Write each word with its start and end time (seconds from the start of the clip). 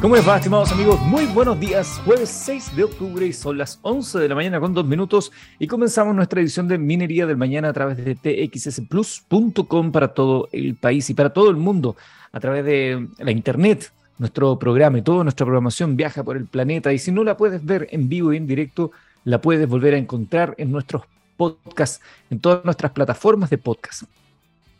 ¿Cómo 0.00 0.16
les 0.16 0.28
va, 0.28 0.36
estimados 0.36 0.72
amigos? 0.72 1.00
Muy 1.02 1.26
buenos 1.26 1.58
días. 1.60 2.00
Jueves 2.04 2.28
6 2.28 2.76
de 2.76 2.84
octubre 2.84 3.26
y 3.26 3.32
son 3.32 3.56
las 3.58 3.78
11 3.82 4.18
de 4.18 4.28
la 4.28 4.34
mañana 4.34 4.60
con 4.60 4.74
dos 4.74 4.84
minutos 4.84 5.32
y 5.58 5.66
comenzamos 5.66 6.14
nuestra 6.14 6.40
edición 6.40 6.68
de 6.68 6.76
Minería 6.76 7.26
del 7.26 7.36
Mañana 7.36 7.68
a 7.68 7.72
través 7.72 7.96
de 7.96 8.14
txsplus.com 8.14 9.92
para 9.92 10.08
todo 10.08 10.48
el 10.52 10.74
país 10.74 11.08
y 11.10 11.14
para 11.14 11.32
todo 11.32 11.48
el 11.48 11.56
mundo 11.56 11.96
a 12.32 12.40
través 12.40 12.64
de 12.64 13.08
la 13.18 13.30
internet. 13.30 13.92
Nuestro 14.18 14.58
programa 14.58 14.98
y 14.98 15.02
toda 15.02 15.22
nuestra 15.22 15.46
programación 15.46 15.96
viaja 15.96 16.22
por 16.22 16.36
el 16.36 16.46
planeta 16.46 16.92
y 16.92 16.98
si 16.98 17.12
no 17.12 17.24
la 17.24 17.36
puedes 17.36 17.64
ver 17.64 17.88
en 17.90 18.08
vivo 18.08 18.32
y 18.32 18.36
en 18.36 18.46
directo, 18.46 18.90
la 19.24 19.40
puedes 19.40 19.68
volver 19.68 19.94
a 19.94 19.98
encontrar 19.98 20.54
en 20.58 20.70
nuestros 20.70 21.02
podcasts, 21.36 22.00
en 22.30 22.40
todas 22.40 22.64
nuestras 22.64 22.92
plataformas 22.92 23.48
de 23.50 23.58
podcast. 23.58 24.04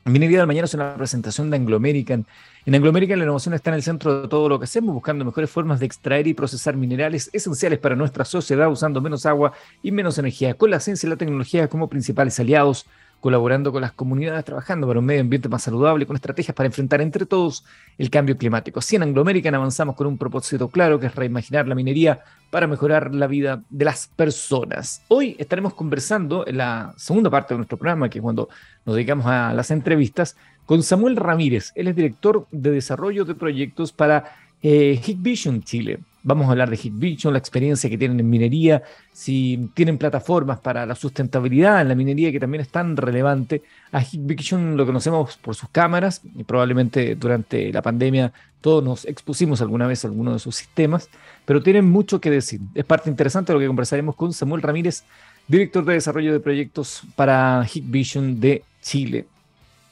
Minería 0.04 0.38
del 0.38 0.46
Mañana 0.46 0.66
es 0.66 0.74
una 0.74 0.94
presentación 0.96 1.50
de 1.50 1.56
Anglo 1.56 1.76
American. 1.76 2.26
En 2.66 2.74
Anglo 2.74 2.88
American 2.88 3.18
la 3.18 3.26
innovación 3.26 3.52
está 3.52 3.68
en 3.68 3.74
el 3.74 3.82
centro 3.82 4.22
de 4.22 4.28
todo 4.28 4.48
lo 4.48 4.58
que 4.58 4.64
hacemos, 4.64 4.94
buscando 4.94 5.22
mejores 5.22 5.50
formas 5.50 5.80
de 5.80 5.86
extraer 5.86 6.26
y 6.26 6.32
procesar 6.32 6.76
minerales 6.76 7.28
esenciales 7.34 7.78
para 7.78 7.94
nuestra 7.94 8.24
sociedad, 8.24 8.70
usando 8.70 9.02
menos 9.02 9.26
agua 9.26 9.52
y 9.82 9.92
menos 9.92 10.16
energía, 10.16 10.54
con 10.54 10.70
la 10.70 10.80
ciencia 10.80 11.06
y 11.06 11.10
la 11.10 11.16
tecnología 11.16 11.68
como 11.68 11.90
principales 11.90 12.40
aliados 12.40 12.86
colaborando 13.24 13.72
con 13.72 13.80
las 13.80 13.92
comunidades, 13.92 14.44
trabajando 14.44 14.86
para 14.86 15.00
un 15.00 15.06
medio 15.06 15.22
ambiente 15.22 15.48
más 15.48 15.62
saludable, 15.62 16.04
con 16.04 16.14
estrategias 16.14 16.54
para 16.54 16.66
enfrentar 16.66 17.00
entre 17.00 17.24
todos 17.24 17.64
el 17.96 18.10
cambio 18.10 18.36
climático. 18.36 18.80
Así 18.80 18.96
en 18.96 19.02
Anglo 19.02 19.22
American 19.22 19.54
avanzamos 19.54 19.96
con 19.96 20.06
un 20.06 20.18
propósito 20.18 20.68
claro, 20.68 21.00
que 21.00 21.06
es 21.06 21.14
reimaginar 21.14 21.66
la 21.66 21.74
minería 21.74 22.20
para 22.50 22.66
mejorar 22.66 23.14
la 23.14 23.26
vida 23.26 23.62
de 23.70 23.86
las 23.86 24.08
personas. 24.08 25.02
Hoy 25.08 25.36
estaremos 25.38 25.72
conversando 25.72 26.46
en 26.46 26.58
la 26.58 26.92
segunda 26.98 27.30
parte 27.30 27.54
de 27.54 27.58
nuestro 27.60 27.78
programa, 27.78 28.10
que 28.10 28.18
es 28.18 28.22
cuando 28.22 28.50
nos 28.84 28.94
dedicamos 28.94 29.24
a 29.24 29.54
las 29.54 29.70
entrevistas, 29.70 30.36
con 30.66 30.82
Samuel 30.82 31.16
Ramírez. 31.16 31.72
Él 31.76 31.88
es 31.88 31.96
director 31.96 32.46
de 32.50 32.72
desarrollo 32.72 33.24
de 33.24 33.34
proyectos 33.34 33.90
para 33.90 34.36
eh, 34.62 35.00
Vision 35.16 35.62
Chile. 35.62 36.00
Vamos 36.26 36.48
a 36.48 36.52
hablar 36.52 36.70
de 36.70 36.90
Vision, 36.90 37.34
la 37.34 37.38
experiencia 37.38 37.90
que 37.90 37.98
tienen 37.98 38.18
en 38.18 38.30
minería, 38.30 38.82
si 39.12 39.70
tienen 39.74 39.98
plataformas 39.98 40.58
para 40.58 40.86
la 40.86 40.94
sustentabilidad 40.94 41.82
en 41.82 41.88
la 41.88 41.94
minería, 41.94 42.32
que 42.32 42.40
también 42.40 42.62
es 42.62 42.70
tan 42.70 42.96
relevante. 42.96 43.62
A 43.92 44.02
Vision 44.12 44.74
lo 44.74 44.86
conocemos 44.86 45.36
por 45.36 45.54
sus 45.54 45.68
cámaras 45.68 46.22
y 46.34 46.42
probablemente 46.44 47.14
durante 47.14 47.70
la 47.70 47.82
pandemia 47.82 48.32
todos 48.62 48.82
nos 48.82 49.04
expusimos 49.04 49.60
alguna 49.60 49.86
vez 49.86 50.02
a 50.02 50.08
alguno 50.08 50.32
de 50.32 50.38
sus 50.38 50.56
sistemas, 50.56 51.10
pero 51.44 51.62
tienen 51.62 51.84
mucho 51.84 52.18
que 52.22 52.30
decir. 52.30 52.60
Es 52.74 52.86
parte 52.86 53.10
interesante 53.10 53.52
lo 53.52 53.58
que 53.58 53.66
conversaremos 53.66 54.16
con 54.16 54.32
Samuel 54.32 54.62
Ramírez, 54.62 55.04
director 55.46 55.84
de 55.84 55.92
desarrollo 55.92 56.32
de 56.32 56.40
proyectos 56.40 57.02
para 57.16 57.68
Vision 57.82 58.40
de 58.40 58.64
Chile. 58.80 59.26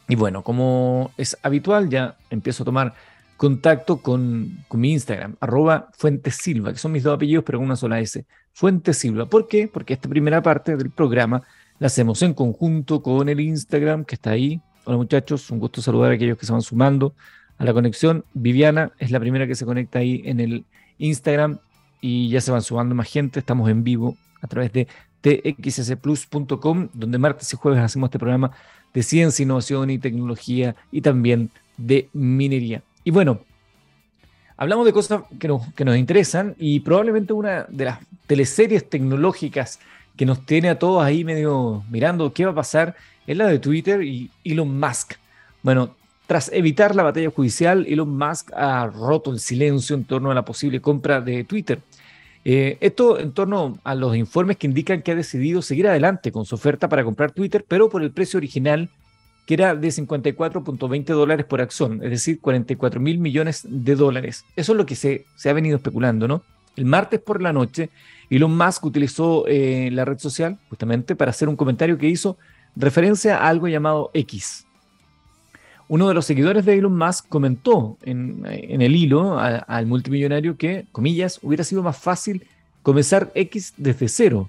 Y 0.08 0.14
bueno, 0.14 0.42
como 0.42 1.10
es 1.18 1.36
habitual, 1.42 1.90
ya 1.90 2.16
empiezo 2.30 2.62
a 2.62 2.66
tomar 2.66 2.94
contacto 3.42 3.96
con, 3.96 4.64
mi 4.70 4.92
Instagram, 4.92 5.34
arroba 5.40 5.88
Fuentesilva, 5.94 6.72
que 6.72 6.78
son 6.78 6.92
mis 6.92 7.02
dos 7.02 7.16
apellidos, 7.16 7.42
pero 7.44 7.58
una 7.58 7.74
sola 7.74 7.98
S. 7.98 8.24
Fuentesilva. 8.52 9.26
¿Por 9.26 9.48
qué? 9.48 9.66
Porque 9.66 9.94
esta 9.94 10.08
primera 10.08 10.40
parte 10.40 10.76
del 10.76 10.90
programa 10.90 11.42
la 11.80 11.88
hacemos 11.88 12.22
en 12.22 12.34
conjunto 12.34 13.02
con 13.02 13.28
el 13.28 13.40
Instagram 13.40 14.04
que 14.04 14.14
está 14.14 14.30
ahí. 14.30 14.60
Hola 14.84 14.96
muchachos, 14.96 15.50
un 15.50 15.58
gusto 15.58 15.82
saludar 15.82 16.12
a 16.12 16.14
aquellos 16.14 16.38
que 16.38 16.46
se 16.46 16.52
van 16.52 16.62
sumando 16.62 17.16
a 17.58 17.64
la 17.64 17.72
conexión. 17.72 18.24
Viviana 18.32 18.92
es 19.00 19.10
la 19.10 19.18
primera 19.18 19.48
que 19.48 19.56
se 19.56 19.64
conecta 19.64 19.98
ahí 19.98 20.22
en 20.24 20.38
el 20.38 20.64
Instagram 20.98 21.58
y 22.00 22.28
ya 22.28 22.40
se 22.40 22.52
van 22.52 22.62
sumando 22.62 22.94
más 22.94 23.08
gente. 23.08 23.40
Estamos 23.40 23.68
en 23.68 23.82
vivo 23.82 24.16
a 24.40 24.46
través 24.46 24.72
de 24.72 24.86
txsplus.com, 25.20 26.90
donde 26.94 27.18
martes 27.18 27.52
y 27.52 27.56
jueves 27.56 27.80
hacemos 27.80 28.06
este 28.06 28.20
programa 28.20 28.52
de 28.94 29.02
ciencia, 29.02 29.42
innovación 29.42 29.90
y 29.90 29.98
tecnología 29.98 30.76
y 30.92 31.00
también 31.00 31.50
de 31.76 32.08
minería. 32.12 32.84
Y 33.04 33.10
bueno, 33.10 33.40
hablamos 34.56 34.86
de 34.86 34.92
cosas 34.92 35.22
que 35.38 35.48
nos, 35.48 35.96
interesan 35.96 36.54
y 36.58 36.80
probablemente 36.80 37.32
una 37.32 37.66
de 37.68 37.86
las 37.86 37.98
teleseries 38.26 38.88
tecnológicas 38.88 39.80
que 40.16 40.26
nos 40.26 40.46
tiene 40.46 40.68
a 40.68 40.78
todos 40.78 41.02
ahí 41.02 41.24
medio 41.24 41.82
mirando 41.90 42.32
qué 42.32 42.44
va 42.44 42.52
a 42.52 42.56
pasar 42.56 42.96
es 43.26 43.36
la 43.36 43.46
de 43.46 43.58
Twitter 43.58 44.02
y 44.02 44.30
Elon 44.44 44.78
Musk. 44.78 45.14
Bueno, 45.62 45.94
tras 46.26 46.50
evitar 46.52 46.94
la 46.94 47.02
batalla 47.02 47.30
judicial, 47.30 47.86
Elon 47.88 48.16
Musk 48.16 48.52
ha 48.54 48.86
roto 48.86 49.32
el 49.32 49.40
silencio 49.40 49.96
en 49.96 50.04
torno 50.04 50.30
a 50.30 50.34
la 50.34 50.44
posible 50.44 50.80
compra 50.80 51.20
de 51.20 51.44
Twitter. 51.44 51.80
Eh, 52.44 52.76
esto 52.80 53.18
en 53.18 53.32
torno 53.32 53.78
a 53.84 53.94
los 53.94 54.16
informes 54.16 54.56
que 54.56 54.66
indican 54.66 55.02
que 55.02 55.12
ha 55.12 55.14
decidido 55.14 55.62
seguir 55.62 55.86
adelante 55.86 56.32
con 56.32 56.44
su 56.44 56.56
oferta 56.56 56.88
para 56.88 57.04
comprar 57.04 57.32
Twitter, 57.32 57.64
pero 57.66 57.88
por 57.88 58.02
el 58.02 58.10
precio 58.10 58.38
original 58.38 58.90
que 59.46 59.54
era 59.54 59.74
de 59.74 59.88
54.20 59.88 61.04
dólares 61.06 61.46
por 61.46 61.60
acción, 61.60 62.00
es 62.02 62.10
decir, 62.10 62.40
44 62.40 63.00
mil 63.00 63.18
millones 63.18 63.66
de 63.68 63.96
dólares. 63.96 64.44
Eso 64.56 64.72
es 64.72 64.78
lo 64.78 64.86
que 64.86 64.94
se, 64.94 65.24
se, 65.36 65.50
ha 65.50 65.52
venido 65.52 65.76
especulando, 65.76 66.28
¿no? 66.28 66.42
El 66.76 66.84
martes 66.86 67.20
por 67.20 67.42
la 67.42 67.52
noche, 67.52 67.90
Elon 68.30 68.56
Musk 68.56 68.84
utilizó 68.84 69.44
eh, 69.46 69.90
la 69.92 70.04
red 70.04 70.18
social 70.18 70.58
justamente 70.70 71.14
para 71.14 71.30
hacer 71.30 71.48
un 71.48 71.56
comentario 71.56 71.98
que 71.98 72.08
hizo 72.08 72.38
referencia 72.74 73.36
a 73.38 73.48
algo 73.48 73.68
llamado 73.68 74.10
X. 74.14 74.66
Uno 75.88 76.08
de 76.08 76.14
los 76.14 76.24
seguidores 76.24 76.64
de 76.64 76.78
Elon 76.78 76.96
Musk 76.96 77.28
comentó 77.28 77.98
en, 78.02 78.46
el 78.46 78.96
hilo 78.96 79.38
al 79.38 79.86
multimillonario 79.86 80.56
que, 80.56 80.86
comillas, 80.92 81.40
hubiera 81.42 81.64
sido 81.64 81.82
más 81.82 81.98
fácil 81.98 82.46
comenzar 82.82 83.30
X 83.34 83.74
desde 83.76 84.08
cero, 84.08 84.48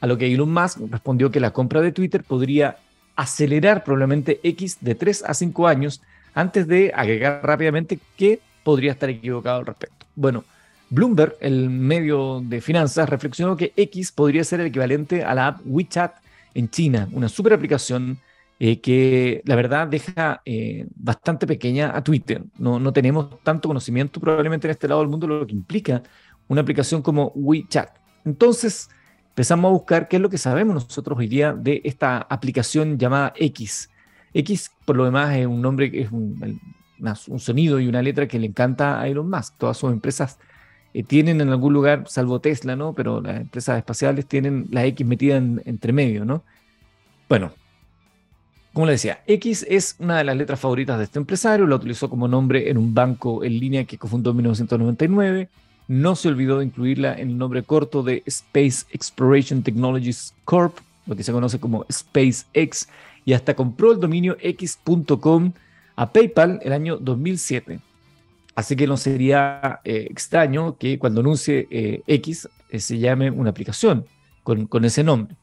a 0.00 0.06
lo 0.06 0.16
que 0.16 0.32
Elon 0.32 0.52
Musk 0.52 0.78
respondió 0.90 1.32
que 1.32 1.40
la 1.40 1.52
compra 1.52 1.80
de 1.80 1.90
Twitter 1.90 2.22
podría 2.22 2.76
acelerar 3.16 3.84
probablemente 3.84 4.40
X 4.42 4.78
de 4.80 4.94
3 4.94 5.24
a 5.26 5.34
5 5.34 5.66
años 5.66 6.02
antes 6.34 6.66
de 6.66 6.92
agregar 6.94 7.40
rápidamente 7.42 7.98
que 8.16 8.40
podría 8.62 8.92
estar 8.92 9.08
equivocado 9.08 9.58
al 9.60 9.66
respecto. 9.66 10.06
Bueno, 10.16 10.44
Bloomberg, 10.90 11.36
el 11.40 11.70
medio 11.70 12.40
de 12.40 12.60
finanzas, 12.60 13.08
reflexionó 13.08 13.56
que 13.56 13.72
X 13.76 14.12
podría 14.12 14.44
ser 14.44 14.60
el 14.60 14.66
equivalente 14.66 15.24
a 15.24 15.34
la 15.34 15.48
app 15.48 15.60
WeChat 15.64 16.14
en 16.54 16.68
China, 16.70 17.08
una 17.12 17.28
super 17.28 17.52
aplicación 17.52 18.18
eh, 18.60 18.80
que 18.80 19.42
la 19.44 19.56
verdad 19.56 19.88
deja 19.88 20.40
eh, 20.44 20.86
bastante 20.94 21.46
pequeña 21.46 21.96
a 21.96 22.04
Twitter. 22.04 22.42
No, 22.58 22.78
no 22.78 22.92
tenemos 22.92 23.42
tanto 23.42 23.68
conocimiento 23.68 24.20
probablemente 24.20 24.66
en 24.66 24.72
este 24.72 24.86
lado 24.86 25.00
del 25.00 25.10
mundo 25.10 25.26
lo 25.26 25.46
que 25.46 25.54
implica 25.54 26.02
una 26.48 26.60
aplicación 26.60 27.02
como 27.02 27.32
WeChat. 27.34 27.90
Entonces, 28.24 28.88
empezamos 29.34 29.68
a 29.68 29.72
buscar 29.72 30.06
qué 30.06 30.14
es 30.14 30.22
lo 30.22 30.30
que 30.30 30.38
sabemos 30.38 30.74
nosotros 30.76 31.18
hoy 31.18 31.26
día 31.26 31.52
de 31.54 31.80
esta 31.82 32.18
aplicación 32.18 32.98
llamada 32.98 33.32
X. 33.34 33.90
X, 34.32 34.70
por 34.84 34.94
lo 34.94 35.06
demás, 35.06 35.36
es 35.36 35.44
un 35.44 35.60
nombre 35.60 35.90
es 35.92 36.12
un, 36.12 36.60
sonido 37.40 37.80
y 37.80 37.88
una 37.88 38.00
letra 38.00 38.28
que 38.28 38.38
le 38.38 38.46
encanta 38.46 39.00
a 39.00 39.08
Elon 39.08 39.28
Musk. 39.28 39.54
Todas 39.58 39.76
sus 39.76 39.90
empresas 39.90 40.38
eh, 40.94 41.02
tienen 41.02 41.40
en 41.40 41.48
algún 41.48 41.72
lugar, 41.72 42.04
salvo 42.06 42.40
Tesla, 42.40 42.76
¿no? 42.76 42.92
Pero 42.92 43.20
las 43.20 43.40
empresas 43.40 43.76
espaciales 43.76 44.26
tienen 44.26 44.68
la 44.70 44.84
X 44.84 45.04
metida 45.04 45.36
entre 45.36 45.92
medio, 45.92 46.24
¿no? 46.24 46.44
Bueno, 47.28 47.50
como 48.72 48.86
le 48.86 48.92
decía, 48.92 49.20
X 49.26 49.66
es 49.68 49.96
una 49.98 50.18
de 50.18 50.24
las 50.24 50.36
letras 50.36 50.60
favoritas 50.60 50.96
de 50.96 51.04
este 51.04 51.18
empresario, 51.18 51.66
lo 51.66 51.74
utilizó 51.74 52.08
como 52.08 52.28
nombre 52.28 52.70
en 52.70 52.78
un 52.78 52.94
banco 52.94 53.42
en 53.42 53.58
línea 53.58 53.84
que 53.84 53.98
cofundó 53.98 54.30
en 54.30 54.36
1999 54.36 55.48
no 55.88 56.16
se 56.16 56.28
olvidó 56.28 56.58
de 56.58 56.66
incluirla 56.66 57.14
en 57.14 57.30
el 57.30 57.38
nombre 57.38 57.62
corto 57.62 58.02
de 58.02 58.22
Space 58.26 58.86
Exploration 58.90 59.62
Technologies 59.62 60.34
Corp, 60.44 60.78
lo 61.06 61.14
que 61.14 61.22
se 61.22 61.32
conoce 61.32 61.60
como 61.60 61.84
SpaceX, 61.92 62.88
y 63.24 63.32
hasta 63.32 63.54
compró 63.54 63.92
el 63.92 64.00
dominio 64.00 64.36
x.com 64.40 65.52
a 65.96 66.12
PayPal 66.12 66.60
el 66.62 66.72
año 66.72 66.96
2007. 66.96 67.80
Así 68.54 68.76
que 68.76 68.86
no 68.86 68.96
sería 68.96 69.80
eh, 69.84 70.06
extraño 70.10 70.76
que 70.78 70.98
cuando 70.98 71.20
anuncie 71.20 71.66
eh, 71.70 72.02
X 72.06 72.48
eh, 72.70 72.78
se 72.78 72.98
llame 72.98 73.30
una 73.30 73.50
aplicación 73.50 74.06
con, 74.42 74.84
ese 74.84 75.02
nombre. 75.02 75.36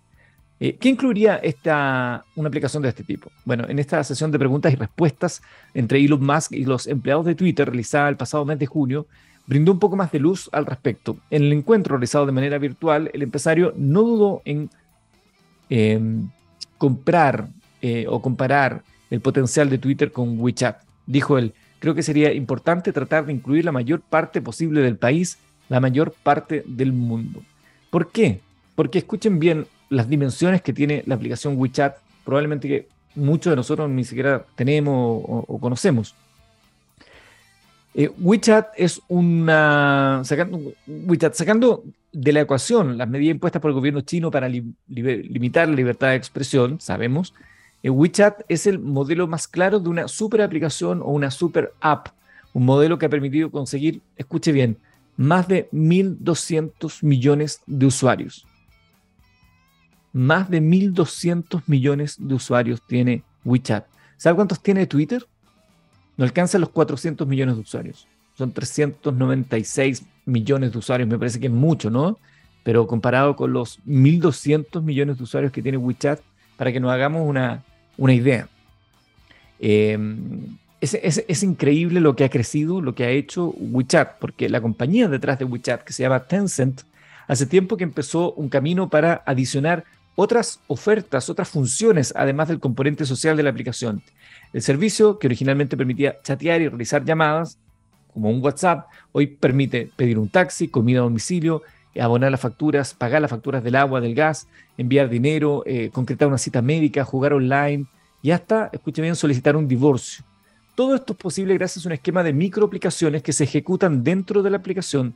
¿Qué 0.60 0.90
incluiría 0.90 1.38
esta, 1.38 2.24
una 2.36 2.50
aplicación 2.50 2.84
de 2.84 2.90
este 2.90 3.04
tipo? 3.04 3.32
Bueno, 3.46 3.66
en 3.68 3.80
esta 3.80 4.04
sesión 4.04 4.30
de 4.30 4.38
preguntas 4.38 4.72
y 4.72 4.76
respuestas 4.76 5.42
entre 5.74 6.00
Elon 6.06 6.24
Musk 6.24 6.52
y 6.52 6.66
los 6.66 6.86
empleados 6.86 7.26
de 7.26 7.34
Twitter 7.34 7.68
realizada 7.68 8.10
el 8.10 8.16
pasado 8.16 8.46
mes 8.46 8.60
de 8.60 8.68
junio, 8.68 9.08
brindó 9.48 9.72
un 9.72 9.80
poco 9.80 9.96
más 9.96 10.12
de 10.12 10.20
luz 10.20 10.50
al 10.52 10.66
respecto. 10.66 11.18
En 11.30 11.44
el 11.44 11.54
encuentro 11.54 11.96
realizado 11.96 12.26
de 12.26 12.32
manera 12.32 12.58
virtual, 12.58 13.10
el 13.14 13.22
empresario 13.22 13.74
no 13.76 14.02
dudó 14.02 14.42
en 14.46 14.70
em, 15.70 16.30
comprar 16.78 17.48
eh, 17.82 18.06
o 18.08 18.22
comparar 18.22 18.84
el 19.10 19.22
potencial 19.22 19.70
de 19.70 19.78
Twitter 19.78 20.12
con 20.12 20.40
WeChat. 20.40 20.84
Dijo 21.06 21.38
él, 21.38 21.54
creo 21.80 21.96
que 21.96 22.04
sería 22.04 22.34
importante 22.34 22.94
tratar 22.94 23.26
de 23.26 23.34
incluir 23.34 23.66
la 23.66 23.72
mayor 23.72 24.02
parte 24.02 24.42
posible 24.42 24.82
del 24.82 24.98
país, 24.98 25.38
la 25.70 25.80
mayor 25.80 26.14
parte 26.24 26.64
del 26.66 26.94
mundo. 26.94 27.42
¿Por 27.90 28.12
qué? 28.12 28.42
Porque 28.76 29.00
escuchen 29.00 29.40
bien 29.40 29.66
las 29.90 30.08
dimensiones 30.08 30.62
que 30.62 30.74
tiene 30.74 31.04
la 31.06 31.16
aplicación 31.16 31.58
WeChat, 31.58 31.98
probablemente 32.24 32.68
que 32.68 32.88
muchos 33.16 33.52
de 33.52 33.58
nosotros 33.58 33.90
ni 33.90 34.06
siquiera 34.06 34.46
tenemos 34.56 35.24
o 35.26 35.60
conocemos. 35.60 36.16
Eh, 37.94 38.10
WeChat 38.20 38.70
es 38.78 39.02
una. 39.08 40.22
Sacando, 40.24 40.74
WeChat, 40.88 41.34
sacando 41.34 41.84
de 42.14 42.34
la 42.34 42.42
ecuación 42.42 42.98
las 42.98 43.10
medidas 43.10 43.34
impuestas 43.34 43.62
por 43.62 43.72
el 43.72 43.76
gobierno 43.76 44.02
chino 44.02 44.32
para 44.32 44.50
limitar 44.50 45.68
la 45.68 45.76
libertad 45.76 46.10
de 46.10 46.16
expresión, 46.16 46.80
sabemos, 46.80 47.34
eh, 47.84 47.90
WeChat 47.90 48.42
es 48.50 48.68
el 48.68 48.80
modelo 48.80 49.28
más 49.28 49.48
claro 49.48 49.80
de 49.80 49.90
una 49.90 50.08
super 50.08 50.42
aplicación 50.42 51.02
o 51.02 51.08
una 51.08 51.32
super 51.32 51.74
app. 51.82 52.10
un 52.54 52.66
modelo 52.66 52.98
que 52.98 53.06
ha 53.06 53.10
permitido 53.10 53.50
conseguir, 53.50 54.02
escuche 54.18 54.52
bien, 54.52 54.78
más 55.16 55.48
de 55.48 55.70
1.200 55.72 57.02
millones 57.02 57.62
de 57.66 57.86
usuarios. 57.86 58.46
Más 60.12 60.50
de 60.50 60.62
1.200 60.62 61.64
millones 61.68 62.18
de 62.20 62.34
usuarios 62.34 62.82
tiene 62.86 63.24
WeChat. 63.46 63.86
¿Sabe 64.18 64.36
cuántos 64.36 64.62
tiene 64.62 64.86
Twitter? 64.86 65.26
No 66.18 66.26
alcanza 66.26 66.60
los 66.60 66.70
400 66.70 67.28
millones 67.28 67.56
de 67.56 67.62
usuarios. 67.62 68.08
Son 68.38 68.52
396 68.52 70.04
millones 70.26 70.72
de 70.72 70.78
usuarios. 70.78 71.10
Me 71.10 71.18
parece 71.18 71.40
que 71.40 71.48
es 71.48 71.54
mucho, 71.54 71.90
¿no? 71.90 72.18
Pero 72.64 72.88
comparado 72.88 73.36
con 73.36 73.54
los 73.54 73.80
1.200 73.86 74.82
millones 74.82 75.18
de 75.18 75.24
usuarios 75.24 75.52
que 75.52 75.62
tiene 75.62 75.78
WeChat, 75.78 76.20
para 76.58 76.72
que 76.72 76.80
nos 76.80 76.92
hagamos 76.92 77.28
una, 77.28 77.64
una 77.98 78.14
idea. 78.14 78.48
Eh, 79.60 79.98
es, 80.82 81.44
increíble 81.44 82.00
lo 82.02 82.16
que 82.16 82.24
ha 82.24 82.30
crecido, 82.30 82.82
lo 82.82 82.96
que 82.96 83.04
ha 83.04 83.10
hecho 83.10 83.54
WeChat, 83.58 84.18
porque 84.20 84.50
la 84.50 84.62
compañía 84.62 85.08
detrás 85.08 85.38
de 85.38 85.46
WeChat, 85.46 85.84
que 85.84 85.94
se 85.94 86.04
llama 86.04 86.22
Tencent, 86.22 86.82
hace 87.28 87.46
tiempo 87.46 87.78
que 87.78 87.84
empezó 87.84 88.34
un 88.34 88.50
camino 88.50 88.90
para 88.90 89.22
adicionar 89.26 89.84
otras 90.16 90.60
ofertas, 90.68 91.30
otras 91.30 91.50
funciones, 91.50 92.14
además 92.16 92.48
del 92.48 92.60
componente 92.60 93.06
social 93.06 93.38
de 93.38 93.44
la 93.44 93.50
aplicación. 93.50 94.02
El 94.54 94.62
servicio, 94.62 95.18
que 95.18 95.28
originalmente 95.28 95.78
permitía 95.78 96.22
chatear 96.24 96.62
y 96.62 96.68
realizar 96.68 97.06
llamadas, 97.06 97.58
como 98.14 98.30
un 98.30 98.44
WhatsApp, 98.44 98.88
hoy 99.14 99.28
permite 99.28 99.90
pedir 99.96 100.20
un 100.20 100.30
taxi, 100.30 100.68
comida 100.68 101.00
a 101.00 101.04
domicilio, 101.04 101.62
abonar 102.00 102.32
las 102.32 102.42
facturas, 102.42 102.94
pagar 102.94 103.22
las 103.22 103.32
facturas 103.32 103.64
del 103.64 103.76
agua, 103.76 104.02
del 104.02 104.16
gas, 104.16 104.48
enviar 104.78 105.10
dinero, 105.10 105.64
eh, 105.66 105.90
concretar 105.92 106.28
una 106.28 106.38
cita 106.38 106.62
médica, 106.62 107.04
jugar 107.04 107.34
online 107.34 107.86
y 108.22 108.32
hasta, 108.32 108.70
escuche 108.72 109.02
bien, 109.02 109.16
solicitar 109.16 109.56
un 109.56 109.68
divorcio. 109.68 110.24
Todo 110.76 110.96
esto 110.96 111.14
es 111.14 111.20
posible 111.20 111.54
gracias 111.56 111.86
a 111.86 111.90
un 111.90 111.94
esquema 111.94 112.24
de 112.24 112.34
microaplicaciones 112.34 113.24
que 113.24 113.34
se 113.34 113.44
ejecutan 113.44 114.04
dentro 114.04 114.42
de 114.42 114.50
la 114.50 114.58
aplicación 114.58 115.14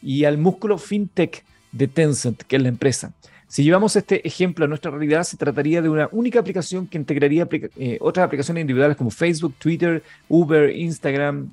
y 0.00 0.24
al 0.24 0.38
músculo 0.38 0.78
fintech 0.78 1.44
de 1.72 1.88
Tencent, 1.88 2.42
que 2.42 2.56
es 2.56 2.62
la 2.62 2.68
empresa. 2.68 3.12
Si 3.52 3.62
llevamos 3.62 3.94
este 3.96 4.26
ejemplo 4.26 4.64
a 4.64 4.68
nuestra 4.68 4.90
realidad, 4.90 5.24
se 5.24 5.36
trataría 5.36 5.82
de 5.82 5.90
una 5.90 6.08
única 6.10 6.40
aplicación 6.40 6.86
que 6.86 6.96
integraría 6.96 7.46
eh, 7.52 7.98
otras 8.00 8.24
aplicaciones 8.24 8.62
individuales 8.62 8.96
como 8.96 9.10
Facebook, 9.10 9.56
Twitter, 9.58 10.02
Uber, 10.26 10.74
Instagram 10.74 11.50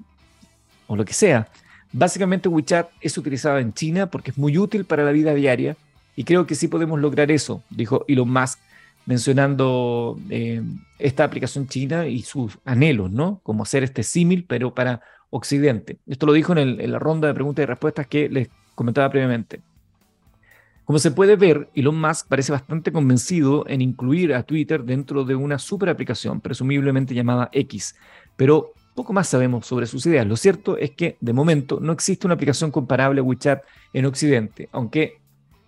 o 0.87 0.95
lo 0.95 1.03
que 1.03 1.11
sea. 1.11 1.49
Básicamente 1.91 2.47
WeChat 2.47 2.87
es 3.01 3.17
utilizado 3.17 3.57
en 3.57 3.73
China 3.73 4.09
porque 4.09 4.31
es 4.31 4.37
muy 4.37 4.57
útil 4.57 4.85
para 4.85 5.03
la 5.03 5.11
vida 5.11 5.33
diaria 5.33 5.75
y 6.15 6.23
creo 6.23 6.47
que 6.47 6.55
sí 6.55 6.69
podemos 6.69 7.01
lograr 7.01 7.31
eso, 7.31 7.63
dijo 7.69 8.05
Elon 8.07 8.31
Musk 8.31 8.59
mencionando 9.05 10.17
eh, 10.29 10.61
esta 10.99 11.25
aplicación 11.25 11.67
china 11.67 12.07
y 12.07 12.21
sus 12.21 12.59
anhelos, 12.63 13.11
¿no? 13.11 13.41
Como 13.43 13.63
hacer 13.63 13.83
este 13.83 14.03
símil, 14.03 14.45
pero 14.47 14.73
para 14.73 15.01
Occidente. 15.31 15.97
Esto 16.07 16.27
lo 16.27 16.31
dijo 16.31 16.55
en, 16.55 16.89
la 16.89 16.97
ronda 16.97 17.27
de 17.27 17.33
preguntas 17.33 17.63
y 17.63 17.65
respuestas 17.65 18.07
que 18.07 18.29
les 18.29 18.47
comentaba 18.73 19.09
previamente. 19.09 19.59
Como 20.89 20.97
se 20.97 21.11
puede 21.11 21.35
ver, 21.35 21.69
Elon 21.75 22.01
Musk 22.01 22.27
parece 22.27 22.51
bastante 22.51 22.91
convencido 22.91 23.63
en 23.67 23.79
incluir 23.79 24.33
a 24.33 24.41
Twitter 24.41 24.83
dentro 24.83 25.23
de 25.23 25.35
una 25.35 25.59
super 25.59 25.87
aplicación, 25.87 26.41
presumiblemente 26.41 27.13
llamada 27.13 27.47
X, 27.53 27.95
pero 28.35 28.73
poco 28.95 29.13
más 29.13 29.27
sabemos 29.27 29.67
sobre 29.67 29.85
sus 29.85 30.03
ideas. 30.07 30.25
Lo 30.25 30.35
cierto 30.35 30.79
es 30.79 30.89
que, 30.89 31.15
de 31.21 31.31
momento, 31.31 31.79
no 31.79 31.93
existe 31.93 32.25
una 32.25 32.33
aplicación 32.33 32.71
comparable 32.71 33.21
a 33.21 33.23
WeChat 33.23 33.61
en 33.93 34.05
Occidente, 34.07 34.67
aunque 34.71 35.19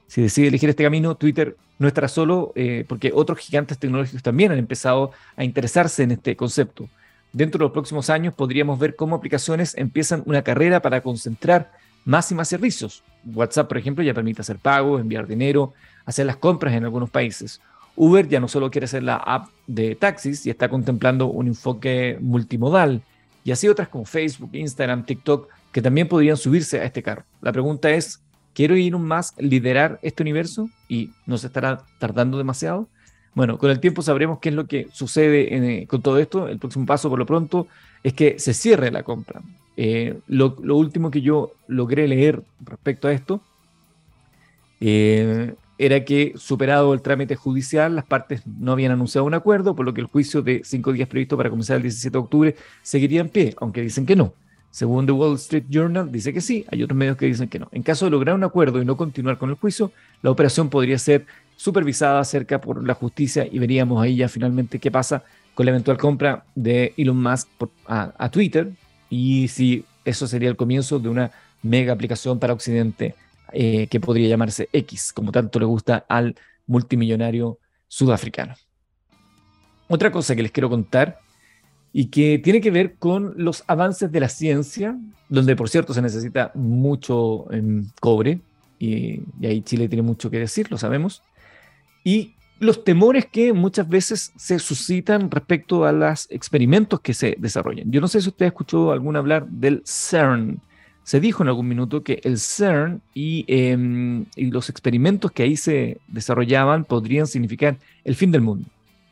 si 0.07 0.23
decide 0.23 0.47
elegir 0.47 0.71
este 0.71 0.81
camino, 0.81 1.13
Twitter 1.13 1.55
no 1.77 1.87
estará 1.87 2.07
solo 2.07 2.51
eh, 2.55 2.83
porque 2.87 3.11
otros 3.13 3.37
gigantes 3.37 3.77
tecnológicos 3.77 4.23
también 4.23 4.51
han 4.51 4.57
empezado 4.57 5.11
a 5.35 5.43
interesarse 5.43 6.01
en 6.01 6.13
este 6.13 6.35
concepto. 6.35 6.89
Dentro 7.31 7.59
de 7.59 7.65
los 7.65 7.73
próximos 7.73 8.09
años 8.09 8.33
podríamos 8.33 8.79
ver 8.79 8.95
cómo 8.95 9.17
aplicaciones 9.17 9.77
empiezan 9.77 10.23
una 10.25 10.41
carrera 10.41 10.81
para 10.81 11.01
concentrar 11.01 11.73
más 12.05 12.31
y 12.31 12.35
más 12.35 12.47
servicios. 12.47 13.03
WhatsApp, 13.25 13.67
por 13.67 13.77
ejemplo, 13.77 14.03
ya 14.03 14.13
permite 14.13 14.41
hacer 14.41 14.57
pagos, 14.57 15.01
enviar 15.01 15.27
dinero, 15.27 15.73
hacer 16.05 16.25
las 16.25 16.37
compras 16.37 16.73
en 16.73 16.83
algunos 16.83 17.09
países. 17.09 17.61
Uber 17.95 18.27
ya 18.27 18.39
no 18.39 18.47
solo 18.47 18.71
quiere 18.71 18.87
ser 18.87 19.03
la 19.03 19.17
app 19.17 19.49
de 19.67 19.95
taxis 19.95 20.45
y 20.45 20.49
está 20.49 20.69
contemplando 20.69 21.27
un 21.27 21.47
enfoque 21.47 22.17
multimodal. 22.21 23.01
Y 23.43 23.51
así 23.51 23.67
otras 23.67 23.89
como 23.89 24.05
Facebook, 24.05 24.51
Instagram, 24.53 25.05
TikTok, 25.05 25.49
que 25.71 25.81
también 25.81 26.07
podrían 26.07 26.37
subirse 26.37 26.79
a 26.79 26.85
este 26.85 27.03
carro. 27.03 27.23
La 27.41 27.51
pregunta 27.51 27.89
es, 27.91 28.21
¿Quiero 28.53 28.75
Elon 28.75 29.07
Musk 29.07 29.39
liderar 29.39 29.99
este 30.01 30.23
universo 30.23 30.69
y 30.89 31.11
no 31.25 31.37
se 31.37 31.47
estará 31.47 31.83
tardando 31.99 32.37
demasiado? 32.37 32.89
Bueno, 33.33 33.57
con 33.57 33.71
el 33.71 33.79
tiempo 33.79 34.01
sabremos 34.01 34.39
qué 34.39 34.49
es 34.49 34.55
lo 34.55 34.67
que 34.67 34.89
sucede 34.91 35.81
eh, 35.81 35.87
con 35.87 36.01
todo 36.01 36.17
esto. 36.17 36.49
El 36.49 36.59
próximo 36.59 36.85
paso, 36.85 37.09
por 37.09 37.17
lo 37.17 37.25
pronto, 37.25 37.67
es 38.03 38.13
que 38.13 38.39
se 38.39 38.53
cierre 38.53 38.91
la 38.91 39.03
compra. 39.03 39.41
Eh, 39.83 40.19
lo, 40.27 40.53
último 40.75 41.09
que 41.09 41.21
yo 41.21 41.53
logré 41.65 42.07
leer 42.07 42.43
respecto 42.63 43.07
a 43.07 43.13
esto 43.13 43.41
eh, 44.79 45.55
era 45.79 46.05
que, 46.05 46.33
superado 46.35 46.93
el 46.93 47.01
trámite 47.01 47.35
judicial, 47.35 47.95
las 47.95 48.05
partes 48.05 48.43
no 48.45 48.73
habían 48.73 48.91
anunciado 48.91 49.25
un 49.25 49.33
acuerdo, 49.33 49.75
por 49.75 49.83
lo 49.87 49.95
que 49.95 50.01
el 50.01 50.05
juicio 50.05 50.43
de 50.43 50.61
cinco 50.63 50.93
días 50.93 51.09
previsto 51.09 51.35
para 51.35 51.49
comenzar 51.49 51.77
el 51.77 51.81
17 51.81 52.11
de 52.11 52.19
octubre 52.19 52.55
seguiría 52.83 53.21
en 53.21 53.29
pie, 53.29 53.55
aunque 53.59 53.81
dicen 53.81 54.05
que 54.05 54.15
no. 54.15 54.35
Según 54.69 55.07
The 55.07 55.13
Wall 55.13 55.33
Street 55.37 55.63
Journal, 55.67 56.11
dice 56.11 56.31
que 56.31 56.41
sí, 56.41 56.63
hay 56.71 56.83
otros 56.83 56.95
medios 56.95 57.17
que 57.17 57.25
dicen 57.25 57.49
que 57.49 57.57
no. 57.57 57.67
En 57.71 57.81
caso 57.81 58.05
de 58.05 58.11
lograr 58.11 58.35
un 58.35 58.43
acuerdo 58.43 58.83
y 58.83 58.85
no 58.85 58.95
continuar 58.95 59.39
con 59.39 59.49
el 59.49 59.55
juicio, 59.55 59.91
la 60.21 60.29
operación 60.29 60.69
podría 60.69 60.99
ser 60.99 61.25
supervisada 61.55 62.23
cerca 62.23 62.61
por 62.61 62.85
la 62.85 62.93
justicia 62.93 63.47
y 63.51 63.57
veríamos 63.57 63.99
ahí 63.99 64.17
ya 64.17 64.29
finalmente 64.29 64.77
qué 64.77 64.91
pasa 64.91 65.23
con 65.55 65.65
la 65.65 65.71
eventual 65.71 65.97
compra 65.97 66.43
de 66.53 66.93
Elon 66.97 67.19
Musk 67.21 67.47
a, 67.87 68.29
Twitter 68.29 68.71
y 69.11 69.49
si 69.49 69.83
eso 70.05 70.25
sería 70.25 70.49
el 70.49 70.55
comienzo 70.55 70.97
de 70.97 71.09
una 71.09 71.31
mega 71.61 71.93
aplicación 71.93 72.39
para 72.39 72.53
Occidente 72.53 73.13
eh, 73.51 73.85
que 73.87 73.99
podría 73.99 74.29
llamarse 74.29 74.69
X, 74.71 75.11
como 75.13 75.31
tanto 75.31 75.59
le 75.59 75.65
gusta 75.65 76.05
al 76.07 76.35
multimillonario 76.65 77.59
sudafricano. 77.89 78.55
Otra 79.89 80.11
cosa 80.11 80.35
que 80.35 80.41
les 80.41 80.51
quiero 80.51 80.69
contar 80.69 81.19
y 81.91 82.05
que 82.05 82.39
tiene 82.39 82.61
que 82.61 82.71
ver 82.71 82.95
con 82.95 83.33
los 83.35 83.65
avances 83.67 84.09
de 84.09 84.21
la 84.21 84.29
ciencia, 84.29 84.97
donde 85.27 85.57
por 85.57 85.67
cierto 85.67 85.93
se 85.93 86.01
necesita 86.01 86.53
mucho 86.55 87.51
em, 87.51 87.89
cobre, 87.99 88.39
y, 88.79 89.21
ahí 89.43 89.61
Chile 89.61 89.89
tiene 89.89 90.01
mucho 90.01 90.31
que 90.31 90.39
decir, 90.39 90.71
lo 90.71 90.77
sabemos, 90.77 91.21
y 92.05 92.35
los 92.61 92.83
temores 92.83 93.25
que 93.25 93.51
muchas 93.51 93.89
veces 93.89 94.31
se 94.37 94.59
suscitan 94.59 95.29
respecto 95.29 95.83
a 95.83 95.91
los 95.91 96.27
experimentos 96.31 97.01
que 97.01 97.13
se 97.13 97.35
desarrollan. 97.37 97.91
Yo 97.91 97.99
no 97.99 98.07
sé 98.07 98.21
si 98.21 98.29
usted 98.29 98.45
escuchó 98.45 98.91
algún 98.91 99.15
hablar 99.17 99.47
del 99.47 99.83
CERN. 99.85 100.61
Se 101.03 101.19
dijo 101.19 101.43
en 101.43 101.49
algún 101.49 101.67
minuto 101.67 102.03
que 102.03 102.21
el 102.23 102.37
CERN 102.37 103.01
y, 103.13 103.43
em, 103.47 104.25
y 104.35 104.51
los 104.51 104.69
experimentos 104.69 105.31
que 105.31 105.43
ahí 105.43 105.57
se 105.57 105.99
desarrollaban 106.07 106.85
podrían 106.85 107.27
significar 107.27 107.77
el 108.05 108.15
fin 108.15 108.31
del 108.31 108.41
mundo 108.41 108.67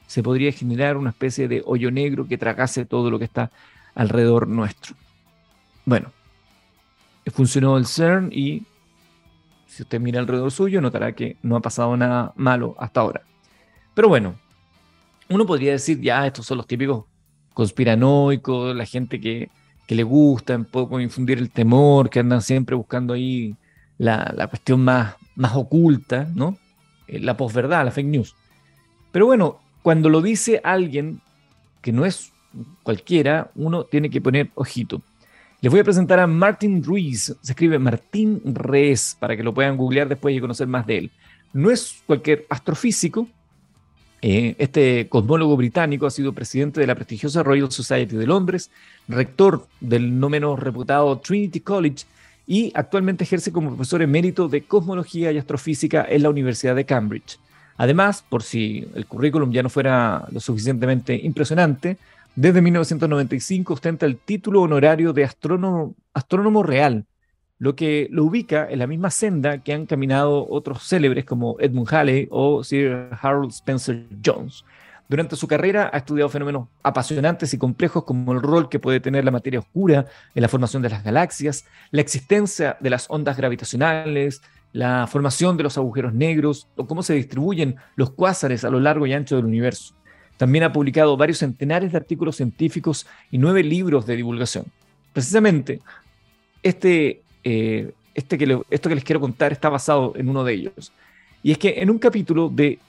se 0.09 0.23
podría 0.23 0.51
generar 0.51 0.97
una 0.97 1.11
especie 1.11 1.47
de 1.47 1.61
hoyo 1.67 1.91
negro 1.91 2.27
que 2.27 2.35
tragase 2.35 2.83
todo 2.83 3.11
lo 3.11 3.19
que 3.19 3.25
está 3.25 3.51
alrededor 3.93 4.47
nuestro. 4.47 4.95
Bueno, 5.85 6.11
funcionó 7.27 7.77
el 7.77 7.85
CERN 7.85 8.31
y 8.31 8.63
si 9.67 9.83
usted 9.83 9.99
mira 9.99 10.19
alrededor 10.19 10.49
suyo 10.49 10.81
notará 10.81 11.11
que 11.11 11.37
no 11.43 11.55
ha 11.55 11.59
pasado 11.59 11.95
nada 11.95 12.33
malo 12.35 12.75
hasta 12.79 13.01
ahora. 13.01 13.21
Pero 13.93 14.07
bueno, 14.07 14.35
uno 15.29 15.45
podría 15.45 15.73
decir, 15.73 15.99
ya, 16.01 16.25
estos 16.25 16.45
son 16.45 16.57
los 16.57 16.67
típicos 16.67 17.05
conspiranoicos, 17.53 18.75
la 18.75 18.85
gente 18.85 19.19
que, 19.19 19.49
le 19.87 20.03
gusta 20.03 20.55
un 20.55 20.65
poco 20.65 20.99
infundir 20.99 21.39
el 21.39 21.49
temor, 21.49 22.11
que 22.11 22.19
andan 22.19 22.43
siempre 22.43 22.75
buscando 22.75 23.15
ahí 23.15 23.55
la, 23.97 24.31
la 24.37 24.45
cuestión 24.45 24.83
más, 24.83 25.15
más 25.35 25.55
oculta, 25.55 26.29
¿no? 26.35 26.59
Eh, 27.07 27.19
la 27.19 27.35
posverdad, 27.35 27.83
la 27.85 27.91
fake 27.91 28.07
news. 28.07 28.35
Pero 29.11 29.25
bueno, 29.25 29.59
cuando 29.81 30.09
lo 30.09 30.21
dice 30.21 30.61
alguien 30.63 31.21
que 31.81 31.91
no 31.91 32.05
es 32.05 32.31
cualquiera, 32.83 33.51
uno 33.55 33.83
tiene 33.83 34.09
que 34.09 34.21
poner 34.21 34.51
ojito. 34.53 35.01
Les 35.61 35.71
voy 35.71 35.81
a 35.81 35.83
presentar 35.83 36.19
a 36.19 36.27
Martin 36.27 36.83
Ruiz, 36.83 37.35
se 37.41 37.51
escribe 37.51 37.79
Martín 37.79 38.41
Rees, 38.45 39.17
para 39.19 39.35
que 39.35 39.43
lo 39.43 39.53
puedan 39.53 39.75
googlear 39.75 40.07
después 40.07 40.35
y 40.35 40.39
conocer 40.39 40.67
más 40.67 40.85
de 40.85 40.97
él. 40.99 41.11
No 41.51 41.71
es 41.71 42.01
cualquier 42.05 42.45
astrofísico, 42.49 43.27
eh, 44.21 44.55
este 44.57 45.07
cosmólogo 45.07 45.55
británico 45.55 46.05
ha 46.05 46.11
sido 46.11 46.33
presidente 46.33 46.81
de 46.81 46.87
la 46.87 46.95
prestigiosa 46.95 47.43
Royal 47.43 47.71
Society 47.71 48.15
de 48.15 48.27
Londres, 48.27 48.69
rector 49.07 49.67
del 49.79 50.19
no 50.19 50.29
menos 50.29 50.59
reputado 50.59 51.17
Trinity 51.19 51.61
College 51.61 52.05
y 52.45 52.71
actualmente 52.75 53.23
ejerce 53.23 53.51
como 53.51 53.69
profesor 53.69 54.01
emérito 54.01 54.49
de 54.49 54.63
cosmología 54.63 55.31
y 55.31 55.37
astrofísica 55.37 56.05
en 56.09 56.23
la 56.23 56.29
Universidad 56.29 56.75
de 56.75 56.85
Cambridge. 56.85 57.39
Además, 57.77 58.25
por 58.27 58.43
si 58.43 58.85
el 58.93 59.05
currículum 59.05 59.51
ya 59.51 59.63
no 59.63 59.69
fuera 59.69 60.25
lo 60.31 60.39
suficientemente 60.41 61.15
impresionante, 61.15 61.97
desde 62.35 62.61
1995 62.61 63.73
ostenta 63.73 64.05
el 64.05 64.17
título 64.17 64.61
honorario 64.61 65.13
de 65.13 65.23
astrónomo, 65.23 65.95
astrónomo 66.13 66.63
real, 66.63 67.05
lo 67.59 67.75
que 67.75 68.07
lo 68.09 68.23
ubica 68.23 68.67
en 68.69 68.79
la 68.79 68.87
misma 68.87 69.11
senda 69.11 69.59
que 69.59 69.73
han 69.73 69.85
caminado 69.85 70.47
otros 70.49 70.81
célebres 70.83 71.25
como 71.25 71.57
Edmund 71.59 71.93
Halley 71.93 72.27
o 72.31 72.63
Sir 72.63 73.09
Harold 73.21 73.51
Spencer 73.51 74.05
Jones. 74.25 74.63
Durante 75.09 75.35
su 75.35 75.47
carrera 75.47 75.89
ha 75.91 75.97
estudiado 75.97 76.29
fenómenos 76.29 76.67
apasionantes 76.83 77.53
y 77.53 77.57
complejos 77.57 78.05
como 78.05 78.31
el 78.31 78.41
rol 78.41 78.69
que 78.69 78.79
puede 78.79 78.99
tener 78.99 79.25
la 79.25 79.31
materia 79.31 79.59
oscura 79.59 80.05
en 80.33 80.41
la 80.41 80.47
formación 80.47 80.81
de 80.81 80.89
las 80.89 81.03
galaxias, 81.03 81.65
la 81.91 82.01
existencia 82.01 82.77
de 82.79 82.91
las 82.91 83.07
ondas 83.09 83.35
gravitacionales, 83.35 84.41
la 84.71 85.07
formación 85.07 85.57
de 85.57 85.63
los 85.63 85.77
agujeros 85.77 86.13
negros 86.13 86.67
o 86.77 86.87
cómo 86.87 87.03
se 87.03 87.15
distribuyen 87.15 87.75
los 87.95 88.11
cuásares 88.11 88.63
a 88.63 88.69
lo 88.69 88.79
largo 88.79 89.05
y 89.05 89.13
ancho 89.13 89.35
del 89.35 89.45
universo. 89.45 89.95
También 90.37 90.63
ha 90.63 90.71
publicado 90.71 91.17
varios 91.17 91.39
centenares 91.39 91.91
de 91.91 91.97
artículos 91.97 92.37
científicos 92.37 93.05
y 93.31 93.37
nueve 93.37 93.63
libros 93.63 94.05
de 94.05 94.15
divulgación. 94.15 94.65
Precisamente, 95.11 95.81
este, 96.61 97.23
eh, 97.43 97.91
este 98.15 98.37
que 98.37 98.61
esto 98.69 98.89
que 98.89 98.95
les 98.95 99.03
quiero 99.03 99.19
contar 99.19 99.51
está 99.51 99.69
basado 99.69 100.13
en 100.15 100.29
uno 100.29 100.43
de 100.43 100.53
ellos. 100.53 100.91
Y 101.41 101.51
es 101.51 101.57
que 101.57 101.81
en 101.81 101.89
un 101.89 101.99
capítulo 101.99 102.49
de 102.49 102.79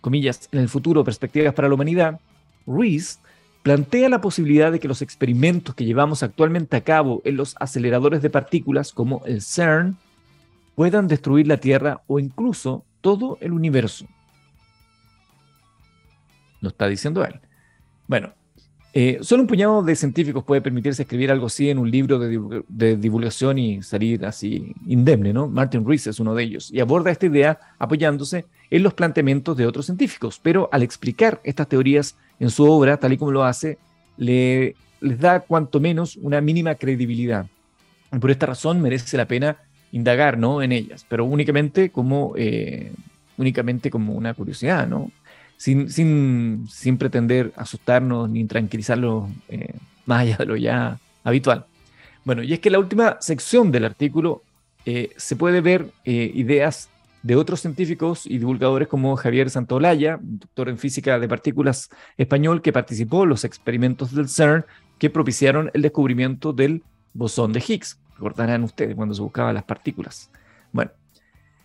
comillas, 0.00 0.48
en 0.52 0.60
el 0.60 0.68
futuro, 0.68 1.04
perspectivas 1.04 1.54
para 1.54 1.68
la 1.68 1.74
humanidad, 1.74 2.20
Rees 2.66 3.18
plantea 3.62 4.08
la 4.08 4.20
posibilidad 4.20 4.70
de 4.70 4.78
que 4.78 4.88
los 4.88 5.02
experimentos 5.02 5.74
que 5.74 5.84
llevamos 5.84 6.22
actualmente 6.22 6.76
a 6.76 6.82
cabo 6.82 7.22
en 7.24 7.36
los 7.36 7.56
aceleradores 7.58 8.22
de 8.22 8.30
partículas 8.30 8.92
como 8.92 9.22
el 9.26 9.42
CERN 9.42 9.96
puedan 10.74 11.08
destruir 11.08 11.46
la 11.46 11.56
Tierra 11.56 12.02
o 12.06 12.18
incluso 12.18 12.84
todo 13.00 13.38
el 13.40 13.52
universo. 13.52 14.06
Lo 16.60 16.68
está 16.68 16.86
diciendo 16.88 17.24
él. 17.24 17.40
Bueno, 18.06 18.32
eh, 19.00 19.18
solo 19.20 19.42
un 19.42 19.46
puñado 19.46 19.80
de 19.80 19.94
científicos 19.94 20.42
puede 20.42 20.60
permitirse 20.60 21.02
escribir 21.02 21.30
algo 21.30 21.46
así 21.46 21.70
en 21.70 21.78
un 21.78 21.88
libro 21.88 22.18
de, 22.18 22.96
divulgación 22.96 23.56
y 23.56 23.80
salir 23.80 24.26
así 24.26 24.74
indemne, 24.88 25.32
¿no? 25.32 25.46
Martin 25.46 25.86
Rees 25.86 26.08
es 26.08 26.18
uno 26.18 26.34
de 26.34 26.42
ellos 26.42 26.72
y 26.72 26.80
aborda 26.80 27.12
esta 27.12 27.26
idea 27.26 27.60
apoyándose 27.78 28.46
en 28.68 28.82
los 28.82 28.94
planteamientos 28.94 29.56
de 29.56 29.66
otros 29.68 29.86
científicos, 29.86 30.40
pero 30.42 30.68
al 30.72 30.82
explicar 30.82 31.40
estas 31.44 31.68
teorías 31.68 32.16
en 32.40 32.50
su 32.50 32.64
obra, 32.64 32.96
tal 32.96 33.12
y 33.12 33.18
como 33.18 33.30
lo 33.30 33.44
hace, 33.44 33.78
le, 34.16 34.74
les 35.00 35.20
da 35.20 35.38
cuanto 35.38 35.78
menos 35.78 36.16
una 36.16 36.40
mínima 36.40 36.74
credibilidad. 36.74 37.46
Por 38.20 38.32
esta 38.32 38.46
razón 38.46 38.82
merece 38.82 39.16
la 39.16 39.28
pena 39.28 39.58
indagar 39.92 40.38
¿no? 40.38 40.60
en 40.60 40.72
ellas, 40.72 41.06
pero 41.08 41.24
únicamente 41.24 41.90
como, 41.90 42.32
eh, 42.36 42.90
únicamente 43.36 43.92
como 43.92 44.14
una 44.14 44.34
curiosidad, 44.34 44.88
¿no? 44.88 45.12
Sin, 45.58 45.90
sin, 45.90 46.66
sin 46.70 46.96
pretender 46.96 47.52
asustarnos 47.56 48.30
ni 48.30 48.44
tranquilizarlos 48.46 49.28
eh, 49.48 49.74
más 50.06 50.22
allá 50.22 50.36
de 50.38 50.46
lo 50.46 50.56
ya 50.56 50.98
habitual. 51.24 51.66
Bueno, 52.24 52.42
y 52.42 52.54
es 52.54 52.60
que 52.60 52.70
la 52.70 52.78
última 52.78 53.18
sección 53.20 53.70
del 53.70 53.84
artículo 53.84 54.42
eh, 54.86 55.10
se 55.16 55.36
puede 55.36 55.60
ver 55.60 55.90
eh, 56.04 56.30
ideas 56.34 56.88
de 57.22 57.36
otros 57.36 57.60
científicos 57.60 58.24
y 58.24 58.38
divulgadores 58.38 58.86
como 58.88 59.16
Javier 59.16 59.50
Santolaya, 59.50 60.18
doctor 60.22 60.68
en 60.68 60.78
física 60.78 61.18
de 61.18 61.28
partículas 61.28 61.90
español, 62.16 62.62
que 62.62 62.72
participó 62.72 63.24
en 63.24 63.30
los 63.30 63.44
experimentos 63.44 64.14
del 64.14 64.28
CERN 64.28 64.64
que 64.98 65.10
propiciaron 65.10 65.70
el 65.74 65.82
descubrimiento 65.82 66.52
del 66.52 66.82
bosón 67.12 67.52
de 67.52 67.62
Higgs. 67.66 67.98
Recordarán 68.14 68.62
ustedes 68.62 68.94
cuando 68.94 69.14
se 69.14 69.22
buscaban 69.22 69.54
las 69.54 69.64
partículas. 69.64 70.30
Bueno, 70.72 70.92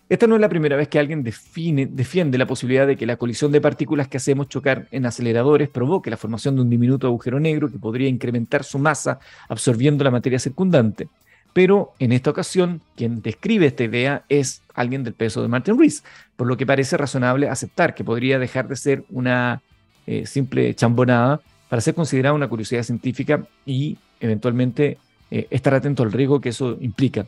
esta 0.08 0.26
no 0.26 0.34
es 0.34 0.40
la 0.40 0.48
primera 0.50 0.76
vez 0.76 0.88
que 0.88 0.98
alguien 0.98 1.22
define, 1.22 1.86
defiende 1.86 2.36
la 2.36 2.46
posibilidad 2.46 2.86
de 2.86 2.96
que 2.96 3.06
la 3.06 3.16
colisión 3.16 3.50
de 3.52 3.60
partículas 3.60 4.06
que 4.06 4.18
hacemos 4.18 4.48
chocar 4.48 4.86
en 4.90 5.06
aceleradores 5.06 5.70
provoque 5.70 6.10
la 6.10 6.18
formación 6.18 6.56
de 6.56 6.62
un 6.62 6.70
diminuto 6.70 7.06
agujero 7.06 7.40
negro 7.40 7.70
que 7.70 7.78
podría 7.78 8.08
incrementar 8.08 8.64
su 8.64 8.78
masa 8.78 9.18
absorbiendo 9.48 10.04
la 10.04 10.10
materia 10.10 10.38
circundante. 10.38 11.08
Pero 11.54 11.94
en 12.00 12.12
esta 12.12 12.30
ocasión, 12.30 12.82
quien 12.96 13.22
describe 13.22 13.66
esta 13.66 13.84
idea 13.84 14.24
es 14.28 14.60
alguien 14.74 15.04
del 15.04 15.14
peso 15.14 15.40
de 15.40 15.48
Martin 15.48 15.78
Rees, 15.78 16.04
por 16.36 16.48
lo 16.48 16.56
que 16.56 16.66
parece 16.66 16.96
razonable 16.96 17.48
aceptar 17.48 17.94
que 17.94 18.04
podría 18.04 18.38
dejar 18.38 18.68
de 18.68 18.76
ser 18.76 19.04
una 19.08 19.62
eh, 20.06 20.26
simple 20.26 20.74
chambonada 20.74 21.40
para 21.68 21.80
ser 21.80 21.94
considerada 21.94 22.34
una 22.34 22.48
curiosidad 22.48 22.82
científica 22.82 23.46
y 23.64 23.96
eventualmente 24.20 24.98
eh, 25.30 25.46
estar 25.50 25.74
atento 25.74 26.02
al 26.02 26.12
riesgo 26.12 26.40
que 26.40 26.50
eso 26.50 26.76
implica. 26.80 27.26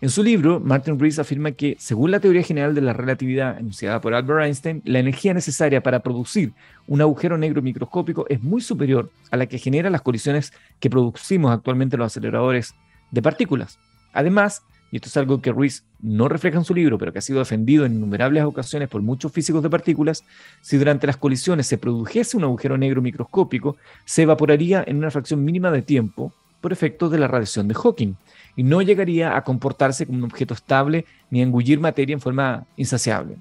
En 0.00 0.10
su 0.10 0.22
libro, 0.22 0.60
Martin 0.60 0.96
Rees 0.96 1.18
afirma 1.18 1.50
que, 1.50 1.74
según 1.80 2.12
la 2.12 2.20
teoría 2.20 2.44
general 2.44 2.72
de 2.72 2.80
la 2.80 2.92
relatividad 2.92 3.58
enunciada 3.58 4.00
por 4.00 4.14
Albert 4.14 4.44
Einstein, 4.46 4.80
la 4.84 5.00
energía 5.00 5.34
necesaria 5.34 5.82
para 5.82 6.04
producir 6.04 6.52
un 6.86 7.00
agujero 7.00 7.36
negro 7.36 7.62
microscópico 7.62 8.24
es 8.28 8.40
muy 8.40 8.60
superior 8.60 9.10
a 9.32 9.36
la 9.36 9.46
que 9.46 9.58
genera 9.58 9.90
las 9.90 10.02
colisiones 10.02 10.52
que 10.78 10.88
producimos 10.88 11.50
actualmente 11.50 11.96
los 11.96 12.06
aceleradores 12.06 12.76
de 13.10 13.22
partículas. 13.22 13.80
Además, 14.12 14.62
y 14.92 14.96
esto 14.96 15.08
es 15.08 15.16
algo 15.16 15.42
que 15.42 15.52
Rees 15.52 15.84
no 16.00 16.28
refleja 16.28 16.58
en 16.58 16.64
su 16.64 16.74
libro, 16.74 16.96
pero 16.96 17.12
que 17.12 17.18
ha 17.18 17.22
sido 17.22 17.40
defendido 17.40 17.84
en 17.84 17.96
innumerables 17.96 18.44
ocasiones 18.44 18.88
por 18.88 19.02
muchos 19.02 19.32
físicos 19.32 19.64
de 19.64 19.70
partículas, 19.70 20.22
si 20.60 20.76
durante 20.76 21.08
las 21.08 21.16
colisiones 21.16 21.66
se 21.66 21.76
produjese 21.76 22.36
un 22.36 22.44
agujero 22.44 22.78
negro 22.78 23.02
microscópico, 23.02 23.76
se 24.04 24.22
evaporaría 24.22 24.84
en 24.86 24.98
una 24.98 25.10
fracción 25.10 25.44
mínima 25.44 25.72
de 25.72 25.82
tiempo 25.82 26.32
por 26.60 26.72
efecto 26.72 27.08
de 27.08 27.18
la 27.18 27.28
radiación 27.28 27.68
de 27.68 27.74
Hawking 27.74 28.14
y 28.56 28.62
no 28.62 28.82
llegaría 28.82 29.36
a 29.36 29.44
comportarse 29.44 30.06
como 30.06 30.18
un 30.18 30.24
objeto 30.24 30.54
estable 30.54 31.04
ni 31.30 31.40
a 31.40 31.44
engullir 31.44 31.78
materia 31.78 32.12
en 32.12 32.20
forma 32.20 32.64
insaciable. 32.76 33.36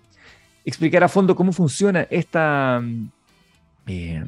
Explicar 0.63 1.03
a 1.03 1.07
fondo 1.09 1.35
cómo 1.35 1.51
funciona 1.51 2.05
esta, 2.09 2.81
eh, 3.87 4.23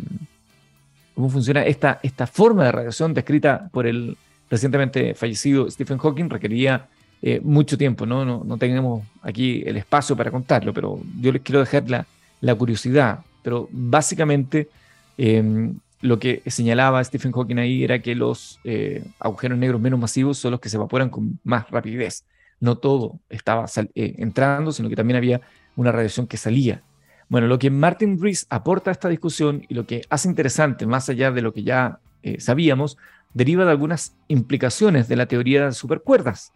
cómo 1.13 1.29
funciona 1.29 1.63
esta, 1.63 1.99
esta 2.01 2.25
forma 2.25 2.65
de 2.65 2.71
radiación 2.71 3.13
descrita 3.13 3.69
por 3.71 3.85
el 3.85 4.17
recientemente 4.49 5.13
fallecido 5.13 5.69
Stephen 5.69 5.99
Hawking 5.99 6.29
requería 6.29 6.87
eh, 7.21 7.41
mucho 7.43 7.77
tiempo, 7.77 8.05
¿no? 8.05 8.23
¿no? 8.23 8.43
No, 8.43 8.57
tenemos 8.57 9.05
aquí 9.21 9.61
el 9.65 9.77
espacio 9.77 10.15
para 10.15 10.31
contarlo, 10.31 10.73
pero 10.73 10.99
yo 11.19 11.31
les 11.31 11.41
quiero 11.41 11.59
dejar 11.59 11.89
la, 11.89 12.07
la 12.41 12.55
curiosidad. 12.55 13.19
Pero 13.43 13.67
básicamente 13.71 14.69
eh, 15.17 15.73
lo 16.01 16.19
que 16.19 16.41
señalaba 16.45 17.03
Stephen 17.03 17.31
Hawking 17.31 17.57
ahí 17.57 17.83
era 17.83 18.01
que 18.01 18.15
los 18.15 18.59
eh, 18.63 19.03
agujeros 19.19 19.57
negros 19.57 19.81
menos 19.81 19.99
masivos 19.99 20.37
son 20.37 20.51
los 20.51 20.59
que 20.59 20.69
se 20.69 20.77
evaporan 20.77 21.09
con 21.09 21.39
más 21.43 21.69
rapidez. 21.69 22.25
No 22.59 22.77
todo 22.77 23.19
estaba 23.29 23.65
eh, 23.95 24.15
entrando, 24.17 24.71
sino 24.71 24.89
que 24.89 24.95
también 24.95 25.17
había 25.17 25.41
una 25.75 25.91
radiación 25.91 26.27
que 26.27 26.37
salía. 26.37 26.83
Bueno, 27.27 27.47
lo 27.47 27.59
que 27.59 27.69
Martin 27.69 28.21
Rees 28.21 28.47
aporta 28.49 28.91
a 28.91 28.93
esta 28.93 29.09
discusión 29.09 29.63
y 29.67 29.75
lo 29.75 29.85
que 29.85 30.01
hace 30.09 30.27
interesante, 30.27 30.85
más 30.85 31.09
allá 31.09 31.31
de 31.31 31.41
lo 31.41 31.53
que 31.53 31.63
ya 31.63 31.99
eh, 32.23 32.39
sabíamos, 32.39 32.97
deriva 33.33 33.65
de 33.65 33.71
algunas 33.71 34.15
implicaciones 34.27 35.07
de 35.07 35.15
la 35.15 35.27
teoría 35.27 35.65
de 35.65 35.71
supercuerdas. 35.73 36.51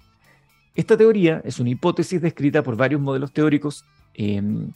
Esta 0.75 0.97
teoría 0.97 1.41
es 1.45 1.59
una 1.59 1.69
hipótesis 1.69 2.21
descrita 2.21 2.63
por 2.63 2.75
varios 2.75 2.99
modelos 2.99 3.31
teóricos 3.31 3.85
em, 4.15 4.71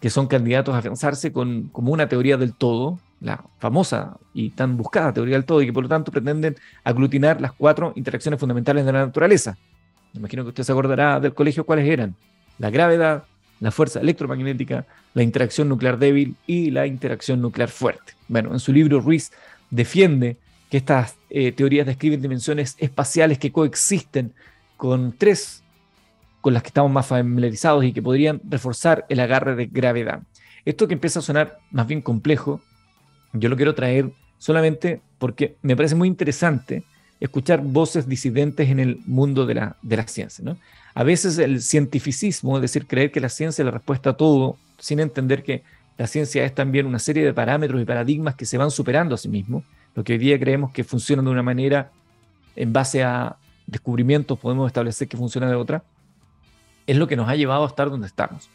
que 0.00 0.10
son 0.10 0.26
candidatos 0.26 0.74
a 0.74 0.78
afianzarse 0.78 1.32
con, 1.32 1.68
como 1.68 1.92
una 1.92 2.08
teoría 2.08 2.36
del 2.36 2.52
todo, 2.52 2.98
la 3.20 3.42
famosa 3.58 4.18
y 4.34 4.50
tan 4.50 4.76
buscada 4.76 5.12
teoría 5.12 5.36
del 5.36 5.44
todo, 5.44 5.62
y 5.62 5.66
que 5.66 5.72
por 5.72 5.84
lo 5.84 5.88
tanto 5.88 6.12
pretenden 6.12 6.56
aglutinar 6.84 7.40
las 7.40 7.52
cuatro 7.52 7.92
interacciones 7.96 8.38
fundamentales 8.38 8.84
de 8.84 8.92
la 8.92 9.06
naturaleza. 9.06 9.56
Me 10.12 10.20
imagino 10.20 10.42
que 10.42 10.50
usted 10.50 10.62
se 10.62 10.72
acordará 10.72 11.20
del 11.20 11.34
colegio 11.34 11.64
cuáles 11.64 11.88
eran. 11.88 12.14
La 12.58 12.70
gravedad, 12.70 13.24
la 13.60 13.70
fuerza 13.70 14.00
electromagnética, 14.00 14.86
la 15.14 15.22
interacción 15.22 15.68
nuclear 15.68 15.98
débil 15.98 16.36
y 16.46 16.70
la 16.70 16.86
interacción 16.86 17.40
nuclear 17.40 17.68
fuerte. 17.68 18.14
Bueno, 18.28 18.52
en 18.52 18.60
su 18.60 18.72
libro 18.72 19.00
Ruiz 19.00 19.32
defiende 19.70 20.36
que 20.70 20.78
estas 20.78 21.16
eh, 21.30 21.52
teorías 21.52 21.86
describen 21.86 22.20
dimensiones 22.20 22.76
espaciales 22.78 23.38
que 23.38 23.52
coexisten 23.52 24.32
con 24.76 25.14
tres 25.16 25.62
con 26.40 26.54
las 26.54 26.62
que 26.62 26.68
estamos 26.68 26.92
más 26.92 27.06
familiarizados 27.06 27.84
y 27.84 27.92
que 27.92 28.00
podrían 28.00 28.40
reforzar 28.48 29.04
el 29.08 29.18
agarre 29.18 29.56
de 29.56 29.66
gravedad. 29.66 30.22
Esto 30.64 30.86
que 30.86 30.94
empieza 30.94 31.18
a 31.18 31.22
sonar 31.22 31.58
más 31.72 31.88
bien 31.88 32.00
complejo 32.00 32.60
yo 33.32 33.48
lo 33.48 33.56
quiero 33.56 33.74
traer 33.74 34.10
solamente 34.38 35.00
porque 35.18 35.56
me 35.62 35.76
parece 35.76 35.94
muy 35.94 36.08
interesante 36.08 36.84
escuchar 37.20 37.62
voces 37.62 38.08
disidentes 38.08 38.68
en 38.68 38.78
el 38.78 39.00
mundo 39.06 39.46
de 39.46 39.54
la, 39.54 39.76
de 39.82 39.96
la 39.96 40.06
ciencia. 40.06 40.44
¿no? 40.44 40.56
A 40.94 41.04
veces 41.04 41.38
el 41.38 41.62
cientificismo, 41.62 42.56
es 42.56 42.62
decir, 42.62 42.86
creer 42.86 43.10
que 43.10 43.20
la 43.20 43.28
ciencia 43.28 43.62
es 43.62 43.66
la 43.66 43.72
respuesta 43.72 44.10
a 44.10 44.16
todo, 44.16 44.56
sin 44.78 45.00
entender 45.00 45.42
que 45.42 45.62
la 45.98 46.06
ciencia 46.06 46.44
es 46.44 46.54
también 46.54 46.86
una 46.86 46.98
serie 46.98 47.24
de 47.24 47.32
parámetros 47.32 47.80
y 47.80 47.84
paradigmas 47.84 48.34
que 48.34 48.44
se 48.44 48.58
van 48.58 48.70
superando 48.70 49.14
a 49.14 49.18
sí 49.18 49.28
mismos, 49.28 49.64
lo 49.94 50.04
que 50.04 50.12
hoy 50.12 50.18
día 50.18 50.38
creemos 50.38 50.72
que 50.72 50.84
funciona 50.84 51.22
de 51.22 51.30
una 51.30 51.42
manera 51.42 51.90
en 52.54 52.72
base 52.72 53.02
a 53.02 53.36
descubrimientos, 53.66 54.38
podemos 54.38 54.66
establecer 54.66 55.08
que 55.08 55.16
funciona 55.16 55.48
de 55.48 55.54
otra, 55.54 55.82
es 56.86 56.96
lo 56.96 57.08
que 57.08 57.16
nos 57.16 57.28
ha 57.28 57.34
llevado 57.34 57.64
a 57.64 57.68
estar 57.68 57.90
donde 57.90 58.06
estamos. 58.06 58.50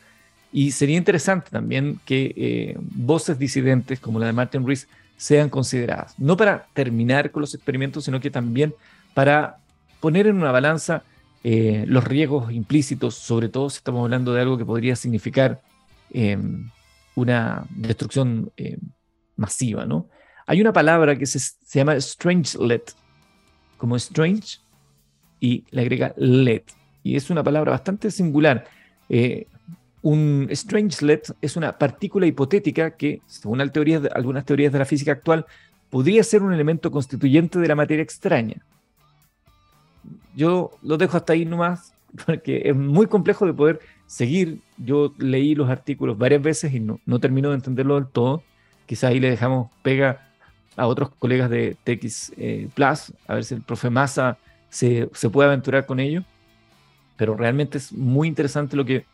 Y 0.52 0.72
sería 0.72 0.98
interesante 0.98 1.50
también 1.50 2.00
que 2.06 2.34
eh, 2.36 2.78
voces 2.80 3.40
disidentes 3.40 4.00
como 4.00 4.20
la 4.20 4.26
de 4.28 4.34
Martin 4.34 4.68
Rees 4.68 4.88
sean 5.16 5.50
consideradas, 5.50 6.16
no 6.18 6.36
para 6.36 6.66
terminar 6.74 7.32
con 7.32 7.42
los 7.42 7.54
experimentos, 7.54 8.06
sino 8.06 8.20
que 8.20 8.32
también 8.32 8.74
para 9.14 9.58
poner 10.00 10.28
en 10.28 10.38
una 10.38 10.52
balanza 10.52 11.04
eh, 11.44 11.86
los 11.88 12.04
riesgos 12.04 12.52
implícitos, 12.52 13.16
sobre 13.16 13.48
todo 13.48 13.70
si 13.70 13.78
estamos 13.78 14.04
hablando 14.04 14.34
de 14.34 14.42
algo 14.42 14.58
que 14.58 14.66
podría 14.66 14.96
significar 14.96 15.62
em, 16.12 16.70
una 17.16 17.66
destrucción 17.70 18.52
em, 18.58 18.80
masiva. 19.36 19.86
¿no? 19.86 20.10
Hay 20.48 20.60
una 20.60 20.74
palabra 20.74 21.16
que 21.16 21.26
se, 21.26 21.40
se 21.40 21.80
llama 21.80 21.96
strangelet, 22.00 22.94
como 23.78 23.96
strange, 23.96 24.60
y 25.40 25.66
le 25.72 25.82
agrega 25.82 26.14
let, 26.18 26.64
y 27.04 27.16
es 27.16 27.30
una 27.30 27.44
palabra 27.44 27.72
bastante 27.72 28.12
singular. 28.12 28.66
Eh, 29.10 29.48
un 30.02 30.48
strangelet 30.52 31.32
es 31.42 31.56
una 31.56 31.78
partícula 31.78 32.26
hipotética 32.26 32.92
que, 32.92 33.22
según 33.28 33.62
algunas 33.62 34.46
teorías 34.46 34.72
de 34.74 34.80
la 34.80 34.86
física 34.86 35.12
actual, 35.12 35.46
podría 35.90 36.24
ser 36.24 36.42
un 36.42 36.54
elemento 36.54 36.90
constituyente 36.90 37.60
de 37.60 37.68
la 37.68 37.76
materia 37.76 38.02
extraña. 38.02 38.66
Yo 40.36 40.72
lo 40.82 40.98
dejo 40.98 41.18
hasta 41.18 41.34
ahí 41.34 41.46
nomás, 41.46 41.94
porque 42.26 42.64
es 42.66 42.76
muy 42.76 43.08
complejo 43.08 43.46
de 43.46 43.54
poder 43.54 43.80
seguir. 44.08 44.62
Yo 44.78 45.14
leí 45.18 45.54
los 45.54 45.70
artículos 45.70 46.18
varias 46.18 46.42
veces 46.42 46.74
y 46.74 46.80
no, 46.80 47.00
no 47.06 47.20
termino 47.20 47.50
de 47.50 47.56
entenderlo 47.56 47.96
del 47.96 48.08
todo. 48.08 48.44
Quizás 48.88 49.12
ahí 49.12 49.20
le 49.20 49.30
dejamos 49.30 49.70
pega 49.84 50.28
a 50.78 50.88
otros 50.88 51.12
colegas 51.20 51.50
de 51.50 51.78
TX 51.84 52.34
eh, 52.38 52.70
Plus, 52.74 53.14
a 53.28 53.36
ver 53.36 53.44
si 53.44 53.56
el 53.56 53.62
profe 53.62 53.90
Massa 53.90 54.38
se, 54.70 55.10
se 55.14 55.30
puede 55.30 55.50
aventurar 55.50 55.86
con 55.86 56.00
ello. 56.00 56.24
Pero 57.18 57.36
realmente 57.36 57.78
es 57.78 57.94
muy 57.94 58.28
interesante 58.28 58.76
lo 58.76 58.86
que 58.86 59.06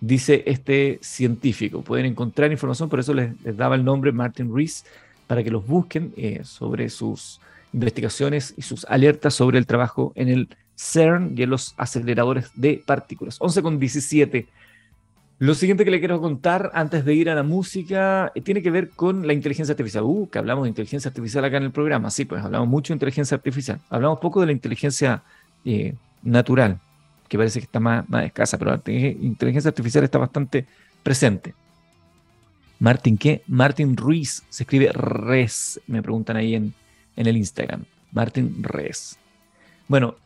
dice 0.00 0.42
este 0.46 0.98
científico. 1.02 1.82
Pueden 1.82 2.06
encontrar 2.06 2.52
información, 2.52 2.88
por 2.88 3.00
eso 3.00 3.14
les, 3.14 3.32
daba 3.56 3.74
el 3.74 3.84
nombre 3.84 4.12
Martin 4.12 4.54
Rees, 4.54 4.84
para 5.26 5.42
que 5.42 5.50
los 5.50 5.66
busquen 5.66 6.12
eh, 6.16 6.40
sobre 6.44 6.88
sus 6.88 7.40
investigaciones 7.72 8.54
y 8.56 8.62
sus 8.62 8.84
alertas 8.86 9.34
sobre 9.34 9.58
el 9.58 9.66
trabajo 9.66 10.12
en 10.14 10.28
el 10.28 10.48
CERN 10.76 11.34
y 11.36 11.42
en 11.42 11.50
los 11.50 11.74
aceleradores 11.76 12.50
de 12.54 12.82
partículas. 12.84 13.36
11 13.40 13.62
con 13.62 13.78
17. 13.78 14.46
Lo 15.38 15.54
siguiente 15.54 15.84
que 15.84 15.90
le 15.90 15.98
quiero 15.98 16.20
contar 16.20 16.70
antes 16.72 17.04
de 17.04 17.14
ir 17.14 17.28
a 17.28 17.34
la 17.34 17.42
música 17.42 18.32
eh, 18.34 18.40
tiene 18.40 18.62
que 18.62 18.70
ver 18.70 18.90
con 18.90 19.26
la 19.26 19.32
inteligencia 19.32 19.72
artificial. 19.72 20.04
Uh, 20.04 20.28
que 20.30 20.38
hablamos 20.38 20.64
de 20.64 20.70
inteligencia 20.70 21.08
artificial 21.08 21.44
acá 21.44 21.58
en 21.58 21.64
el 21.64 21.72
programa. 21.72 22.10
Sí, 22.10 22.24
pues 22.24 22.42
hablamos 22.42 22.68
mucho 22.68 22.92
de 22.92 22.96
inteligencia 22.96 23.34
artificial. 23.34 23.80
Hablamos 23.90 24.18
poco 24.20 24.40
de 24.40 24.46
la 24.46 24.52
inteligencia 24.52 25.22
eh, 25.64 25.94
natural 26.22 26.80
que 27.28 27.36
parece 27.38 27.60
que 27.60 27.64
está 27.64 27.80
más, 27.80 28.08
más 28.08 28.24
escasa, 28.24 28.58
pero 28.58 28.70
la 28.70 28.82
inteligencia 28.86 29.68
artificial 29.68 30.04
está 30.04 30.18
bastante 30.18 30.66
presente. 31.02 31.54
Martin, 32.78 33.16
¿qué? 33.16 33.42
Martin 33.46 33.96
Ruiz, 33.96 34.42
se 34.48 34.64
escribe 34.64 34.90
Res, 34.92 35.80
me 35.86 36.02
preguntan 36.02 36.36
ahí 36.36 36.54
en, 36.54 36.74
en 37.16 37.26
el 37.26 37.36
Instagram. 37.36 37.84
Martin 38.12 38.62
Res. 38.62 39.18
Bueno, 39.88 40.16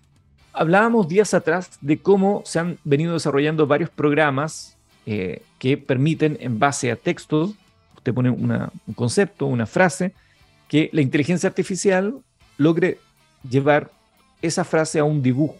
hablábamos 0.52 1.08
días 1.08 1.34
atrás 1.34 1.78
de 1.80 1.98
cómo 1.98 2.42
se 2.44 2.58
han 2.58 2.78
venido 2.84 3.12
desarrollando 3.14 3.66
varios 3.66 3.90
programas 3.90 4.76
eh, 5.06 5.42
que 5.58 5.76
permiten, 5.76 6.36
en 6.40 6.58
base 6.58 6.90
a 6.90 6.96
textos, 6.96 7.54
usted 7.96 8.14
pone 8.14 8.30
un 8.30 8.70
concepto, 8.94 9.46
una 9.46 9.66
frase, 9.66 10.14
que 10.68 10.90
la 10.92 11.02
inteligencia 11.02 11.48
artificial 11.48 12.20
logre 12.56 12.98
llevar 13.48 13.90
esa 14.42 14.64
frase 14.64 14.98
a 14.98 15.04
un 15.04 15.22
dibujo, 15.22 15.58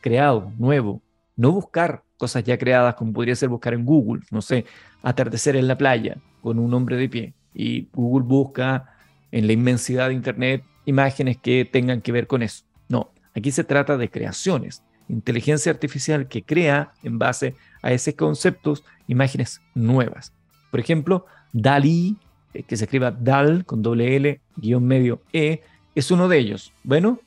creado, 0.00 0.52
nuevo. 0.58 1.02
No 1.36 1.52
buscar 1.52 2.02
cosas 2.16 2.44
ya 2.44 2.58
creadas 2.58 2.94
como 2.94 3.12
podría 3.12 3.34
ser 3.34 3.48
buscar 3.48 3.74
en 3.74 3.84
Google, 3.84 4.22
no 4.30 4.42
sé, 4.42 4.66
atardecer 5.02 5.56
en 5.56 5.66
la 5.66 5.78
playa 5.78 6.18
con 6.42 6.58
un 6.58 6.72
hombre 6.74 6.96
de 6.96 7.08
pie. 7.08 7.34
Y 7.54 7.88
Google 7.92 8.26
busca 8.26 8.94
en 9.30 9.46
la 9.46 9.52
inmensidad 9.52 10.08
de 10.08 10.14
Internet 10.14 10.64
imágenes 10.84 11.38
que 11.38 11.64
tengan 11.64 12.00
que 12.00 12.12
ver 12.12 12.26
con 12.26 12.42
eso. 12.42 12.64
No, 12.88 13.10
aquí 13.34 13.50
se 13.50 13.64
trata 13.64 13.96
de 13.96 14.10
creaciones. 14.10 14.82
Inteligencia 15.08 15.72
artificial 15.72 16.28
que 16.28 16.42
crea 16.42 16.92
en 17.02 17.18
base 17.18 17.54
a 17.82 17.92
esos 17.92 18.14
conceptos 18.14 18.84
imágenes 19.08 19.60
nuevas. 19.74 20.32
Por 20.70 20.80
ejemplo, 20.80 21.26
DALI, 21.52 22.16
eh, 22.54 22.62
que 22.62 22.76
se 22.76 22.84
escriba 22.84 23.10
DAL 23.10 23.64
con 23.64 23.82
doble 23.82 24.16
L, 24.16 24.40
guion 24.56 24.84
medio 24.84 25.22
E, 25.32 25.62
es 25.94 26.10
uno 26.10 26.28
de 26.28 26.38
ellos. 26.38 26.72
Bueno, 26.84 27.20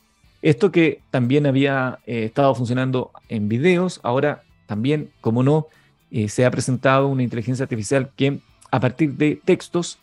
esto 0.43 0.71
que 0.71 1.01
también 1.09 1.45
había 1.45 1.99
eh, 2.05 2.25
estado 2.25 2.53
funcionando 2.53 3.11
en 3.29 3.47
videos, 3.47 4.01
ahora 4.03 4.43
también, 4.65 5.09
como 5.21 5.41
no, 5.41 5.67
eh, 6.11 6.27
se 6.27 6.45
ha 6.45 6.51
presentado 6.51 7.07
una 7.07 7.23
inteligencia 7.23 7.63
artificial 7.63 8.11
que 8.17 8.39
a 8.69 8.79
partir 8.81 9.13
de 9.13 9.39
textos 9.43 9.99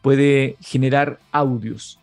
puede 0.00 0.56
generar 0.60 1.18
audios. 1.32 1.98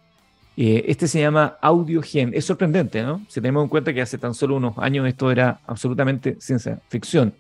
Eh, 0.58 0.84
este 0.88 1.08
se 1.08 1.22
llama 1.22 1.58
AudioGen. 1.62 2.34
Es 2.34 2.46
sorprendente, 2.46 3.04
¿no? 3.04 3.26
Si 3.30 3.40
tenemos 3.40 3.64
en 3.64 3.70
cuenta 3.70 3.94
que 3.94 4.02
hace 4.02 4.18
tan 4.18 4.34
solo 4.34 4.58
unos 4.58 4.78
años 4.80 5.08
esto 5.08 5.32
era 5.32 5.62
absolutamente 5.66 6.36
ciencia 6.40 6.82
ficción. 6.90 7.34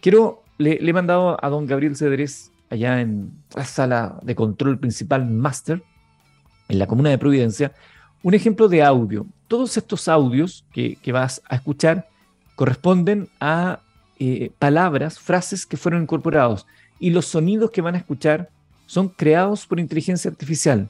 Quiero, 0.00 0.44
le, 0.58 0.78
le 0.80 0.90
he 0.90 0.92
mandado 0.92 1.36
a 1.42 1.48
don 1.48 1.66
Gabriel 1.66 1.96
Cedrés 1.96 2.52
allá 2.70 3.00
en 3.00 3.32
la 3.56 3.64
sala 3.64 4.20
de 4.22 4.36
control 4.36 4.78
principal 4.78 5.26
Master, 5.26 5.82
en 6.68 6.78
la 6.78 6.86
comuna 6.86 7.10
de 7.10 7.18
Providencia, 7.18 7.72
un 8.22 8.34
ejemplo 8.34 8.68
de 8.68 8.82
audio. 8.82 9.26
Todos 9.48 9.76
estos 9.76 10.08
audios 10.08 10.64
que, 10.72 10.98
vas 11.12 11.42
a 11.48 11.56
escuchar 11.56 12.08
corresponden 12.54 13.28
a 13.40 13.80
eh, 14.18 14.50
palabras, 14.58 15.18
frases 15.18 15.64
que 15.66 15.76
fueron 15.76 16.02
incorporados 16.02 16.66
y 16.98 17.10
los 17.10 17.26
sonidos 17.26 17.70
que 17.70 17.80
van 17.80 17.94
a 17.94 17.98
escuchar 17.98 18.50
son 18.86 19.08
creados 19.08 19.66
por 19.66 19.80
inteligencia 19.80 20.30
artificial. 20.30 20.88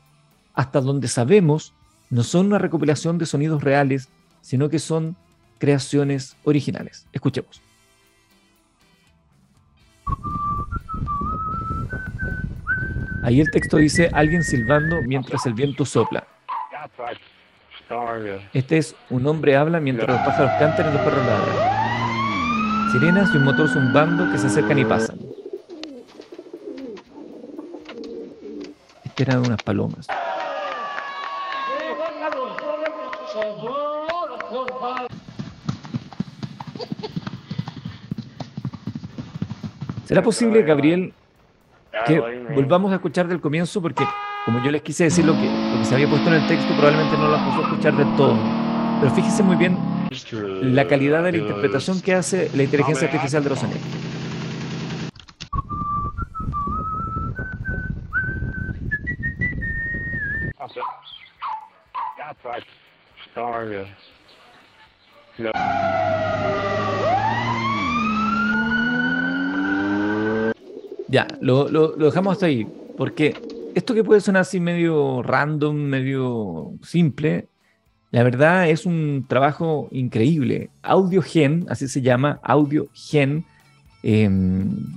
Hasta 0.55 0.81
donde 0.81 1.07
sabemos, 1.07 1.73
no 2.11 2.25
son 2.25 2.47
una 2.47 2.59
recopilación 2.59 3.19
de 3.19 3.27
sonidos 3.27 3.63
reales, 3.63 4.09
sino 4.43 4.69
que 4.69 4.79
son 4.79 5.17
creaciones 5.59 6.37
originales. 6.45 7.07
Escuchemos. 7.13 7.63
Ahí 13.23 13.41
el 13.41 13.51
texto 13.51 13.77
dice 13.77 14.11
alguien 14.13 14.43
silbando 14.43 15.03
mientras 15.03 15.47
el 15.47 15.55
viento 15.55 15.85
sopla. 15.85 16.27
Este 18.55 18.79
es 18.79 18.95
un 19.11 19.27
hombre 19.27 19.57
habla 19.57 19.81
mientras 19.81 20.09
los 20.09 20.19
pájaros 20.19 20.53
cantan 20.59 20.91
y 20.91 20.93
los 20.93 21.03
perros 21.03 21.27
ladran. 21.27 22.93
Sirenas 22.93 23.35
y 23.35 23.37
un 23.37 23.45
motor 23.45 23.69
zumbando 23.69 24.31
que 24.31 24.39
se 24.39 24.47
acercan 24.47 24.79
y 24.79 24.85
pasan. 24.85 25.19
Este 29.05 29.23
eran 29.23 29.39
unas 29.41 29.63
palomas. 29.63 30.07
¿Será 40.05 40.23
posible, 40.23 40.63
Gabriel, 40.63 41.13
que 42.07 42.21
volvamos 42.55 42.91
a 42.91 42.97
escuchar 42.97 43.29
del 43.29 43.41
comienzo? 43.41 43.81
Porque 43.81 44.05
como 44.45 44.63
yo 44.65 44.71
les 44.71 44.83
quise 44.83 45.05
decir 45.05 45.25
lo 45.25 45.35
que, 45.35 45.51
se 45.85 45.95
había 45.95 46.09
puesto 46.09 46.29
en 46.29 46.43
el 46.43 46.47
texto, 46.47 46.73
probablemente 46.75 47.17
no 47.17 47.29
lo 47.29 47.45
puso 47.45 47.61
a 47.61 47.63
escuchar 47.63 47.97
de 47.97 48.05
todo. 48.17 48.37
Pero 49.01 49.15
fíjese 49.15 49.43
muy 49.43 49.57
bien 49.57 49.77
la 50.63 50.87
calidad 50.87 51.23
de 51.25 51.33
la 51.33 51.39
interpretación 51.39 52.01
que 52.01 52.15
hace 52.15 52.51
la 52.55 52.63
inteligencia 52.63 53.07
artificial 53.07 53.45
de 53.45 53.51
los 53.51 53.59
sonidos. 53.59 53.81
Ya, 71.09 71.27
lo, 71.41 71.69
lo, 71.69 71.97
lo 71.97 72.07
dejamos 72.07 72.35
hasta 72.35 72.47
ahí, 72.47 72.65
porque 72.97 73.35
esto 73.75 73.95
que 73.95 74.05
puede 74.05 74.21
sonar 74.21 74.43
así 74.43 74.61
medio 74.61 75.23
random, 75.23 75.77
medio 75.77 76.73
simple, 76.83 77.49
la 78.11 78.23
verdad 78.23 78.69
es 78.69 78.87
un 78.87 79.25
trabajo 79.29 79.89
increíble. 79.93 80.71
AudioGen, 80.83 81.67
así 81.69 81.87
se 81.89 82.03
llama, 82.03 82.41
AudioGen, 82.43 83.45
eh, 84.03 84.29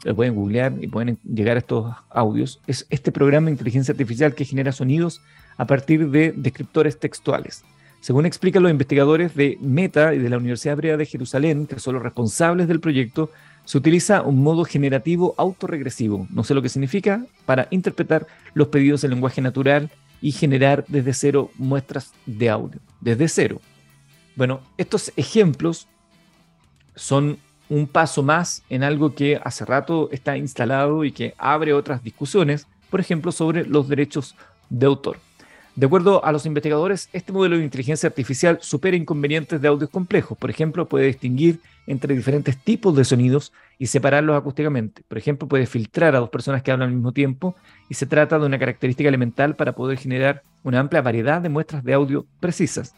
lo 0.03 0.15
pueden 0.15 0.35
googlear 0.35 0.73
y 0.81 0.87
pueden 0.87 1.19
llegar 1.23 1.57
a 1.57 1.59
estos 1.59 1.93
audios. 2.09 2.59
Es 2.65 2.87
este 2.89 3.11
programa 3.11 3.45
de 3.45 3.51
inteligencia 3.51 3.91
artificial 3.91 4.33
que 4.33 4.45
genera 4.45 4.71
sonidos 4.71 5.21
a 5.57 5.67
partir 5.67 6.09
de 6.09 6.33
descriptores 6.35 6.99
textuales. 6.99 7.63
Según 7.99 8.25
explican 8.25 8.63
los 8.63 8.71
investigadores 8.71 9.35
de 9.35 9.57
Meta 9.61 10.13
y 10.13 10.19
de 10.19 10.29
la 10.29 10.37
Universidad 10.37 10.73
Hebrea 10.73 10.97
de 10.97 11.05
Jerusalén, 11.05 11.67
que 11.67 11.79
son 11.79 11.93
los 11.93 12.03
responsables 12.03 12.67
del 12.67 12.79
proyecto, 12.79 13.29
se 13.65 13.77
utiliza 13.77 14.21
un 14.21 14.43
modo 14.43 14.65
generativo 14.65 15.33
autorregresivo, 15.37 16.27
no 16.29 16.43
sé 16.43 16.53
lo 16.53 16.61
que 16.61 16.69
significa, 16.69 17.25
para 17.45 17.67
interpretar 17.71 18.27
los 18.53 18.67
pedidos 18.67 19.03
en 19.03 19.11
lenguaje 19.11 19.41
natural 19.41 19.89
y 20.21 20.31
generar 20.31 20.85
desde 20.87 21.13
cero 21.13 21.51
muestras 21.57 22.13
de 22.25 22.49
audio. 22.49 22.79
Desde 23.01 23.27
cero. 23.27 23.61
Bueno, 24.35 24.61
estos 24.77 25.11
ejemplos 25.15 25.87
son 26.95 27.37
un 27.69 27.87
paso 27.87 28.23
más 28.23 28.63
en 28.69 28.83
algo 28.83 29.15
que 29.15 29.39
hace 29.43 29.65
rato 29.65 30.09
está 30.11 30.37
instalado 30.37 31.03
y 31.05 31.11
que 31.11 31.33
abre 31.37 31.73
otras 31.73 32.03
discusiones, 32.03 32.67
por 32.89 32.99
ejemplo, 32.99 33.31
sobre 33.31 33.65
los 33.65 33.87
derechos 33.87 34.35
de 34.69 34.85
autor. 34.85 35.17
De 35.75 35.87
acuerdo 35.87 36.23
a 36.23 36.31
los 36.31 36.45
investigadores, 36.45 37.09
este 37.13 37.31
modelo 37.31 37.57
de 37.57 37.63
inteligencia 37.63 38.07
artificial 38.07 38.59
supera 38.61 38.95
inconvenientes 38.95 39.59
de 39.59 39.67
audios 39.67 39.89
complejos. 39.89 40.37
Por 40.37 40.51
ejemplo, 40.51 40.87
puede 40.87 41.07
distinguir 41.07 41.61
entre 41.87 42.15
diferentes 42.15 42.57
tipos 42.57 42.95
de 42.95 43.03
sonidos 43.03 43.51
y 43.79 43.87
separarlos 43.87 44.37
acústicamente. 44.37 45.01
Por 45.07 45.17
ejemplo, 45.17 45.47
puede 45.47 45.65
filtrar 45.65 46.15
a 46.15 46.19
dos 46.19 46.29
personas 46.29 46.61
que 46.61 46.71
hablan 46.71 46.89
al 46.89 46.95
mismo 46.95 47.11
tiempo 47.11 47.55
y 47.89 47.95
se 47.95 48.05
trata 48.05 48.37
de 48.37 48.45
una 48.45 48.59
característica 48.59 49.09
elemental 49.09 49.55
para 49.55 49.73
poder 49.73 49.97
generar 49.97 50.43
una 50.63 50.79
amplia 50.79 51.01
variedad 51.01 51.41
de 51.41 51.49
muestras 51.49 51.83
de 51.83 51.93
audio 51.93 52.27
precisas. 52.39 52.93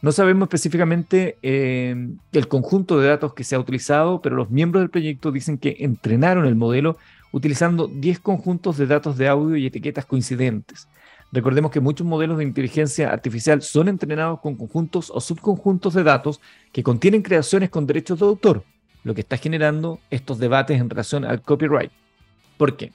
No 0.00 0.10
sabemos 0.10 0.46
específicamente 0.46 1.36
eh, 1.42 1.94
el 2.32 2.48
conjunto 2.48 2.98
de 3.00 3.08
datos 3.08 3.34
que 3.34 3.44
se 3.44 3.54
ha 3.54 3.58
utilizado, 3.58 4.22
pero 4.22 4.34
los 4.34 4.50
miembros 4.50 4.82
del 4.82 4.90
proyecto 4.90 5.30
dicen 5.30 5.58
que 5.58 5.76
entrenaron 5.80 6.46
el 6.46 6.56
modelo 6.56 6.96
utilizando 7.32 7.86
10 7.86 8.20
conjuntos 8.20 8.78
de 8.78 8.86
datos 8.86 9.18
de 9.18 9.28
audio 9.28 9.56
y 9.56 9.66
etiquetas 9.66 10.06
coincidentes. 10.06 10.88
Recordemos 11.34 11.72
que 11.72 11.80
muchos 11.80 12.06
modelos 12.06 12.38
de 12.38 12.44
inteligencia 12.44 13.10
artificial 13.10 13.60
son 13.60 13.88
entrenados 13.88 14.38
con 14.38 14.54
conjuntos 14.54 15.10
o 15.12 15.20
subconjuntos 15.20 15.92
de 15.92 16.04
datos 16.04 16.40
que 16.70 16.84
contienen 16.84 17.22
creaciones 17.22 17.70
con 17.70 17.88
derechos 17.88 18.20
de 18.20 18.26
autor, 18.26 18.62
lo 19.02 19.16
que 19.16 19.22
está 19.22 19.36
generando 19.36 19.98
estos 20.10 20.38
debates 20.38 20.80
en 20.80 20.88
relación 20.88 21.24
al 21.24 21.42
copyright. 21.42 21.90
¿Por 22.56 22.76
qué? 22.76 22.92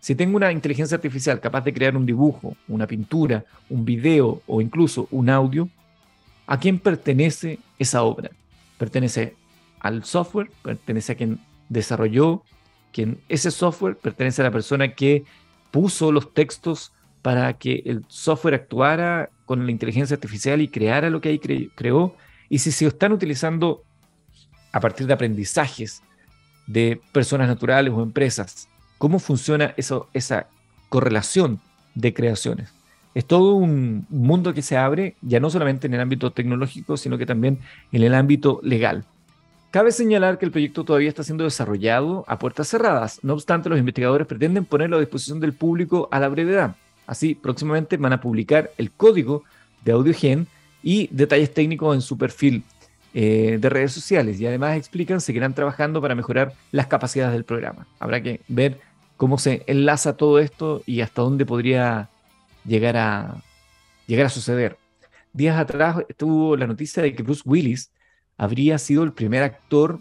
Si 0.00 0.14
tengo 0.14 0.38
una 0.38 0.52
inteligencia 0.52 0.94
artificial 0.94 1.38
capaz 1.38 1.64
de 1.64 1.74
crear 1.74 1.94
un 1.94 2.06
dibujo, 2.06 2.56
una 2.66 2.86
pintura, 2.86 3.44
un 3.68 3.84
video 3.84 4.40
o 4.46 4.62
incluso 4.62 5.06
un 5.10 5.28
audio, 5.28 5.68
¿a 6.46 6.58
quién 6.58 6.78
pertenece 6.78 7.58
esa 7.78 8.04
obra? 8.04 8.30
¿Pertenece 8.78 9.36
al 9.80 10.02
software? 10.04 10.50
¿Pertenece 10.62 11.12
a 11.12 11.16
quien 11.16 11.40
desarrolló? 11.68 12.42
¿Quién? 12.90 13.20
Ese 13.28 13.50
software 13.50 13.98
pertenece 13.98 14.40
a 14.40 14.46
la 14.46 14.50
persona 14.50 14.94
que 14.94 15.24
puso 15.70 16.10
los 16.10 16.32
textos 16.32 16.90
para 17.22 17.54
que 17.54 17.82
el 17.86 18.04
software 18.08 18.54
actuara 18.54 19.30
con 19.46 19.64
la 19.64 19.72
inteligencia 19.72 20.14
artificial 20.14 20.60
y 20.60 20.68
creara 20.68 21.08
lo 21.08 21.20
que 21.20 21.30
ahí 21.30 21.70
creó. 21.74 22.16
Y 22.48 22.58
si 22.58 22.72
se 22.72 22.86
están 22.86 23.12
utilizando 23.12 23.82
a 24.72 24.80
partir 24.80 25.06
de 25.06 25.14
aprendizajes 25.14 26.02
de 26.66 27.00
personas 27.12 27.48
naturales 27.48 27.92
o 27.94 28.02
empresas, 28.02 28.68
¿cómo 28.98 29.18
funciona 29.18 29.74
esa 29.76 30.46
correlación 30.88 31.60
de 31.94 32.12
creaciones? 32.12 32.74
Es 33.14 33.26
todo 33.26 33.54
un 33.54 34.06
mundo 34.08 34.54
que 34.54 34.62
se 34.62 34.76
abre 34.76 35.16
ya 35.20 35.38
no 35.38 35.50
solamente 35.50 35.86
en 35.86 35.94
el 35.94 36.00
ámbito 36.00 36.32
tecnológico, 36.32 36.96
sino 36.96 37.18
que 37.18 37.26
también 37.26 37.58
en 37.92 38.02
el 38.02 38.14
ámbito 38.14 38.58
legal. 38.62 39.04
Cabe 39.70 39.92
señalar 39.92 40.38
que 40.38 40.44
el 40.44 40.50
proyecto 40.50 40.84
todavía 40.84 41.08
está 41.08 41.22
siendo 41.22 41.44
desarrollado 41.44 42.24
a 42.26 42.38
puertas 42.38 42.68
cerradas. 42.68 43.20
No 43.22 43.34
obstante, 43.34 43.68
los 43.68 43.78
investigadores 43.78 44.26
pretenden 44.26 44.64
ponerlo 44.64 44.96
a 44.96 45.00
disposición 45.00 45.40
del 45.40 45.52
público 45.52 46.08
a 46.10 46.20
la 46.20 46.28
brevedad. 46.28 46.76
Así, 47.12 47.34
próximamente 47.34 47.98
van 47.98 48.14
a 48.14 48.22
publicar 48.22 48.72
el 48.78 48.90
código 48.90 49.44
de 49.84 49.92
AudioGen 49.92 50.46
y 50.82 51.08
detalles 51.12 51.52
técnicos 51.52 51.94
en 51.94 52.00
su 52.00 52.16
perfil 52.16 52.64
eh, 53.12 53.58
de 53.60 53.68
redes 53.68 53.92
sociales. 53.92 54.40
Y 54.40 54.46
además 54.46 54.78
explican, 54.78 55.20
seguirán 55.20 55.52
trabajando 55.52 56.00
para 56.00 56.14
mejorar 56.14 56.54
las 56.70 56.86
capacidades 56.86 57.34
del 57.34 57.44
programa. 57.44 57.86
Habrá 57.98 58.22
que 58.22 58.40
ver 58.48 58.80
cómo 59.18 59.36
se 59.36 59.62
enlaza 59.66 60.16
todo 60.16 60.38
esto 60.38 60.82
y 60.86 61.02
hasta 61.02 61.20
dónde 61.20 61.44
podría 61.44 62.08
llegar 62.64 62.96
a, 62.96 63.42
llegar 64.06 64.24
a 64.24 64.30
suceder. 64.30 64.78
Días 65.34 65.58
atrás 65.58 65.98
estuvo 66.08 66.56
la 66.56 66.66
noticia 66.66 67.02
de 67.02 67.14
que 67.14 67.22
Bruce 67.22 67.42
Willis 67.44 67.92
habría 68.38 68.78
sido 68.78 69.02
el 69.02 69.12
primer 69.12 69.42
actor 69.42 70.00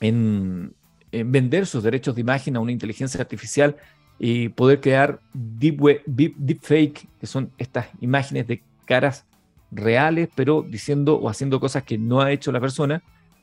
en, 0.00 0.74
en 1.10 1.32
vender 1.32 1.66
sus 1.66 1.82
derechos 1.82 2.14
de 2.14 2.20
imagen 2.20 2.54
a 2.56 2.60
una 2.60 2.72
inteligencia 2.72 3.18
artificial 3.18 3.78
y 4.18 4.50
poder 4.50 4.80
crear 4.80 5.20
deep, 5.32 6.02
deep, 6.06 6.60
fake, 6.60 7.08
que 7.20 7.26
son 7.26 7.50
estas 7.58 7.88
imágenes 8.00 8.46
de 8.46 8.62
caras 8.84 9.24
reales, 9.70 10.28
pero 10.34 10.62
diciendo 10.62 11.16
o 11.16 11.28
haciendo 11.28 11.58
cosas 11.58 11.82
que 11.82 11.98
no 11.98 12.20
ha 12.20 12.30
hecho 12.32 12.52
la 12.52 12.60
persona. 12.60 13.02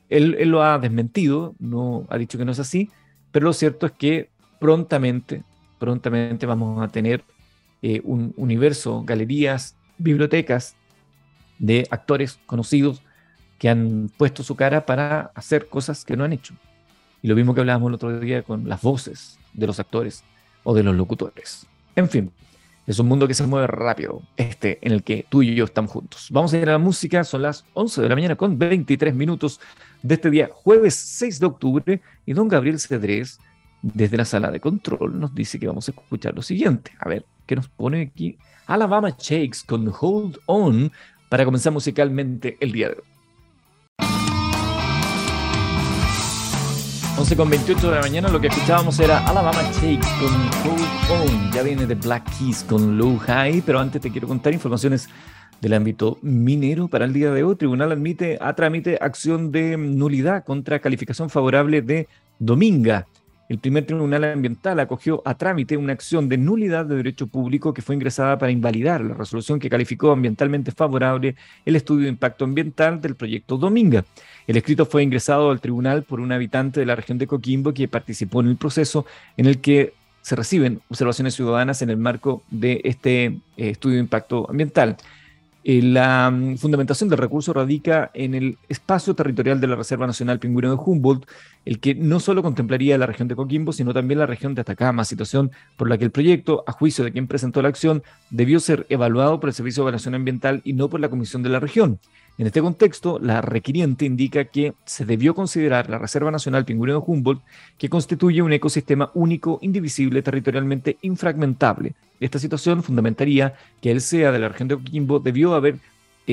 Él, 0.09 0.35
él, 0.39 0.49
lo 0.49 0.63
ha 0.63 0.79
desmentido, 0.79 1.55
no 1.59 2.05
ha 2.09 2.17
dicho 2.17 2.37
que 2.37 2.45
no 2.45 2.51
es 2.51 2.59
así, 2.59 2.89
pero 3.31 3.45
lo 3.45 3.53
cierto 3.53 3.85
es 3.85 3.91
que 3.91 4.29
prontamente, 4.59 5.43
prontamente 5.77 6.45
vamos 6.45 6.81
a 6.81 6.87
tener 6.87 7.23
eh, 7.81 8.01
un 8.03 8.33
universo, 8.35 9.03
galerías, 9.05 9.75
bibliotecas 9.97 10.75
de 11.59 11.87
actores 11.91 12.39
conocidos 12.45 13.01
que 13.57 13.69
han 13.69 14.09
puesto 14.17 14.43
su 14.43 14.55
cara 14.55 14.85
para 14.85 15.31
hacer 15.35 15.67
cosas 15.67 16.03
que 16.03 16.17
no 16.17 16.23
han 16.23 16.33
hecho. 16.33 16.55
Y 17.21 17.27
lo 17.27 17.35
mismo 17.35 17.53
que 17.53 17.61
hablábamos 17.61 17.89
el 17.89 17.95
otro 17.95 18.19
día 18.19 18.43
con 18.43 18.67
las 18.67 18.81
voces 18.81 19.39
de 19.53 19.67
los 19.67 19.79
actores 19.79 20.23
o 20.63 20.73
de 20.73 20.83
los 20.83 20.95
locutores. 20.95 21.65
En 21.95 22.09
fin, 22.09 22.31
es 22.89 22.97
un 22.97 23.07
mundo 23.07 23.27
que 23.27 23.35
se 23.35 23.45
mueve 23.45 23.67
rápido, 23.67 24.23
este 24.35 24.79
en 24.81 24.91
el 24.93 25.03
que 25.03 25.25
tú 25.29 25.43
y 25.43 25.53
yo 25.53 25.65
estamos 25.65 25.91
juntos. 25.91 26.27
Vamos 26.31 26.53
a 26.53 26.57
ir 26.57 26.67
a 26.69 26.71
la 26.71 26.77
música, 26.79 27.23
son 27.23 27.43
las 27.43 27.63
11 27.73 28.01
de 28.01 28.09
la 28.09 28.15
mañana 28.15 28.35
con 28.35 28.57
23 28.57 29.13
minutos 29.13 29.59
de 30.01 30.15
este 30.15 30.31
día, 30.31 30.49
jueves 30.51 30.95
6 30.95 31.39
de 31.39 31.45
octubre, 31.45 32.01
y 32.25 32.33
don 32.33 32.47
Gabriel 32.47 32.79
Cedrés, 32.79 33.39
desde 33.81 34.17
la 34.17 34.25
sala 34.25 34.49
de 34.49 34.59
control, 34.59 35.19
nos 35.19 35.35
dice 35.35 35.59
que 35.59 35.67
vamos 35.67 35.87
a 35.87 35.91
escuchar 35.91 36.33
lo 36.33 36.41
siguiente. 36.41 36.91
A 36.99 37.07
ver, 37.07 37.25
¿qué 37.45 37.55
nos 37.55 37.67
pone 37.69 38.01
aquí? 38.01 38.37
Alabama 38.65 39.15
Shakes 39.17 39.59
con 39.65 39.93
Hold 39.99 40.39
On 40.47 40.91
para 41.29 41.45
comenzar 41.45 41.71
musicalmente 41.71 42.57
el 42.59 42.71
día 42.71 42.89
de 42.89 42.95
hoy. 42.95 43.18
11 47.29 47.37
con 47.37 47.49
28 47.51 47.89
de 47.91 47.95
la 47.95 48.01
mañana 48.01 48.29
lo 48.29 48.41
que 48.41 48.47
escuchábamos 48.47 48.99
era 48.99 49.23
Alabama 49.27 49.61
Shakes 49.73 50.07
con 50.19 50.33
Hold 50.65 51.11
On. 51.11 51.51
Ya 51.51 51.61
viene 51.61 51.85
de 51.85 51.93
Black 51.93 52.27
Keys 52.35 52.63
con 52.63 52.97
Low 52.97 53.19
High, 53.19 53.61
pero 53.61 53.77
antes 53.79 54.01
te 54.01 54.09
quiero 54.09 54.27
contar 54.27 54.51
informaciones 54.51 55.07
del 55.61 55.73
ámbito 55.73 56.17
minero 56.23 56.87
para 56.87 57.05
el 57.05 57.13
día 57.13 57.29
de 57.29 57.43
hoy. 57.43 57.55
Tribunal 57.55 57.91
admite 57.91 58.39
a 58.41 58.55
trámite 58.55 58.97
acción 58.99 59.51
de 59.51 59.77
nulidad 59.77 60.43
contra 60.43 60.79
calificación 60.79 61.29
favorable 61.29 61.83
de 61.83 62.07
Dominga. 62.39 63.05
El 63.49 63.57
primer 63.57 63.83
tribunal 63.85 64.23
ambiental 64.23 64.79
acogió 64.79 65.23
a 65.25 65.35
trámite 65.35 65.75
una 65.75 65.93
acción 65.93 66.29
de 66.29 66.37
nulidad 66.37 66.85
de 66.85 66.95
derecho 66.95 67.25
público 67.25 67.73
que 67.73 67.81
fue 67.81 67.95
ingresada 67.95 68.37
para 68.37 68.51
invalidar 68.51 69.01
la 69.01 69.15
resolución 69.15 69.59
que 69.59 69.71
calificó 69.71 70.11
ambientalmente 70.11 70.71
favorable 70.71 71.35
el 71.65 71.75
estudio 71.75 72.03
de 72.03 72.09
impacto 72.09 72.45
ambiental 72.45 73.01
del 73.01 73.15
proyecto 73.15 73.57
Dominga. 73.57 74.03
El 74.49 74.57
escrito 74.57 74.87
fue 74.87 75.03
ingresado 75.03 75.51
al 75.51 75.61
tribunal 75.61 76.01
por 76.01 76.19
un 76.19 76.31
habitante 76.31 76.79
de 76.79 76.87
la 76.87 76.95
región 76.95 77.19
de 77.19 77.27
Coquimbo 77.27 77.71
que 77.71 77.87
participó 77.87 78.41
en 78.41 78.47
el 78.47 78.57
proceso 78.57 79.05
en 79.37 79.45
el 79.45 79.61
que 79.61 79.93
se 80.23 80.35
reciben 80.35 80.81
observaciones 80.89 81.35
ciudadanas 81.35 81.83
en 81.83 81.91
el 81.91 81.97
marco 81.97 82.41
de 82.49 82.81
este 82.83 83.25
eh, 83.25 83.41
estudio 83.57 83.97
de 83.97 84.01
impacto 84.01 84.49
ambiental. 84.49 84.97
Eh, 85.63 85.83
la 85.83 86.31
mm, 86.31 86.57
fundamentación 86.57 87.09
del 87.09 87.19
recurso 87.19 87.53
radica 87.53 88.09
en 88.15 88.33
el 88.33 88.57
espacio 88.69 89.13
territorial 89.13 89.61
de 89.61 89.67
la 89.67 89.75
Reserva 89.75 90.07
Nacional 90.07 90.39
Pingüino 90.39 90.71
de 90.71 90.81
Humboldt, 90.83 91.29
el 91.65 91.79
que 91.79 91.93
no 91.93 92.19
solo 92.19 92.41
contemplaría 92.41 92.97
la 92.97 93.05
región 93.05 93.27
de 93.27 93.35
Coquimbo, 93.35 93.71
sino 93.71 93.93
también 93.93 94.17
la 94.17 94.25
región 94.25 94.55
de 94.55 94.61
Atacama, 94.61 95.05
situación 95.05 95.51
por 95.77 95.89
la 95.89 95.99
que 95.99 96.05
el 96.05 96.11
proyecto, 96.11 96.63
a 96.65 96.71
juicio 96.71 97.03
de 97.03 97.11
quien 97.11 97.27
presentó 97.27 97.61
la 97.61 97.69
acción, 97.69 98.01
debió 98.31 98.59
ser 98.59 98.87
evaluado 98.89 99.39
por 99.39 99.49
el 99.49 99.53
Servicio 99.53 99.83
de 99.83 99.89
Evaluación 99.89 100.15
Ambiental 100.15 100.61
y 100.63 100.73
no 100.73 100.89
por 100.89 101.01
la 101.01 101.09
Comisión 101.09 101.43
de 101.43 101.49
la 101.49 101.59
región. 101.59 101.99
En 102.39 102.47
este 102.47 102.61
contexto, 102.61 103.19
la 103.19 103.41
requiriente 103.41 104.05
indica 104.05 104.45
que 104.45 104.73
se 104.85 105.03
debió 105.03 105.35
considerar 105.35 105.89
la 105.89 105.97
Reserva 105.97 106.31
Nacional 106.31 106.63
Pingüino 106.63 107.03
Humboldt, 107.05 107.43
que 107.77 107.89
constituye 107.89 108.41
un 108.41 108.53
ecosistema 108.53 109.11
único, 109.13 109.59
indivisible, 109.61 110.21
territorialmente 110.21 110.97
infragmentable. 111.01 111.95
Esta 112.21 112.39
situación 112.39 112.81
fundamentaría 112.81 113.55
que 113.81 113.91
el 113.91 113.99
SEA 113.99 114.31
de 114.31 114.39
la 114.39 114.47
región 114.47 114.69
de 114.69 114.77
Coquimbo 114.77 115.19
debió 115.19 115.53
haber 115.53 115.79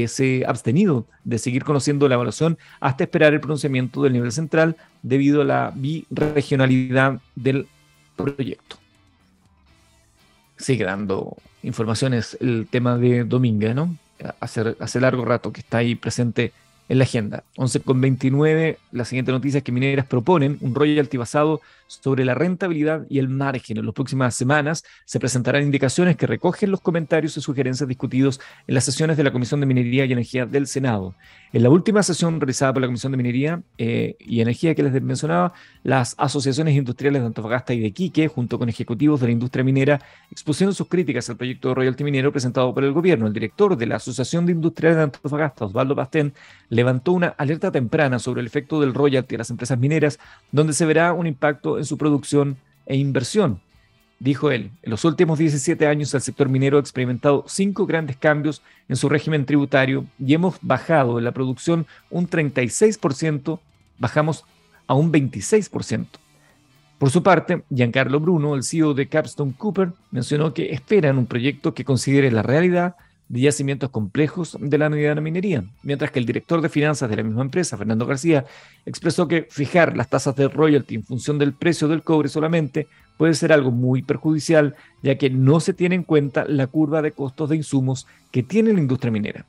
se 0.07 0.45
abstenido 0.47 1.07
de 1.25 1.38
seguir 1.38 1.64
conociendo 1.64 2.09
la 2.09 2.14
evaluación 2.16 2.59
hasta 2.79 3.03
esperar 3.03 3.33
el 3.33 3.40
pronunciamiento 3.40 4.03
del 4.03 4.12
nivel 4.12 4.31
central 4.31 4.77
debido 5.03 5.40
a 5.40 5.45
la 5.45 5.73
biregionalidad 5.75 7.21
del 7.35 7.66
proyecto. 8.14 8.77
Sigue 10.57 10.85
dando 10.85 11.37
informaciones 11.64 12.37
el 12.40 12.69
tema 12.71 12.97
de 12.97 13.25
Dominga, 13.25 13.75
¿no? 13.75 13.97
Hace, 14.40 14.76
hace 14.79 15.00
largo 15.00 15.24
rato 15.24 15.52
que 15.52 15.61
está 15.61 15.79
ahí 15.79 15.94
presente 15.94 16.52
en 16.88 16.98
la 16.98 17.05
agenda. 17.05 17.44
11 17.57 17.81
con 17.81 18.00
29, 18.00 18.79
la 18.92 19.05
siguiente 19.05 19.33
noticia 19.33 19.59
es 19.59 19.64
que 19.64 19.72
mineras 19.72 20.07
proponen 20.07 20.59
un 20.61 20.74
royalty 20.74 21.16
basado 21.16 21.61
sobre 21.88 22.24
la 22.24 22.35
rentabilidad 22.35 23.07
y 23.09 23.18
el 23.18 23.29
margen. 23.29 23.79
En 23.79 23.87
las 23.87 23.94
próximas 23.94 24.35
semanas 24.35 24.85
se 25.05 25.18
presentarán 25.18 25.62
indicaciones 25.62 26.16
que 26.16 26.26
recogen 26.26 26.70
los 26.70 26.81
comentarios 26.81 27.37
y 27.37 27.40
sugerencias 27.40 27.88
discutidos 27.88 28.40
en 28.66 28.74
las 28.74 28.85
sesiones 28.85 29.16
de 29.16 29.24
la 29.24 29.33
Comisión 29.33 29.61
de 29.61 29.66
Minería 29.66 30.05
y 30.05 30.12
Energía 30.12 30.46
del 30.46 30.66
Senado. 30.66 31.14
En 31.52 31.62
la 31.62 31.70
última 31.70 32.02
sesión 32.02 32.40
realizada 32.40 32.72
por 32.72 32.82
la 32.82 32.88
Comisión 32.88 33.12
de 33.12 33.18
Minería 33.18 33.62
eh, 33.78 34.16
y 34.18 34.40
Energía 34.40 34.74
que 34.74 34.82
les 34.82 35.00
mencionaba, 35.00 35.52
las 35.85 36.14
asociaciones 36.18 36.74
industriales 36.74 37.22
de 37.22 37.26
Antofagasta 37.26 37.72
y 37.72 37.80
de 37.80 37.92
Quique, 37.92 38.28
junto 38.28 38.59
con 38.59 38.68
ejecutivos 38.68 39.20
de 39.20 39.26
la 39.26 39.32
industria 39.32 39.64
minera, 39.64 40.00
expusieron 40.30 40.74
sus 40.74 40.88
críticas 40.88 41.30
al 41.30 41.37
proyecto 41.37 41.68
de 41.68 41.74
royalty 41.76 42.04
minero 42.04 42.32
presentado 42.32 42.74
por 42.74 42.85
el 42.85 42.92
gobierno. 42.92 43.26
El 43.26 43.32
director 43.32 43.76
de 43.76 43.87
la 43.87 43.96
Asociación 43.96 44.44
de 44.44 44.52
Industriales 44.52 44.96
de 44.96 45.04
Antofagasta, 45.04 45.66
Osvaldo 45.66 45.94
Pastén, 45.94 46.35
levantó 46.68 47.12
una 47.12 47.28
alerta 47.28 47.70
temprana 47.70 48.18
sobre 48.18 48.40
el 48.40 48.46
efecto 48.46 48.80
del 48.80 48.92
royalty 48.92 49.37
a 49.37 49.38
las 49.38 49.50
empresas 49.50 49.78
mineras, 49.78 50.18
donde 50.50 50.72
se 50.72 50.85
verá 50.85 51.12
un 51.12 51.26
impacto 51.26 51.78
en 51.78 51.85
su 51.85 51.96
producción 51.96 52.56
e 52.87 52.96
inversión. 52.96 53.61
Dijo 54.18 54.50
él, 54.50 54.70
en 54.83 54.90
los 54.90 55.05
últimos 55.05 55.38
17 55.38 55.87
años 55.87 56.14
el 56.14 56.22
sector 56.22 56.48
minero 56.48 56.79
ha 56.79 56.81
experimentado 56.81 57.44
cinco 57.46 57.85
grandes 57.85 58.16
cambios 58.16 58.62
en 58.88 58.96
su 58.96 59.11
régimen 59.11 59.44
tributario 59.44 60.07
y 60.18 60.33
hemos 60.33 60.57
bajado 60.62 61.20
la 61.20 61.33
producción 61.33 61.87
un 62.09 62.29
36%, 62.29 63.61
bajamos 63.98 64.44
a 64.87 64.94
un 64.94 65.12
26%. 65.12 66.07
Por 66.98 67.11
su 67.11 67.22
parte, 67.22 67.62
Giancarlo 67.68 68.20
Bruno, 68.20 68.55
el 68.55 68.62
CEO 68.62 68.94
de 68.94 69.07
Capstone 69.07 69.52
Cooper, 69.57 69.90
mencionó 70.11 70.55
que 70.55 70.72
esperan 70.72 71.18
un 71.18 71.26
proyecto 71.26 71.74
que 71.74 71.85
considere 71.85 72.31
la 72.31 72.42
realidad, 72.42 72.96
de 73.29 73.41
yacimientos 73.41 73.91
complejos 73.91 74.57
de 74.61 74.79
la 74.79 74.87
unidad 74.87 75.17
de 75.17 75.21
minería, 75.21 75.65
mientras 75.83 76.11
que 76.11 76.19
el 76.19 76.27
director 76.27 76.61
de 76.61 76.69
finanzas 76.69 77.11
de 77.11 77.17
la 77.17 77.23
misma 77.23 77.43
empresa, 77.43 77.77
Fernando 77.77 78.07
García, 78.07 78.45
expresó 78.85 79.27
que 79.27 79.47
fijar 79.51 79.97
las 79.97 80.09
tasas 80.09 80.37
de 80.37 80.49
royalty 80.49 80.95
en 80.97 81.05
función 81.05 81.39
del 81.39 81.53
precio 81.53 81.89
del 81.89 82.03
cobre 82.03 82.29
solamente 82.29 82.87
puede 83.17 83.35
ser 83.35 83.53
algo 83.53 83.71
muy 83.71 84.03
perjudicial, 84.03 84.77
ya 85.03 85.17
que 85.17 85.31
no 85.31 85.61
se 85.61 85.73
tiene 85.73 85.95
en 85.95 86.03
cuenta 86.03 86.45
la 86.47 86.67
curva 86.67 87.03
de 87.03 87.12
costos 87.12 87.49
de 87.49 87.57
insumos 87.57 88.07
que 88.31 88.43
tiene 88.43 88.73
la 88.73 88.81
industria 88.81 89.11
minera. 89.11 89.45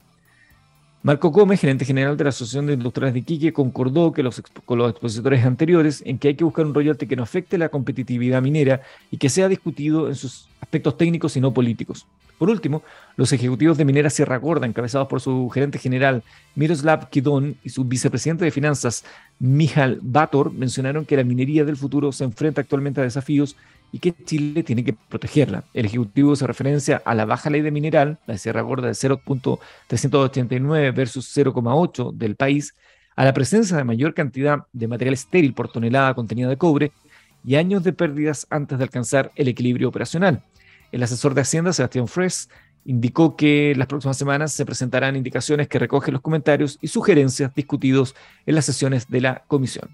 Marco 1.03 1.29
Gómez, 1.29 1.61
gerente 1.61 1.85
general 1.85 2.17
de 2.17 2.23
la 2.23 2.31
Asociación 2.31 2.65
de 2.65 2.73
Industriales 2.73 3.13
de 3.13 3.19
Iquique, 3.19 3.53
concordó 3.53 4.11
que 4.11 4.23
los, 4.23 4.41
con 4.65 4.79
los 4.79 4.89
expositores 4.89 5.45
anteriores 5.45 6.01
en 6.05 6.17
que 6.17 6.29
hay 6.29 6.35
que 6.35 6.43
buscar 6.43 6.65
un 6.65 6.73
royalty 6.73 7.07
que 7.07 7.15
no 7.15 7.23
afecte 7.23 7.57
la 7.57 7.69
competitividad 7.69 8.41
minera 8.41 8.81
y 9.11 9.17
que 9.17 9.29
sea 9.29 9.47
discutido 9.47 10.07
en 10.07 10.15
sus 10.15 10.49
aspectos 10.59 10.97
técnicos 10.97 11.37
y 11.37 11.41
no 11.41 11.53
políticos. 11.53 12.07
Por 12.37 12.49
último, 12.49 12.83
los 13.15 13.31
ejecutivos 13.33 13.77
de 13.77 13.85
Minera 13.85 14.09
Sierra 14.09 14.37
Gorda, 14.37 14.67
encabezados 14.67 15.07
por 15.07 15.21
su 15.21 15.49
gerente 15.49 15.79
general 15.79 16.23
Miroslav 16.55 17.09
Kidon 17.09 17.57
y 17.63 17.69
su 17.69 17.83
vicepresidente 17.83 18.45
de 18.45 18.51
finanzas 18.51 19.03
Mijal 19.39 19.99
Bator, 20.01 20.53
mencionaron 20.53 21.05
que 21.05 21.17
la 21.17 21.23
minería 21.23 21.65
del 21.65 21.77
futuro 21.77 22.11
se 22.11 22.25
enfrenta 22.25 22.61
actualmente 22.61 23.01
a 23.01 23.03
desafíos 23.03 23.55
y 23.91 23.99
que 23.99 24.13
Chile 24.25 24.63
tiene 24.63 24.83
que 24.83 24.93
protegerla. 24.93 25.65
El 25.73 25.85
Ejecutivo 25.85 26.35
se 26.35 26.47
referencia 26.47 27.01
a 27.05 27.15
la 27.15 27.25
baja 27.25 27.49
ley 27.49 27.61
de 27.61 27.71
mineral, 27.71 28.19
la 28.27 28.37
Sierra 28.37 28.61
Gorda 28.61 28.87
de 28.87 28.93
0.389 28.93 30.93
versus 30.93 31.35
0.8 31.35 32.13
del 32.13 32.35
país, 32.35 32.73
a 33.15 33.25
la 33.25 33.33
presencia 33.33 33.77
de 33.77 33.83
mayor 33.83 34.13
cantidad 34.13 34.59
de 34.73 34.87
material 34.87 35.13
estéril 35.13 35.53
por 35.53 35.71
tonelada 35.71 36.13
contenida 36.13 36.49
de 36.49 36.57
cobre 36.57 36.91
y 37.43 37.55
años 37.55 37.83
de 37.83 37.93
pérdidas 37.93 38.45
antes 38.49 38.77
de 38.77 38.83
alcanzar 38.83 39.31
el 39.35 39.47
equilibrio 39.47 39.89
operacional. 39.89 40.43
El 40.91 41.03
asesor 41.03 41.33
de 41.33 41.41
Hacienda, 41.41 41.73
Sebastián 41.73 42.07
Fres, 42.07 42.49
indicó 42.85 43.35
que 43.35 43.73
las 43.75 43.87
próximas 43.87 44.17
semanas 44.17 44.53
se 44.53 44.65
presentarán 44.65 45.15
indicaciones 45.15 45.67
que 45.67 45.79
recogen 45.79 46.13
los 46.13 46.21
comentarios 46.21 46.77
y 46.81 46.87
sugerencias 46.87 47.53
discutidos 47.53 48.15
en 48.45 48.55
las 48.55 48.65
sesiones 48.65 49.09
de 49.09 49.21
la 49.21 49.43
comisión. 49.47 49.89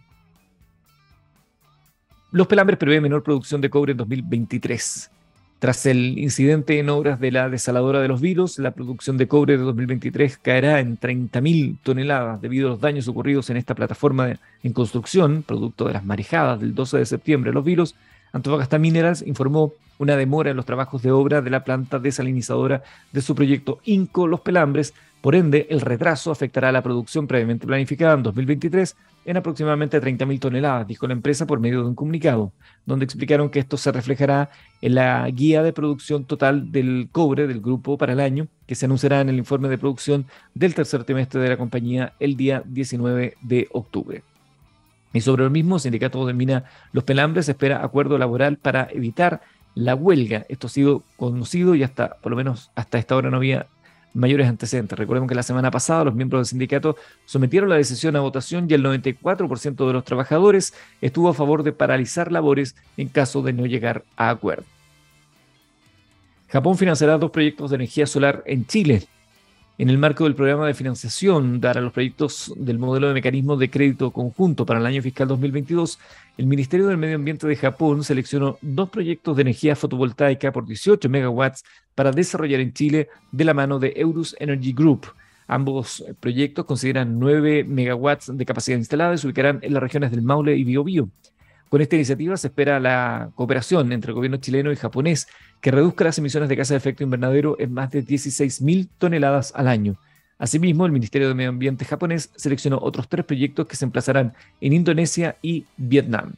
Los 2.33 2.47
Pelambres 2.47 2.79
prevé 2.79 2.99
menor 2.99 3.21
producción 3.21 3.61
de 3.61 3.69
cobre 3.69 3.91
en 3.91 3.97
2023. 3.97 5.11
Tras 5.59 5.85
el 5.85 6.17
incidente 6.17 6.79
en 6.79 6.89
obras 6.89 7.19
de 7.19 7.31
la 7.31 7.47
desaladora 7.47 8.01
de 8.01 8.07
los 8.07 8.21
Vilos, 8.21 8.57
la 8.57 8.71
producción 8.71 9.17
de 9.17 9.27
cobre 9.27 9.55
de 9.55 9.63
2023 9.63 10.39
caerá 10.39 10.79
en 10.79 10.99
30.000 10.99 11.77
toneladas 11.83 12.41
debido 12.41 12.69
a 12.69 12.71
los 12.71 12.81
daños 12.81 13.07
ocurridos 13.07 13.51
en 13.51 13.57
esta 13.57 13.75
plataforma 13.75 14.39
en 14.63 14.73
construcción, 14.73 15.43
producto 15.43 15.85
de 15.85 15.93
las 15.93 16.05
marejadas 16.05 16.59
del 16.59 16.73
12 16.73 16.97
de 16.97 17.05
septiembre. 17.05 17.53
Los 17.53 17.65
Vilos, 17.65 17.93
Antofagasta 18.31 18.79
Minerals 18.79 19.21
informó 19.27 19.73
una 19.99 20.17
demora 20.17 20.49
en 20.49 20.57
los 20.57 20.65
trabajos 20.65 21.03
de 21.03 21.11
obra 21.11 21.43
de 21.43 21.51
la 21.51 21.63
planta 21.63 21.99
desalinizadora 21.99 22.81
de 23.11 23.21
su 23.21 23.35
proyecto 23.35 23.79
INCO 23.85 24.25
Los 24.25 24.41
Pelambres. 24.41 24.95
Por 25.23 25.35
ende, 25.35 25.67
el 25.69 25.79
retraso 25.79 26.31
afectará 26.31 26.67
a 26.67 26.73
la 26.73 26.83
producción 26.83 27.27
previamente 27.27 27.65
planificada 27.65 28.15
en 28.15 28.23
2023 28.23 28.97
en 29.23 29.37
aproximadamente 29.37 30.01
30.000 30.01 30.37
toneladas, 30.37 30.85
dijo 30.85 31.07
la 31.07 31.13
empresa 31.13 31.47
por 31.47 31.61
medio 31.61 31.81
de 31.81 31.87
un 31.87 31.95
comunicado, 31.95 32.51
donde 32.85 33.05
explicaron 33.05 33.49
que 33.49 33.59
esto 33.59 33.77
se 33.77 33.93
reflejará 33.93 34.49
en 34.81 34.95
la 34.95 35.25
guía 35.29 35.63
de 35.63 35.71
producción 35.71 36.25
total 36.25 36.73
del 36.73 37.07
cobre 37.09 37.47
del 37.47 37.61
grupo 37.61 37.97
para 37.97 38.11
el 38.11 38.19
año, 38.19 38.49
que 38.67 38.75
se 38.75 38.83
anunciará 38.83 39.21
en 39.21 39.29
el 39.29 39.37
informe 39.37 39.69
de 39.69 39.77
producción 39.77 40.25
del 40.55 40.75
tercer 40.75 41.05
trimestre 41.05 41.39
de 41.39 41.47
la 41.47 41.57
compañía 41.57 42.11
el 42.19 42.35
día 42.35 42.61
19 42.65 43.35
de 43.41 43.69
octubre. 43.71 44.23
Y 45.13 45.21
sobre 45.21 45.45
lo 45.45 45.49
mismo, 45.49 45.79
sindicato 45.79 46.25
de 46.25 46.33
Mina 46.33 46.65
Los 46.91 47.05
Pelambres 47.05 47.47
espera 47.47 47.81
acuerdo 47.81 48.17
laboral 48.17 48.57
para 48.57 48.89
evitar 48.91 49.39
la 49.73 49.95
huelga. 49.95 50.45
Esto 50.49 50.67
ha 50.67 50.69
sido 50.69 51.01
conocido 51.15 51.75
y 51.75 51.83
hasta, 51.83 52.15
por 52.15 52.31
lo 52.31 52.35
menos 52.35 52.71
hasta 52.75 52.97
esta 52.97 53.15
hora 53.15 53.29
no 53.29 53.37
había 53.37 53.67
mayores 54.13 54.47
antecedentes. 54.47 54.97
Recordemos 54.97 55.27
que 55.27 55.35
la 55.35 55.43
semana 55.43 55.71
pasada 55.71 56.05
los 56.05 56.15
miembros 56.15 56.39
del 56.39 56.45
sindicato 56.45 56.95
sometieron 57.25 57.69
la 57.69 57.75
decisión 57.75 58.15
a 58.15 58.21
votación 58.21 58.67
y 58.69 58.73
el 58.73 58.83
94% 58.83 59.87
de 59.87 59.93
los 59.93 60.03
trabajadores 60.03 60.73
estuvo 61.01 61.29
a 61.29 61.33
favor 61.33 61.63
de 61.63 61.73
paralizar 61.73 62.31
labores 62.31 62.75
en 62.97 63.09
caso 63.09 63.41
de 63.41 63.53
no 63.53 63.65
llegar 63.65 64.03
a 64.15 64.29
acuerdo. 64.29 64.65
Japón 66.47 66.77
financiará 66.77 67.17
dos 67.17 67.31
proyectos 67.31 67.71
de 67.71 67.75
energía 67.77 68.05
solar 68.05 68.43
en 68.45 68.65
Chile 68.67 69.07
en 69.77 69.89
el 69.89 69.97
marco 69.97 70.25
del 70.25 70.35
programa 70.35 70.67
de 70.67 70.75
financiación 70.75 71.59
dar 71.59 71.77
a 71.77 71.81
los 71.81 71.91
proyectos 71.91 72.53
del 72.55 72.77
modelo 72.77 73.07
de 73.07 73.15
mecanismo 73.15 73.57
de 73.57 73.71
crédito 73.71 74.11
conjunto 74.11 74.65
para 74.65 74.79
el 74.79 74.85
año 74.85 75.01
fiscal 75.01 75.27
2022, 75.27 75.99
el 76.37 76.45
Ministerio 76.45 76.87
del 76.87 76.97
Medio 76.97 77.15
Ambiente 77.15 77.47
de 77.47 77.55
Japón 77.55 78.03
seleccionó 78.03 78.59
dos 78.61 78.89
proyectos 78.89 79.35
de 79.35 79.41
energía 79.41 79.75
fotovoltaica 79.75 80.51
por 80.51 80.67
18 80.67 81.09
megawatts 81.09 81.63
para 81.95 82.11
desarrollar 82.11 82.59
en 82.59 82.73
Chile 82.73 83.09
de 83.31 83.45
la 83.45 83.55
mano 83.55 83.79
de 83.79 83.93
Eurus 83.95 84.35
Energy 84.39 84.73
Group. 84.73 85.07
Ambos 85.47 86.03
proyectos 86.19 86.65
consideran 86.65 87.19
9 87.19 87.63
megawatts 87.63 88.37
de 88.37 88.45
capacidad 88.45 88.77
instalada 88.77 89.15
y 89.15 89.17
se 89.17 89.27
ubicarán 89.27 89.59
en 89.63 89.73
las 89.73 89.81
regiones 89.81 90.11
del 90.11 90.21
Maule 90.21 90.55
y 90.55 90.63
Biobío. 90.63 91.09
Con 91.73 91.81
esta 91.81 91.95
iniciativa 91.95 92.37
se 92.37 92.49
espera 92.49 92.79
la 92.79 93.31
cooperación 93.33 93.91
entre 93.93 94.11
el 94.11 94.13
gobierno 94.13 94.37
chileno 94.37 94.71
y 94.71 94.75
japonés 94.75 95.27
que 95.59 95.71
reduzca 95.71 96.03
las 96.03 96.19
emisiones 96.19 96.47
de 96.47 96.55
gases 96.55 96.69
de 96.69 96.77
efecto 96.77 97.01
invernadero 97.01 97.55
en 97.57 97.73
más 97.73 97.89
de 97.89 98.05
16.000 98.05 98.89
toneladas 98.99 99.51
al 99.55 99.67
año. 99.67 99.95
Asimismo, 100.37 100.85
el 100.85 100.91
Ministerio 100.91 101.27
de 101.27 101.33
Medio 101.33 101.49
Ambiente 101.49 101.83
japonés 101.83 102.29
seleccionó 102.35 102.77
otros 102.79 103.09
tres 103.09 103.25
proyectos 103.25 103.65
que 103.65 103.75
se 103.75 103.85
emplazarán 103.85 104.33
en 104.61 104.73
Indonesia 104.73 105.37
y 105.41 105.65
Vietnam. 105.75 106.33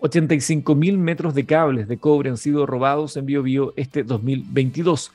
85.000 0.00 0.98
metros 0.98 1.34
de 1.34 1.46
cables 1.46 1.86
de 1.86 1.98
cobre 1.98 2.30
han 2.30 2.36
sido 2.36 2.66
robados 2.66 3.16
en 3.16 3.26
BioBio 3.26 3.74
este 3.76 4.02
2022. 4.02 5.12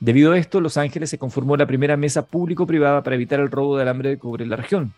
Debido 0.00 0.32
a 0.32 0.38
esto, 0.38 0.62
Los 0.62 0.78
Ángeles 0.78 1.10
se 1.10 1.18
conformó 1.18 1.58
la 1.58 1.66
primera 1.66 1.98
mesa 1.98 2.24
público-privada 2.24 3.02
para 3.02 3.16
evitar 3.16 3.40
el 3.40 3.50
robo 3.50 3.76
de 3.76 3.82
alambre 3.82 4.08
de 4.08 4.18
cobre 4.18 4.44
en 4.44 4.48
la 4.48 4.56
región 4.56 4.94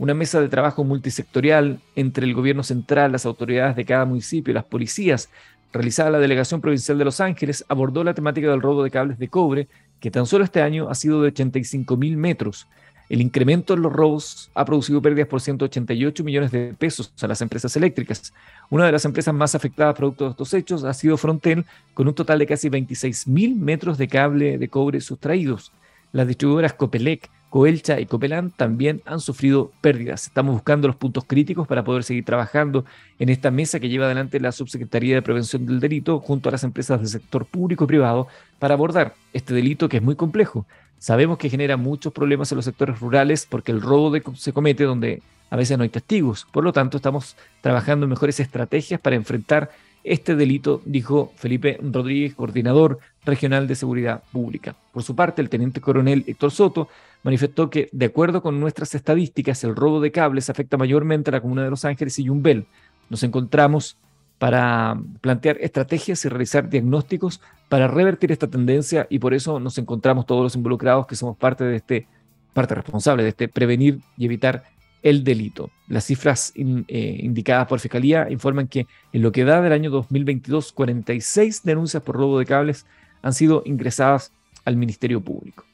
una 0.00 0.14
mesa 0.14 0.40
de 0.40 0.48
trabajo 0.48 0.82
multisectorial 0.82 1.78
entre 1.94 2.24
el 2.24 2.32
gobierno 2.32 2.62
central, 2.62 3.12
las 3.12 3.26
autoridades 3.26 3.76
de 3.76 3.84
cada 3.84 4.06
municipio 4.06 4.50
y 4.50 4.54
las 4.54 4.64
policías, 4.64 5.28
realizada 5.74 6.08
la 6.08 6.18
Delegación 6.18 6.62
Provincial 6.62 6.96
de 6.96 7.04
Los 7.04 7.20
Ángeles, 7.20 7.66
abordó 7.68 8.02
la 8.02 8.14
temática 8.14 8.48
del 8.48 8.62
robo 8.62 8.82
de 8.82 8.90
cables 8.90 9.18
de 9.18 9.28
cobre, 9.28 9.68
que 10.00 10.10
tan 10.10 10.24
solo 10.24 10.44
este 10.44 10.62
año 10.62 10.88
ha 10.88 10.94
sido 10.94 11.20
de 11.20 11.28
85 11.28 11.98
mil 11.98 12.16
metros. 12.16 12.66
El 13.10 13.20
incremento 13.20 13.74
en 13.74 13.82
los 13.82 13.92
robos 13.92 14.50
ha 14.54 14.64
producido 14.64 15.02
pérdidas 15.02 15.28
por 15.28 15.42
188 15.42 16.24
millones 16.24 16.50
de 16.50 16.72
pesos 16.78 17.12
a 17.20 17.26
las 17.26 17.42
empresas 17.42 17.76
eléctricas. 17.76 18.32
Una 18.70 18.86
de 18.86 18.92
las 18.92 19.04
empresas 19.04 19.34
más 19.34 19.54
afectadas 19.54 19.94
producto 19.96 20.24
de 20.24 20.30
estos 20.30 20.54
hechos 20.54 20.84
ha 20.84 20.94
sido 20.94 21.18
Frontel, 21.18 21.66
con 21.92 22.08
un 22.08 22.14
total 22.14 22.38
de 22.38 22.46
casi 22.46 22.70
26 22.70 23.28
mil 23.28 23.54
metros 23.54 23.98
de 23.98 24.08
cable 24.08 24.56
de 24.56 24.68
cobre 24.68 25.02
sustraídos. 25.02 25.72
Las 26.10 26.26
distribuidoras 26.26 26.72
Copelec, 26.72 27.28
Coelcha 27.50 27.98
y 27.98 28.06
Copelán 28.06 28.52
también 28.52 29.02
han 29.04 29.18
sufrido 29.20 29.72
pérdidas. 29.80 30.28
Estamos 30.28 30.54
buscando 30.54 30.86
los 30.86 30.96
puntos 30.96 31.24
críticos 31.26 31.66
para 31.66 31.82
poder 31.82 32.04
seguir 32.04 32.24
trabajando 32.24 32.84
en 33.18 33.28
esta 33.28 33.50
mesa 33.50 33.80
que 33.80 33.88
lleva 33.88 34.06
adelante 34.06 34.38
la 34.38 34.52
Subsecretaría 34.52 35.16
de 35.16 35.22
Prevención 35.22 35.66
del 35.66 35.80
Delito 35.80 36.20
junto 36.20 36.48
a 36.48 36.52
las 36.52 36.62
empresas 36.62 37.00
del 37.00 37.08
sector 37.08 37.44
público 37.44 37.84
y 37.84 37.86
privado 37.88 38.28
para 38.60 38.74
abordar 38.74 39.14
este 39.32 39.52
delito 39.52 39.88
que 39.88 39.96
es 39.96 40.02
muy 40.02 40.14
complejo. 40.14 40.64
Sabemos 41.00 41.38
que 41.38 41.50
genera 41.50 41.76
muchos 41.76 42.12
problemas 42.12 42.52
en 42.52 42.56
los 42.56 42.64
sectores 42.64 43.00
rurales 43.00 43.46
porque 43.50 43.72
el 43.72 43.80
robo 43.80 44.12
se 44.36 44.52
comete 44.52 44.84
donde 44.84 45.20
a 45.50 45.56
veces 45.56 45.76
no 45.76 45.82
hay 45.82 45.90
testigos. 45.90 46.46
Por 46.52 46.62
lo 46.62 46.72
tanto, 46.72 46.98
estamos 46.98 47.36
trabajando 47.62 48.04
en 48.04 48.10
mejores 48.10 48.38
estrategias 48.38 49.00
para 49.00 49.16
enfrentar 49.16 49.70
este 50.04 50.36
delito, 50.36 50.80
dijo 50.84 51.32
Felipe 51.36 51.78
Rodríguez, 51.82 52.34
coordinador 52.34 53.00
regional 53.24 53.66
de 53.66 53.74
seguridad 53.74 54.22
pública. 54.32 54.74
Por 54.92 55.02
su 55.02 55.14
parte, 55.14 55.42
el 55.42 55.50
teniente 55.50 55.80
coronel 55.80 56.24
Héctor 56.26 56.52
Soto 56.52 56.88
manifestó 57.22 57.70
que, 57.70 57.88
de 57.92 58.06
acuerdo 58.06 58.42
con 58.42 58.60
nuestras 58.60 58.94
estadísticas, 58.94 59.62
el 59.64 59.76
robo 59.76 60.00
de 60.00 60.12
cables 60.12 60.50
afecta 60.50 60.76
mayormente 60.76 61.30
a 61.30 61.32
la 61.32 61.40
comuna 61.40 61.64
de 61.64 61.70
Los 61.70 61.84
Ángeles 61.84 62.18
y 62.18 62.24
Yumbel. 62.24 62.66
Nos 63.08 63.22
encontramos 63.22 63.96
para 64.38 64.98
plantear 65.20 65.58
estrategias 65.60 66.24
y 66.24 66.28
realizar 66.30 66.70
diagnósticos 66.70 67.42
para 67.68 67.88
revertir 67.88 68.32
esta 68.32 68.48
tendencia 68.48 69.06
y 69.10 69.18
por 69.18 69.34
eso 69.34 69.60
nos 69.60 69.76
encontramos 69.76 70.24
todos 70.24 70.42
los 70.42 70.56
involucrados 70.56 71.06
que 71.06 71.14
somos 71.14 71.36
parte 71.36 71.64
de 71.64 71.76
este, 71.76 72.06
parte 72.54 72.74
responsable 72.74 73.22
de 73.22 73.28
este 73.28 73.48
prevenir 73.48 74.00
y 74.16 74.24
evitar 74.24 74.64
el 75.02 75.24
delito. 75.24 75.70
Las 75.88 76.04
cifras 76.04 76.52
eh, 76.56 77.18
indicadas 77.22 77.66
por 77.66 77.80
Fiscalía 77.80 78.30
informan 78.30 78.66
que 78.66 78.86
en 79.12 79.22
lo 79.22 79.30
que 79.30 79.44
da 79.44 79.60
del 79.60 79.72
año 79.72 79.90
2022, 79.90 80.72
46 80.72 81.62
denuncias 81.62 82.02
por 82.02 82.16
robo 82.16 82.38
de 82.38 82.46
cables 82.46 82.86
han 83.22 83.34
sido 83.34 83.62
ingresadas 83.66 84.32
al 84.64 84.76
Ministerio 84.76 85.20
Público. 85.20 85.64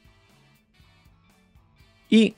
Y, 2.09 2.35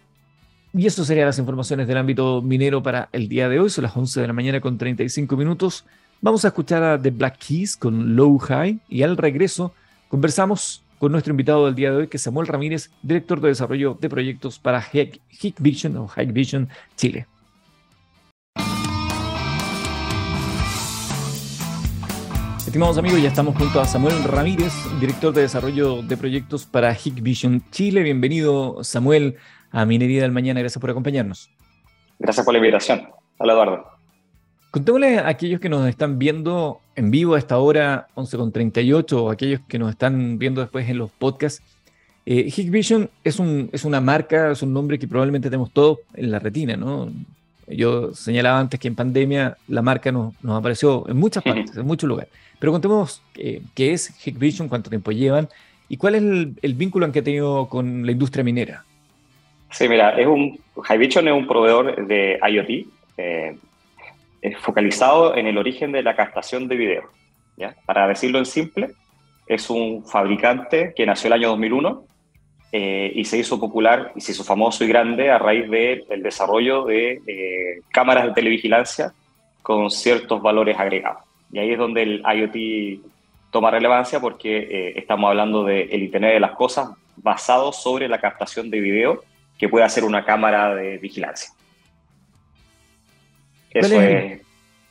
y 0.74 0.88
eso 0.88 1.06
serían 1.06 1.28
las 1.28 1.40
informaciones 1.40 1.88
del 1.88 1.98
ámbito 1.98 2.42
minero 2.42 2.82
para 2.82 3.10
el 3.12 3.28
día 3.28 3.50
de 3.50 3.60
hoy. 3.60 3.70
Son 3.70 3.84
las 3.84 3.96
11 3.96 4.22
de 4.22 4.28
la 4.28 4.34
mañana 4.34 4.62
con 4.62 4.78
35 4.78 5.36
minutos. 5.38 5.86
Vamos 6.22 6.44
a 6.44 6.50
escuchar 6.50 6.84
a 6.84 7.02
The 7.02 7.12
Black 7.12 7.38
Keys 7.38 7.78
con 7.78 8.16
Low 8.16 8.38
High 8.40 8.80
y 8.90 9.04
al 9.04 9.16
regreso 9.16 9.74
conversamos 10.10 10.84
con 10.98 11.14
nuestro 11.14 11.32
invitado 11.32 11.66
del 11.66 11.76
día 11.76 11.92
de 11.92 11.98
hoy, 11.98 12.08
que 12.08 12.18
es 12.18 12.24
Samuel 12.24 12.48
Ramírez, 12.48 12.92
director 13.02 13.40
de 13.40 13.48
desarrollo 13.48 13.98
de 14.00 14.10
proyectos 14.10 14.60
para 14.60 14.86
Vision 15.60 15.96
o 15.98 16.12
Vision 16.28 16.68
Chile. 16.98 17.26
Estimados 22.70 23.00
amigos, 23.00 23.20
ya 23.20 23.30
estamos 23.30 23.58
junto 23.58 23.82
a 23.82 23.86
Samuel 23.86 24.24
Ramírez, 24.26 24.72
director 25.02 25.34
de 25.34 25.42
desarrollo 25.42 26.04
de 26.04 26.16
proyectos 26.16 26.68
para 26.68 26.94
Hikvision 26.94 27.64
Chile. 27.72 28.04
Bienvenido, 28.04 28.84
Samuel, 28.84 29.38
a 29.72 29.86
Minería 29.88 30.22
del 30.22 30.32
Mañana. 30.32 30.60
Gracias 30.60 30.80
por 30.80 30.92
acompañarnos. 30.92 31.50
Gracias 32.20 32.46
por 32.46 32.54
la 32.54 32.60
invitación. 32.60 33.10
Hola, 33.40 33.54
Eduardo. 33.54 33.86
Contémosle 34.70 35.18
a 35.18 35.30
aquellos 35.30 35.60
que 35.60 35.68
nos 35.68 35.90
están 35.90 36.20
viendo 36.20 36.80
en 36.96 37.10
vivo 37.10 37.34
a 37.34 37.40
esta 37.40 37.58
hora, 37.58 38.08
11.38, 38.14 39.14
o 39.14 39.32
aquellos 39.32 39.62
que 39.68 39.80
nos 39.80 39.90
están 39.90 40.38
viendo 40.38 40.62
después 40.62 40.88
en 40.88 41.00
los 41.00 41.10
podcasts. 41.10 41.64
Eh, 42.28 42.54
Hikvision 42.56 43.10
es, 43.24 43.40
un, 43.40 43.72
es 43.74 43.84
una 43.84 44.00
marca, 44.00 44.52
es 44.52 44.62
un 44.62 44.74
nombre 44.74 45.00
que 45.00 45.08
probablemente 45.08 45.50
tenemos 45.50 45.72
todos 45.72 46.02
en 46.14 46.30
la 46.30 46.38
retina, 46.38 46.78
¿no? 46.78 47.10
Yo 47.70 48.14
señalaba 48.14 48.60
antes 48.60 48.80
que 48.80 48.88
en 48.88 48.96
pandemia 48.96 49.58
la 49.68 49.82
marca 49.82 50.12
nos, 50.12 50.34
nos 50.44 50.60
apareció 50.60 51.08
en 51.08 51.18
muchas 51.18 51.44
partes, 51.44 51.78
en 51.78 51.86
muchos 51.86 52.08
lugares. 52.08 52.32
Pero 52.60 52.72
contemos 52.72 53.22
eh, 53.36 53.62
qué 53.74 53.94
es 53.94 54.14
Hikvision, 54.26 54.68
cuánto 54.68 54.90
tiempo 54.90 55.12
llevan 55.12 55.48
y 55.88 55.98
cuál 55.98 56.16
es 56.16 56.22
el, 56.22 56.74
vínculo 56.76 57.12
que 57.12 57.20
ha 57.20 57.24
tenido 57.24 57.68
con 57.68 58.06
la 58.06 58.12
industria 58.12 58.44
minera. 58.44 58.84
Sí, 59.72 59.88
mira, 59.88 60.20
es 60.20 60.28
un, 60.28 60.60
Hikvision 60.76 61.28
es 61.28 61.34
un 61.34 61.48
proveedor 61.48 62.08
de 62.08 62.40
IoT 62.42 62.88
eh, 63.18 63.56
focalizado 64.62 65.36
en 65.36 65.48
el 65.48 65.58
origen 65.58 65.92
de 65.92 66.04
la 66.04 66.16
captación 66.16 66.68
de 66.68 66.76
video. 66.76 67.04
¿ya? 67.56 67.76
Para 67.86 68.08
decirlo 68.08 68.40
en 68.40 68.46
simple, 68.46 68.92
es 69.48 69.70
un 69.70 70.06
fabricante 70.06 70.94
que 70.96 71.06
nació 71.06 71.28
el 71.28 71.34
año 71.34 71.50
2001 71.50 72.04
eh, 72.72 73.12
y 73.16 73.26
se 73.26 73.38
hizo 73.38 73.60
popular 73.60 74.12
y 74.16 74.22
se 74.22 74.32
hizo 74.32 74.44
famoso 74.44 74.84
y 74.84 74.88
grande 74.88 75.32
a 75.32 75.40
raíz 75.40 75.70
del 75.70 76.22
desarrollo 76.22 76.86
de 76.86 77.22
eh, 77.26 77.82
cámaras 77.92 78.28
de 78.28 78.34
televigilancia 78.34 79.14
con 79.64 79.90
ciertos 79.90 80.42
valores 80.42 80.78
agregados. 80.78 81.24
Y 81.52 81.58
ahí 81.58 81.72
es 81.72 81.80
donde 81.80 82.04
el 82.04 82.22
IoT 82.22 83.02
toma 83.50 83.72
relevancia 83.72 84.20
porque 84.20 84.58
eh, 84.58 84.94
estamos 84.98 85.30
hablando 85.30 85.64
del 85.64 85.90
el 85.92 86.04
Internet 86.04 86.34
de 86.34 86.40
las 86.40 86.52
Cosas 86.52 86.90
basado 87.18 87.74
sobre 87.74 88.08
la 88.08 88.20
captación 88.20 88.70
de 88.70 88.80
video 88.80 89.24
que 89.58 89.68
puede 89.68 89.86
hacer 89.86 90.04
una 90.04 90.24
cámara 90.24 90.76
de 90.76 91.00
vigilancia. 91.00 91.52
Eso 93.72 94.00
es, 94.00 94.42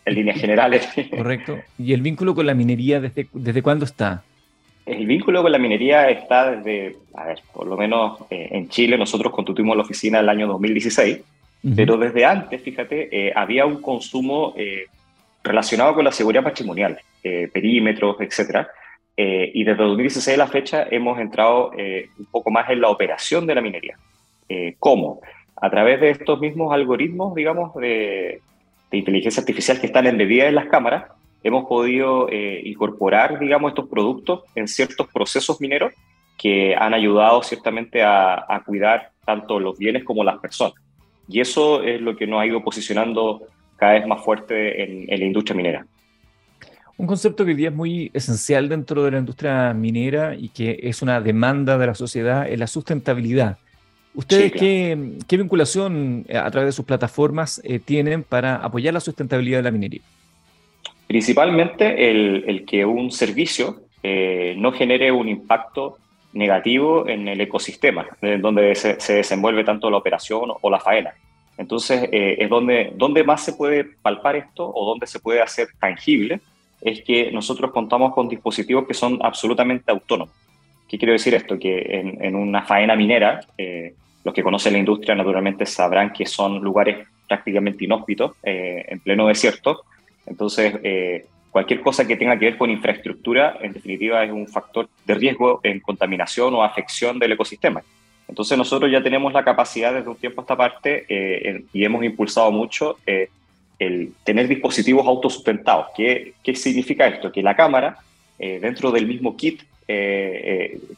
en 0.04 0.14
líneas 0.14 0.40
generales. 0.40 0.88
Correcto. 1.10 1.58
¿Y 1.78 1.92
el 1.92 2.02
vínculo 2.02 2.34
con 2.34 2.46
la 2.46 2.54
minería 2.54 3.00
desde, 3.00 3.28
desde 3.32 3.62
cuándo 3.62 3.84
está? 3.84 4.24
El 4.88 5.06
vínculo 5.06 5.42
con 5.42 5.52
la 5.52 5.58
minería 5.58 6.08
está 6.08 6.50
desde, 6.50 6.96
a 7.12 7.26
ver, 7.26 7.42
por 7.52 7.66
lo 7.66 7.76
menos 7.76 8.20
eh, 8.30 8.48
en 8.52 8.70
Chile 8.70 8.96
nosotros 8.96 9.30
constituimos 9.34 9.76
la 9.76 9.82
oficina 9.82 10.20
el 10.20 10.28
año 10.30 10.46
2016, 10.46 11.20
pero 11.76 11.98
desde 11.98 12.24
antes, 12.24 12.62
fíjate, 12.62 13.08
eh, 13.12 13.32
había 13.36 13.66
un 13.66 13.82
consumo 13.82 14.54
eh, 14.56 14.86
relacionado 15.44 15.94
con 15.94 16.04
la 16.04 16.12
seguridad 16.12 16.42
patrimonial, 16.42 16.98
perímetros, 17.22 18.16
etcétera. 18.20 18.68
y 19.16 19.64
desde 19.64 19.82
2016 19.82 20.34
a 20.34 20.38
la 20.38 20.46
fecha 20.46 20.86
hemos 20.90 21.18
entrado 21.18 21.72
un 21.72 22.26
poco 22.30 22.50
más 22.50 22.70
en 22.70 22.80
la 22.80 22.88
operación 22.88 23.46
de 23.46 23.54
la 23.54 23.60
minería. 23.60 23.98
¿Cómo? 24.78 25.20
A 25.56 25.68
través 25.68 26.00
de 26.00 26.10
estos 26.10 26.40
mismos 26.40 26.72
algoritmos, 26.72 27.34
digamos, 27.34 27.74
de, 27.74 28.40
de 28.90 28.96
inteligencia 28.96 29.40
artificial 29.40 29.80
que 29.80 29.86
están 29.88 30.06
embebidas 30.06 30.48
en 30.48 30.54
las 30.54 30.66
cámaras, 30.66 31.04
hemos 31.42 31.66
podido 31.66 32.28
eh, 32.30 32.60
incorporar, 32.64 33.38
digamos, 33.38 33.70
estos 33.70 33.88
productos 33.88 34.42
en 34.54 34.68
ciertos 34.68 35.06
procesos 35.12 35.60
mineros 35.60 35.92
que 36.36 36.74
han 36.76 36.94
ayudado 36.94 37.42
ciertamente 37.42 38.02
a, 38.02 38.62
cuidar 38.64 39.10
tanto 39.24 39.58
los 39.58 39.76
bienes 39.76 40.04
como 40.04 40.22
las 40.24 40.38
personas. 40.38 40.74
Y 41.28 41.40
eso 41.40 41.82
es 41.82 42.00
lo 42.00 42.16
que 42.16 42.26
nos 42.26 42.40
ha 42.40 42.46
ido 42.46 42.62
posicionando 42.62 43.42
cada 43.76 43.94
vez 43.94 44.06
más 44.06 44.24
fuerte 44.24 44.82
en, 44.82 45.12
en 45.12 45.20
la 45.20 45.26
industria 45.26 45.56
minera. 45.56 45.86
Un 46.96 47.06
concepto 47.06 47.44
que 47.44 47.52
hoy 47.52 47.56
día 47.56 47.68
es 47.68 47.74
muy 47.74 48.10
esencial 48.12 48.68
dentro 48.68 49.04
de 49.04 49.12
la 49.12 49.18
industria 49.18 49.72
minera 49.72 50.34
y 50.34 50.48
que 50.48 50.80
es 50.82 51.00
una 51.02 51.20
demanda 51.20 51.78
de 51.78 51.86
la 51.86 51.94
sociedad 51.94 52.48
es 52.48 52.58
la 52.58 52.66
sustentabilidad. 52.66 53.58
¿Ustedes 54.14 54.50
qué, 54.50 55.16
qué, 55.28 55.36
vinculación 55.36 56.24
eh, 56.28 56.36
a 56.36 56.50
través 56.50 56.68
de 56.68 56.72
sus 56.72 56.84
plataformas 56.84 57.60
eh, 57.62 57.78
tienen 57.78 58.24
para 58.24 58.56
apoyar 58.56 58.92
la 58.92 58.98
sustentabilidad 58.98 59.58
de 59.58 59.62
la 59.62 59.70
minería? 59.70 60.00
Principalmente 61.08 62.10
el, 62.10 62.66
que 62.66 62.84
un 62.84 63.10
servicio 63.10 63.80
eh, 64.02 64.54
no 64.58 64.72
genere 64.72 65.10
un 65.10 65.26
impacto 65.26 65.96
negativo 66.34 67.08
en 67.08 67.26
el 67.26 67.40
ecosistema, 67.40 68.06
en 68.20 68.42
donde 68.42 68.74
se, 68.74 69.14
desenvuelve 69.14 69.64
tanto 69.64 69.90
la 69.90 69.96
operación 69.96 70.50
o 70.60 70.70
la 70.70 70.78
faena. 70.78 71.14
Entonces, 71.56 72.10
eh, 72.12 72.36
es 72.38 72.50
donde, 72.50 73.24
más 73.24 73.42
se 73.42 73.54
puede 73.54 73.84
palpar 73.84 74.36
esto 74.36 74.70
o 74.72 74.84
donde 74.84 75.06
se 75.06 75.18
puede 75.18 75.40
hacer 75.40 75.68
tangible, 75.80 76.40
es 76.82 77.02
que 77.02 77.32
nosotros 77.32 77.72
contamos 77.72 78.12
con 78.12 78.28
dispositivos 78.28 78.86
que 78.86 78.92
son 78.92 79.18
absolutamente 79.22 79.90
autónomos. 79.90 80.34
¿Qué 80.86 80.98
quiero 80.98 81.14
decir 81.14 81.34
esto? 81.34 81.58
Que 81.58 82.18
en, 82.20 82.36
una 82.36 82.64
faena 82.64 82.94
minera, 82.94 83.40
eh, 83.56 83.94
los 84.24 84.34
que 84.34 84.42
conocen 84.42 84.74
la 84.74 84.78
industria 84.78 85.14
naturalmente 85.14 85.64
sabrán 85.64 86.12
que 86.12 86.26
son 86.26 86.60
lugares 86.60 87.08
prácticamente 87.26 87.86
inhóspitos, 87.86 88.32
en 88.42 89.00
pleno 89.00 89.26
desierto, 89.26 89.84
entonces, 90.28 90.74
eh, 90.82 91.26
cualquier 91.50 91.80
cosa 91.80 92.06
que 92.06 92.16
tenga 92.16 92.38
que 92.38 92.46
ver 92.46 92.58
con 92.58 92.70
infraestructura, 92.70 93.58
en 93.60 93.72
definitiva, 93.72 94.22
es 94.24 94.30
un 94.30 94.46
factor 94.46 94.88
de 95.06 95.14
riesgo 95.14 95.60
en 95.62 95.80
contaminación 95.80 96.54
o 96.54 96.62
afección 96.62 97.18
del 97.18 97.32
ecosistema. 97.32 97.82
Entonces, 98.28 98.58
nosotros 98.58 98.90
ya 98.90 99.02
tenemos 99.02 99.32
la 99.32 99.42
capacidad 99.42 99.94
desde 99.94 100.08
un 100.08 100.16
tiempo 100.16 100.40
a 100.40 100.44
esta 100.44 100.56
parte 100.56 101.06
eh, 101.08 101.64
y 101.72 101.84
hemos 101.84 102.04
impulsado 102.04 102.52
mucho 102.52 102.98
eh, 103.06 103.30
el 103.78 104.12
tener 104.22 104.48
dispositivos 104.48 105.06
autosustentados. 105.06 105.86
¿Qué, 105.96 106.34
¿Qué 106.42 106.54
significa 106.54 107.06
esto? 107.06 107.32
Que 107.32 107.42
la 107.42 107.56
cámara, 107.56 107.96
dentro 108.38 108.92
del 108.92 109.06
mismo 109.06 109.36
kit, 109.36 109.62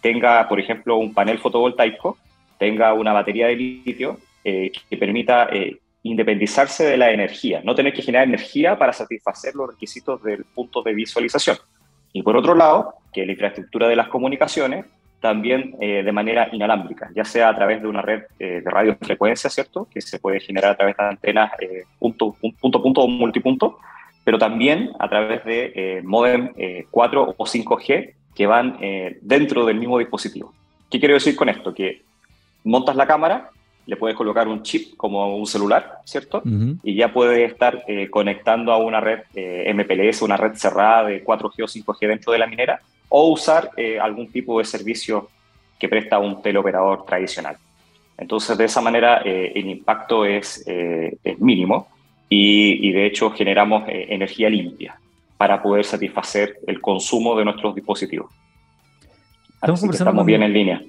tenga, 0.00 0.48
por 0.48 0.58
ejemplo, 0.60 0.96
un 0.96 1.12
panel 1.14 1.38
fotovoltaico, 1.38 2.18
tenga 2.58 2.92
una 2.94 3.12
batería 3.12 3.46
de 3.48 3.56
litio 3.56 4.18
que 4.42 4.96
permita 4.98 5.48
independizarse 6.02 6.84
de 6.84 6.96
la 6.96 7.10
energía, 7.10 7.60
no 7.64 7.74
tener 7.74 7.92
que 7.92 8.02
generar 8.02 8.26
energía 8.26 8.78
para 8.78 8.92
satisfacer 8.92 9.54
los 9.54 9.70
requisitos 9.70 10.22
del 10.22 10.44
punto 10.44 10.82
de 10.82 10.94
visualización. 10.94 11.58
Y 12.12 12.22
por 12.22 12.36
otro 12.36 12.54
lado, 12.54 12.94
que 13.12 13.26
la 13.26 13.32
infraestructura 13.32 13.88
de 13.88 13.96
las 13.96 14.08
comunicaciones 14.08 14.86
también 15.20 15.76
eh, 15.80 16.02
de 16.02 16.12
manera 16.12 16.48
inalámbrica, 16.50 17.10
ya 17.14 17.24
sea 17.24 17.50
a 17.50 17.54
través 17.54 17.82
de 17.82 17.88
una 17.88 18.00
red 18.00 18.22
eh, 18.38 18.62
de 18.64 18.70
radiofrecuencia, 18.70 19.50
¿cierto? 19.50 19.86
Que 19.92 20.00
se 20.00 20.18
puede 20.18 20.40
generar 20.40 20.72
a 20.72 20.76
través 20.76 20.96
de 20.96 21.04
antenas 21.04 21.52
eh, 21.60 21.84
punto, 21.98 22.34
punto, 22.60 22.82
punto 22.82 23.02
o 23.02 23.08
multipunto, 23.08 23.78
pero 24.24 24.38
también 24.38 24.92
a 24.98 25.08
través 25.08 25.44
de 25.44 26.00
modem 26.04 26.52
4 26.90 27.34
o 27.36 27.44
5G 27.44 28.14
que 28.34 28.46
van 28.46 28.78
dentro 29.22 29.64
del 29.64 29.78
mismo 29.78 29.98
dispositivo. 29.98 30.52
¿Qué 30.90 31.00
quiero 31.00 31.14
decir 31.14 31.34
con 31.34 31.48
esto? 31.48 31.74
Que 31.74 32.02
montas 32.62 32.96
la 32.96 33.06
cámara 33.06 33.50
le 33.86 33.96
puedes 33.96 34.16
colocar 34.16 34.46
un 34.46 34.62
chip 34.62 34.96
como 34.96 35.36
un 35.36 35.46
celular, 35.46 35.98
¿cierto? 36.04 36.42
Y 36.82 36.94
ya 36.94 37.12
puede 37.12 37.44
estar 37.44 37.84
eh, 37.88 38.08
conectando 38.08 38.72
a 38.72 38.76
una 38.76 39.00
red 39.00 39.20
eh, 39.34 39.72
MPLS, 39.74 40.22
una 40.22 40.36
red 40.36 40.54
cerrada 40.54 41.04
de 41.04 41.24
4G 41.24 41.64
o 41.64 41.66
5G 41.66 42.06
dentro 42.06 42.32
de 42.32 42.38
la 42.38 42.46
minera, 42.46 42.80
o 43.08 43.28
usar 43.28 43.70
eh, 43.76 43.98
algún 43.98 44.30
tipo 44.30 44.58
de 44.58 44.64
servicio 44.64 45.28
que 45.78 45.88
presta 45.88 46.18
un 46.18 46.40
teleoperador 46.40 47.04
tradicional. 47.04 47.56
Entonces, 48.16 48.56
de 48.56 48.66
esa 48.66 48.82
manera, 48.82 49.16
el 49.24 49.66
impacto 49.66 50.26
es, 50.26 50.62
es 50.66 51.40
mínimo 51.40 51.88
y, 52.28 52.86
y, 52.86 52.92
de 52.92 53.06
hecho 53.06 53.30
generamos 53.30 53.84
energía 53.88 54.50
limpia 54.50 55.00
para 55.38 55.62
poder 55.62 55.86
satisfacer 55.86 56.58
el 56.66 56.82
consumo 56.82 57.34
de 57.34 57.46
nuestros 57.46 57.74
dispositivos. 57.74 58.30
Estamos, 59.54 59.82
estamos 59.84 60.26
bien 60.26 60.42
en 60.42 60.52
línea. 60.52 60.82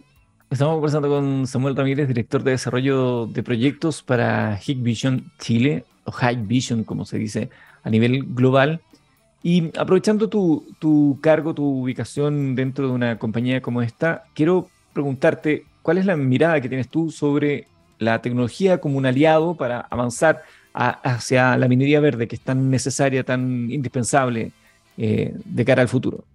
Estamos 0.51 0.75
conversando 0.75 1.07
con 1.07 1.47
Samuel 1.47 1.77
Ramírez, 1.77 2.09
director 2.09 2.43
de 2.43 2.51
desarrollo 2.51 3.25
de 3.25 3.41
proyectos 3.41 4.03
para 4.03 4.59
Hikvision 4.61 5.31
Chile, 5.39 5.85
o 6.03 6.11
Hikvision 6.11 6.83
como 6.83 7.05
se 7.05 7.17
dice 7.17 7.49
a 7.83 7.89
nivel 7.89 8.25
global. 8.35 8.81
Y 9.41 9.71
aprovechando 9.79 10.27
tu, 10.27 10.65
tu, 10.77 11.17
cargo, 11.21 11.53
tu 11.53 11.63
ubicación 11.63 12.53
dentro 12.53 12.87
de 12.87 12.93
una 12.93 13.17
compañía 13.17 13.61
como 13.61 13.81
esta, 13.81 14.25
quiero 14.33 14.67
preguntarte 14.91 15.63
cuál 15.83 15.99
es 15.99 16.05
la 16.05 16.17
mirada 16.17 16.59
que 16.59 16.67
tienes 16.67 16.89
tú 16.89 17.11
sobre 17.11 17.67
la 17.97 18.21
tecnología 18.21 18.79
como 18.79 18.97
un 18.97 19.05
aliado 19.05 19.55
para 19.55 19.79
avanzar 19.89 20.43
hacia 20.73 21.55
la 21.55 21.69
minería 21.69 22.01
verde 22.01 22.27
que 22.27 22.35
es 22.35 22.41
tan 22.41 22.69
necesaria, 22.69 23.23
tan 23.23 23.71
indispensable 23.71 24.51
eh, 24.97 25.33
de 25.45 25.65
cara 25.65 25.81
al 25.81 25.87
futuro. 25.87 26.25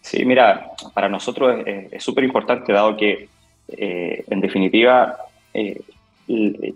Sí, 0.00 0.24
mira, 0.24 0.70
para 0.94 1.08
nosotros 1.08 1.62
es 1.66 2.02
súper 2.02 2.24
importante, 2.24 2.72
dado 2.72 2.96
que, 2.96 3.28
eh, 3.68 4.24
en 4.28 4.40
definitiva, 4.40 5.16
eh, 5.52 5.80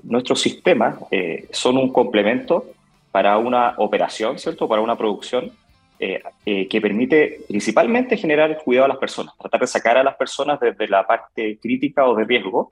nuestros 0.02 0.40
sistemas 0.40 0.96
eh, 1.10 1.46
son 1.50 1.78
un 1.78 1.92
complemento 1.92 2.66
para 3.12 3.38
una 3.38 3.74
operación, 3.78 4.38
¿cierto? 4.38 4.68
Para 4.68 4.82
una 4.82 4.96
producción 4.96 5.52
que 5.96 6.80
permite 6.82 7.40
principalmente 7.48 8.18
generar 8.18 8.50
el 8.50 8.58
cuidado 8.58 8.84
a 8.84 8.88
las 8.88 8.98
personas, 8.98 9.32
tratar 9.38 9.60
de 9.60 9.66
sacar 9.66 9.96
a 9.96 10.04
las 10.04 10.16
personas 10.16 10.60
desde 10.60 10.86
la 10.86 11.06
parte 11.06 11.56
crítica 11.62 12.06
o 12.06 12.14
de 12.14 12.24
riesgo, 12.24 12.70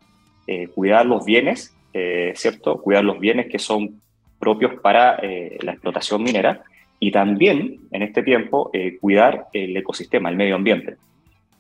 cuidar 0.74 1.07
los 1.07 1.24
bienes, 1.24 1.74
¿cierto? 2.34 2.82
Cuidar 2.82 3.05
los 3.05 3.18
bienes 3.18 3.46
que 3.46 3.59
son 3.59 4.03
propios 4.38 4.74
para 4.82 5.16
la 5.22 5.72
explotación 5.72 6.22
minera 6.22 6.62
y 7.05 7.11
también 7.11 7.80
en 7.90 8.03
este 8.03 8.22
tiempo 8.22 8.70
cuidar 9.00 9.46
el 9.53 9.76
ecosistema, 9.76 10.30
el 10.30 10.36
medio 10.36 10.55
ambiente. 10.55 10.96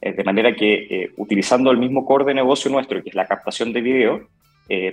de 0.00 0.24
manera 0.24 0.54
que 0.54 1.10
utilizando 1.16 1.72
el 1.72 1.78
mismo 1.78 2.04
core 2.04 2.24
de 2.24 2.34
negocio 2.34 2.70
nuestro, 2.70 3.02
que 3.02 3.08
es 3.08 3.14
la 3.16 3.26
captación 3.26 3.72
de 3.72 3.80
video, 3.80 4.28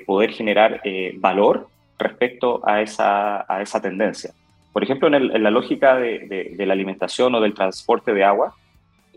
poder 0.07 0.31
generar 0.31 0.81
valor 1.17 1.67
respecto 1.99 2.61
a 2.67 2.81
esa, 2.81 3.45
a 3.47 3.61
esa 3.61 3.79
tendencia. 3.79 4.31
Por 4.71 4.83
ejemplo, 4.83 5.07
en, 5.07 5.43
la 5.43 5.51
lógica 5.51 5.97
de, 5.97 6.55
la 6.57 6.73
alimentación 6.73 7.33
o 7.35 7.41
del 7.41 7.53
transporte 7.53 8.13
de 8.13 8.23
agua, 8.23 8.55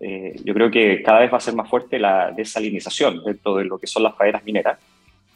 eh, 0.00 0.34
yo 0.44 0.54
creo 0.54 0.70
que 0.70 1.02
cada 1.02 1.20
vez 1.20 1.32
va 1.32 1.36
a 1.36 1.40
ser 1.40 1.54
más 1.54 1.68
fuerte 1.68 1.98
la 1.98 2.32
desalinización 2.32 3.22
dentro 3.24 3.56
de 3.56 3.64
lo 3.64 3.78
que 3.78 3.86
son 3.86 4.02
las 4.02 4.16
faenas 4.16 4.42
mineras. 4.44 4.78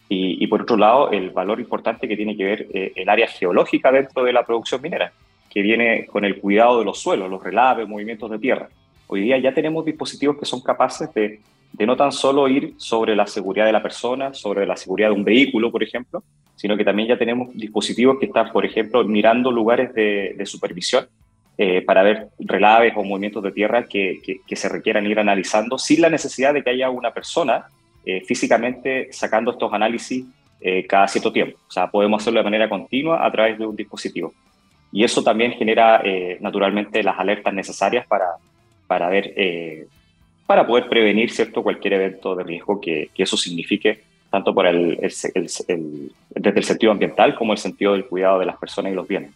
Y, 0.09 0.47
por 0.47 0.63
otro 0.63 0.77
lado, 0.77 1.11
el 1.11 1.31
valor 1.31 1.59
importante 1.59 2.07
que 2.07 2.17
tiene 2.17 2.37
que 2.37 2.45
ver 2.45 2.67
eh, 2.73 2.93
el 2.95 3.09
área 3.09 3.27
geológica 3.27 3.91
dentro 3.91 4.23
de 4.23 4.33
la 4.33 4.47
producción 4.47 4.81
minera, 4.81 5.13
que 5.57 5.63
viene 5.63 6.05
con 6.05 6.27
el 6.27 6.39
cuidado 6.39 6.81
de 6.81 6.85
los 6.85 6.99
suelos, 6.99 7.31
los 7.31 7.43
relaves, 7.43 7.89
movimientos 7.89 8.31
de 8.31 8.39
tierra. 8.39 8.69
Hoy 9.07 9.23
día 9.23 9.39
ya 9.39 9.55
tenemos 9.55 9.87
dispositivos 9.87 10.37
que 10.37 10.45
son 10.45 10.61
capaces 10.61 11.09
de, 11.15 11.41
de 11.73 11.87
no 11.87 11.97
tan 11.97 12.13
solo 12.13 12.47
ir 12.47 12.75
sobre 12.77 13.17
la 13.17 13.27
seguridad 13.27 13.65
de 13.65 13.73
la 13.73 13.83
persona, 13.83 14.35
sobre 14.35 14.67
la 14.67 14.77
seguridad 14.77 15.09
de 15.09 15.15
un 15.15 15.25
vehículo, 15.25 15.73
por 15.73 15.83
ejemplo, 15.83 16.23
sino 16.57 16.77
que 16.77 16.85
también 16.85 17.09
ya 17.09 17.17
tenemos 17.17 17.55
dispositivos 17.55 18.19
que 18.19 18.27
están, 18.27 18.53
por 18.53 18.67
ejemplo, 18.67 19.03
mirando 19.05 19.51
lugares 19.51 19.95
de, 19.95 20.45
supervisión 20.45 21.07
eh, 21.57 21.81
para 21.81 22.03
ver 22.03 22.29
relaves 22.39 22.93
o 22.95 23.03
movimientos 23.03 23.43
de 23.43 23.53
tierra 23.53 23.87
que, 23.87 24.21
que, 24.47 24.57
se 24.57 24.69
requieran 24.69 25.07
ir 25.07 25.19
analizando 25.19 25.79
sin 25.79 26.03
la 26.03 26.11
necesidad 26.11 26.53
de 26.53 26.63
que 26.63 26.69
haya 26.69 26.91
una 26.91 27.15
persona 27.15 27.65
eh, 28.05 28.21
físicamente 28.27 29.09
sacando 29.11 29.53
estos 29.53 29.73
análisis 29.73 30.23
eh, 30.61 30.87
cada 30.87 31.09
cierto 31.09 31.33
tiempo. 31.33 31.59
O 31.67 31.73
sea, 31.73 31.91
podemos 31.91 32.21
hacerlo 32.21 32.41
de 32.41 32.45
manera 32.45 32.69
continua 32.69 33.25
a 33.25 33.33
través 33.33 33.59
de 33.59 33.65
un 33.65 33.75
dispositivo. 33.75 34.35
Y 34.97 35.05
eso 35.05 35.23
también 35.23 35.53
genera 35.53 36.03
naturalmente 36.41 37.03
las 37.03 37.19
alertas 37.19 37.53
necesarias 37.53 38.07
para, 38.07 38.29
para 38.87 39.11
ver, 39.11 39.35
para 40.47 40.67
poder 40.67 40.89
prevenir 40.89 41.31
cierto 41.31 41.63
cualquier 41.63 41.93
evento 41.93 42.35
de 42.35 42.45
riesgo 42.45 42.81
que, 42.81 43.11
que 43.15 43.25
eso 43.25 43.37
signifique 43.37 44.01
tanto 44.31 44.55
por 44.55 44.67
el, 44.67 44.97
desde 44.97 46.59
el 46.59 46.65
sentido 46.65 46.93
ambiental 46.93 47.35
como 47.35 47.53
el 47.53 47.59
sentido 47.59 47.93
del 47.93 48.07
cuidado 48.07 48.39
de 48.39 48.47
las 48.47 48.57
personas 48.57 48.91
y 48.91 48.95
los 48.95 49.07
bienes. 49.07 49.33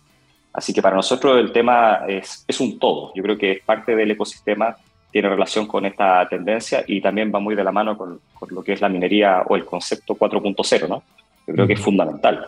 Así 0.50 0.72
que 0.72 0.80
para 0.80 0.96
nosotros 0.96 1.38
el 1.38 1.52
tema 1.52 2.04
es, 2.08 2.42
es 2.48 2.58
un 2.58 2.78
todo. 2.78 3.12
Yo 3.14 3.22
creo 3.22 3.36
que 3.36 3.52
es 3.52 3.62
parte 3.62 3.94
del 3.94 4.12
ecosistema, 4.12 4.78
tiene 5.12 5.28
relación 5.28 5.66
con 5.66 5.84
esta 5.84 6.26
tendencia 6.26 6.84
y 6.86 7.02
también 7.02 7.30
va 7.34 7.38
muy 7.38 7.54
de 7.54 7.64
la 7.64 7.70
mano 7.70 7.98
con, 7.98 8.18
con 8.32 8.48
lo 8.54 8.62
que 8.62 8.72
es 8.72 8.80
la 8.80 8.88
minería 8.88 9.42
o 9.46 9.56
el 9.56 9.66
concepto 9.66 10.14
4.0, 10.14 10.88
¿no? 10.88 11.02
Yo 11.46 11.52
creo 11.52 11.66
que 11.66 11.74
es 11.74 11.80
fundamental, 11.80 12.46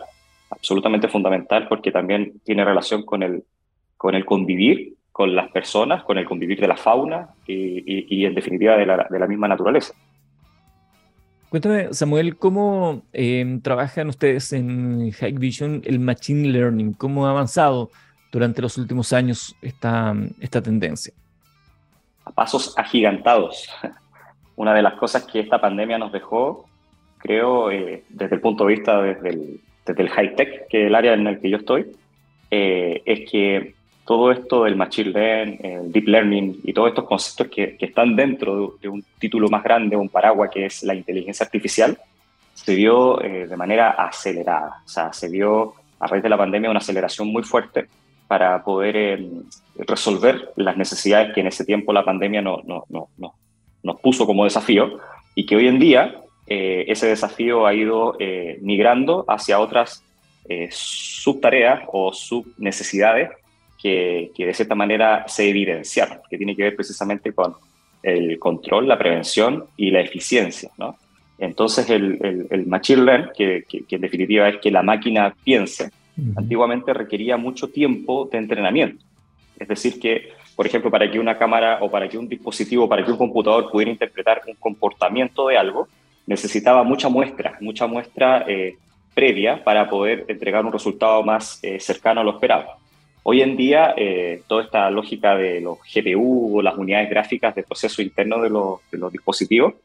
absolutamente 0.55 1.07
fundamental 1.07 1.67
porque 1.67 1.91
también 1.91 2.39
tiene 2.43 2.63
relación 2.63 3.03
con 3.03 3.23
el, 3.23 3.43
con 3.97 4.15
el 4.15 4.25
convivir 4.25 4.95
con 5.13 5.35
las 5.35 5.51
personas, 5.51 6.03
con 6.03 6.17
el 6.17 6.25
convivir 6.25 6.59
de 6.59 6.67
la 6.67 6.75
fauna 6.75 7.29
y, 7.45 7.83
y, 7.85 8.25
en 8.25 8.33
definitiva 8.33 8.75
de 8.75 8.85
la, 8.87 9.07
de 9.09 9.19
la 9.19 9.27
misma 9.27 9.47
naturaleza. 9.47 9.93
Cuéntame, 11.49 11.93
Samuel, 11.93 12.35
¿cómo 12.35 13.03
em, 13.13 13.61
trabajan 13.61 14.09
ustedes 14.09 14.51
en 14.53 15.11
Hikvision 15.11 15.83
el 15.85 15.99
Machine 15.99 16.49
Learning? 16.49 16.93
¿Cómo 16.93 17.27
ha 17.27 17.29
avanzado 17.29 17.91
durante 18.31 18.63
los 18.63 18.75
últimos 18.79 19.13
años 19.13 19.55
esta, 19.61 20.15
esta 20.41 20.63
tendencia? 20.63 21.13
A 22.25 22.31
pasos 22.31 22.73
agigantados. 22.75 23.69
Una 24.55 24.73
de 24.73 24.81
las 24.81 24.95
cosas 24.95 25.25
que 25.25 25.41
esta 25.41 25.61
pandemia 25.61 25.99
nos 25.99 26.11
dejó, 26.11 26.65
creo, 27.19 27.69
eh, 27.69 28.03
desde 28.09 28.33
el 28.33 28.41
punto 28.41 28.65
de 28.65 28.73
vista 28.73 28.99
desde 28.99 29.29
el, 29.29 29.61
desde 29.85 30.01
el 30.01 30.09
high-tech, 30.09 30.67
que 30.67 30.81
es 30.83 30.87
el 30.87 30.95
área 30.95 31.13
en 31.13 31.27
el 31.27 31.39
que 31.39 31.49
yo 31.49 31.57
estoy, 31.57 31.85
eh, 32.51 33.01
es 33.05 33.29
que 33.29 33.73
todo 34.05 34.31
esto 34.31 34.65
del 34.65 34.75
machine 34.75 35.11
learning, 35.11 35.59
el 35.63 35.91
deep 35.91 36.07
learning 36.07 36.59
y 36.63 36.73
todos 36.73 36.89
estos 36.89 37.05
conceptos 37.05 37.47
que, 37.47 37.77
están 37.79 38.15
dentro 38.15 38.75
de, 38.81 38.89
un 38.89 39.03
título 39.17 39.47
más 39.49 39.63
grande, 39.63 39.95
un 39.95 40.09
paraguas 40.09 40.49
que 40.51 40.65
es 40.65 40.83
la 40.83 40.93
inteligencia 40.93 41.45
artificial, 41.45 41.97
se 42.53 42.75
vio 42.75 43.21
eh, 43.21 43.47
de 43.47 43.57
manera 43.57 43.91
acelerada. 43.91 44.81
O 44.85 44.87
sea, 44.87 45.13
se 45.13 45.29
vio 45.29 45.73
a 45.99 46.07
raíz 46.07 46.21
de 46.21 46.29
la 46.29 46.37
pandemia 46.37 46.69
una 46.69 46.79
aceleración 46.79 47.29
muy 47.29 47.43
fuerte 47.43 47.87
para 48.27 48.63
poder 48.63 48.95
eh, 48.97 49.29
resolver 49.77 50.51
las 50.57 50.77
necesidades 50.77 51.33
que 51.33 51.41
en 51.41 51.47
ese 51.47 51.65
tiempo 51.65 51.93
la 51.93 52.03
pandemia 52.03 52.41
no, 52.41 52.61
no, 52.65 52.85
no, 52.89 53.33
nos 53.83 53.99
puso 53.99 54.25
como 54.25 54.43
desafío 54.43 54.99
y 55.35 55.45
que 55.45 55.55
hoy 55.55 55.67
en 55.67 55.79
día 55.79 56.22
eh, 56.47 56.85
ese 56.87 57.07
desafío 57.07 57.65
ha 57.65 57.73
ido 57.73 58.17
migrando 58.61 59.25
hacia 59.27 59.59
otras 59.59 60.03
subtareas 60.69 61.83
o 61.87 62.11
subnecesidades 62.11 63.29
que, 63.83 64.31
de 64.37 64.53
cierta 64.53 64.75
manera 64.75 65.25
se 65.27 65.49
evidenciaron, 65.49 66.19
que 66.29 66.37
tiene 66.37 66.55
que 66.55 66.63
ver 66.63 66.75
precisamente 66.75 67.33
con 67.33 67.55
el 68.01 68.39
control, 68.39 68.87
la 68.87 68.97
prevención 68.97 69.65
y 69.75 69.91
la 69.91 69.99
eficiencia. 69.99 70.69
¿no? 70.77 70.97
Entonces, 71.37 71.89
el, 71.89 72.47
el, 72.49 72.65
machine 72.65 73.03
learning, 73.03 73.29
que, 73.35 73.65
en 73.89 74.01
definitiva 74.01 74.47
es 74.47 74.57
que 74.59 74.71
la 74.71 74.83
máquina 74.83 75.35
piense, 75.43 75.91
antiguamente 76.35 76.93
requería 76.93 77.37
mucho 77.37 77.69
tiempo 77.69 78.29
de 78.31 78.37
entrenamiento. 78.37 79.03
Es 79.59 79.67
decir, 79.67 79.99
que, 79.99 80.29
por 80.55 80.65
ejemplo, 80.65 80.89
para 80.89 81.09
que 81.09 81.19
una 81.19 81.37
cámara 81.37 81.79
o 81.81 81.89
para 81.89 82.07
que 82.07 82.17
un 82.17 82.29
dispositivo, 82.29 82.87
para 82.87 83.03
que 83.03 83.11
un 83.11 83.17
computador 83.17 83.69
pudiera 83.69 83.91
interpretar 83.91 84.41
un 84.47 84.55
comportamiento 84.55 85.47
de 85.47 85.57
algo, 85.57 85.87
necesitaba 86.25 86.83
mucha 86.83 87.09
muestra, 87.09 87.57
mucha 87.61 87.87
muestra 87.87 88.45
eh, 88.47 88.77
previa 89.13 89.63
para 89.63 89.89
poder 89.89 90.25
entregar 90.27 90.65
un 90.65 90.71
resultado 90.71 91.23
más 91.23 91.59
eh, 91.63 91.79
cercano 91.79 92.21
a 92.21 92.23
lo 92.23 92.31
esperado. 92.31 92.83
Hoy 93.25 93.41
en 93.41 93.55
día, 93.55 93.93
eh, 93.95 94.41
toda 94.47 94.63
esta 94.63 94.91
lógica 94.91 95.35
de 95.35 95.61
los 95.61 95.77
GPU 95.79 96.57
o 96.57 96.61
las 96.61 96.75
unidades 96.75 97.09
gráficas 97.09 97.55
de 97.55 97.63
proceso 97.63 98.01
interno 98.01 98.41
de 98.41 98.49
los, 98.49 98.81
dispositivos 99.13 99.75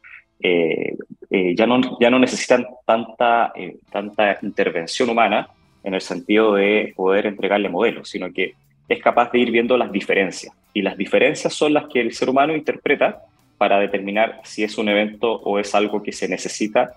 eh, 0.41 0.97
eh, 1.29 1.55
ya, 1.55 1.65
no, 1.65 1.97
ya 1.99 2.09
no 2.09 2.19
necesitan 2.19 2.67
tanta, 2.85 3.53
tanta 3.91 4.37
intervención 4.41 5.09
humana 5.09 5.47
en 5.83 5.93
el 5.93 6.01
sentido 6.01 6.55
de 6.55 6.93
poder 6.97 7.27
entregarle 7.27 7.69
modelos, 7.69 8.09
sino 8.09 8.31
que 8.33 8.55
es 8.89 9.01
capaz 9.01 9.31
de 9.31 9.39
ir 9.39 9.51
viendo 9.51 9.77
las 9.77 9.91
diferencias. 9.91 10.53
Y 10.73 10.81
las 10.81 10.97
diferencias 10.97 11.53
son 11.53 11.73
las 11.73 11.87
que 11.87 12.01
el 12.01 12.13
ser 12.13 12.29
humano 12.29 12.53
interpreta 12.53 13.21
para 13.59 13.79
determinar 13.79 14.41
si 14.43 14.63
es 14.63 14.79
un 14.79 14.89
evento 14.89 15.31
o 15.31 15.59
es 15.59 15.75
algo 15.75 16.01
que 16.01 16.11
se 16.11 16.27
necesita 16.27 16.93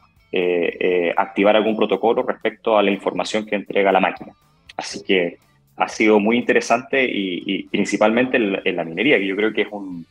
activar 1.19 1.57
algún 1.57 1.77
protocolo 1.77 2.23
respecto 2.23 2.79
a 2.79 2.83
la 2.83 2.91
información 2.91 3.45
que 3.45 3.55
entrega 3.55 3.93
la 3.93 4.01
máquina. 4.01 4.33
Así 4.79 5.03
que 5.05 5.37
ha 5.77 5.89
sido 5.89 6.19
muy 6.21 6.37
interesante 6.37 7.05
y, 7.05 7.65
principalmente 7.65 8.37
en, 8.37 8.77
la 8.77 8.85
minería, 8.85 9.19
que 9.19 9.27
yo 9.27 9.37
creo 9.37 9.53
que 9.53 9.63
es 9.63 9.69
un, 9.71 10.07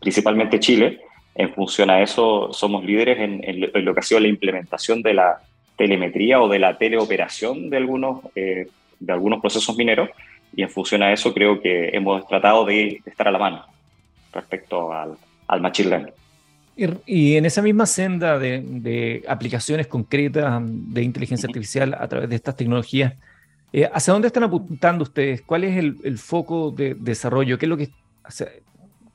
principalmente 0.00 0.60
Chile, 0.60 1.00
en 1.34 1.50
función 1.50 1.90
a 1.90 2.02
eso 2.02 2.52
somos 2.52 2.84
líderes 2.84 3.18
en, 3.18 3.84
lo 3.84 3.94
que 3.94 4.00
ha 4.00 4.02
sido 4.02 4.20
la 4.20 4.28
implementación 4.28 5.02
de 5.02 5.14
la 5.14 5.38
telemetría 5.76 6.40
o 6.40 6.48
de 6.48 6.58
la 6.58 6.76
teleoperación 6.76 7.70
de 7.70 7.76
algunos, 7.76 8.22
eh, 8.34 8.68
de 8.98 9.12
algunos 9.12 9.40
procesos 9.40 9.76
mineros 9.76 10.10
y 10.56 10.62
en 10.62 10.70
función 10.70 11.02
a 11.02 11.12
eso 11.12 11.32
creo 11.32 11.60
que 11.60 11.90
hemos 11.90 12.26
tratado 12.26 12.64
de, 12.64 13.00
estar 13.06 13.28
a 13.28 13.30
la 13.30 13.38
mano 13.38 13.64
respecto 14.32 14.92
al, 14.92 15.16
al 15.48 15.60
machine 15.60 15.90
learning. 15.90 16.14
Y, 17.06 17.36
en 17.36 17.44
esa 17.44 17.60
misma 17.60 17.86
senda 17.86 18.38
de, 18.38 18.62
de, 18.64 19.24
aplicaciones 19.26 19.88
concretas 19.88 20.62
de 20.64 21.02
inteligencia 21.02 21.48
artificial 21.48 21.92
a 21.98 22.06
través 22.06 22.28
de 22.28 22.36
estas 22.36 22.54
tecnologías, 22.54 23.14
eh, 23.72 23.88
¿Hacia 23.92 24.12
dónde 24.12 24.28
están 24.28 24.44
apuntando 24.44 25.02
ustedes? 25.02 25.42
¿Cuál 25.42 25.64
es 25.64 25.76
el, 25.76 26.18
foco 26.18 26.70
de 26.70 26.94
desarrollo? 26.94 27.58
¿Qué 27.58 27.66
es, 27.66 27.70
lo 27.70 27.76
que, 27.76 27.88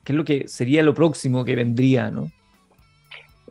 ¿Qué 0.04 0.12
es 0.12 0.16
lo 0.16 0.24
que 0.24 0.46
sería 0.46 0.82
lo 0.82 0.94
próximo 0.94 1.44
que 1.44 1.56
vendría? 1.56 2.10
¿no? 2.10 2.30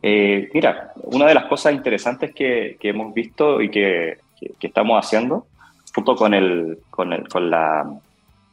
Eh, 0.02 0.48
mira, 0.54 0.92
una 0.96 1.26
de 1.26 1.34
las 1.34 1.44
cosas 1.44 1.74
interesantes 1.74 2.34
que, 2.34 2.78
hemos 2.82 3.12
visto 3.12 3.60
y 3.60 3.70
que, 3.70 4.18
estamos 4.60 5.04
haciendo, 5.04 5.46
junto 5.94 6.16
con, 6.16 6.32
el, 6.32 6.78
con, 6.90 7.12
el, 7.12 7.28
con, 7.28 7.50
la, 7.50 7.86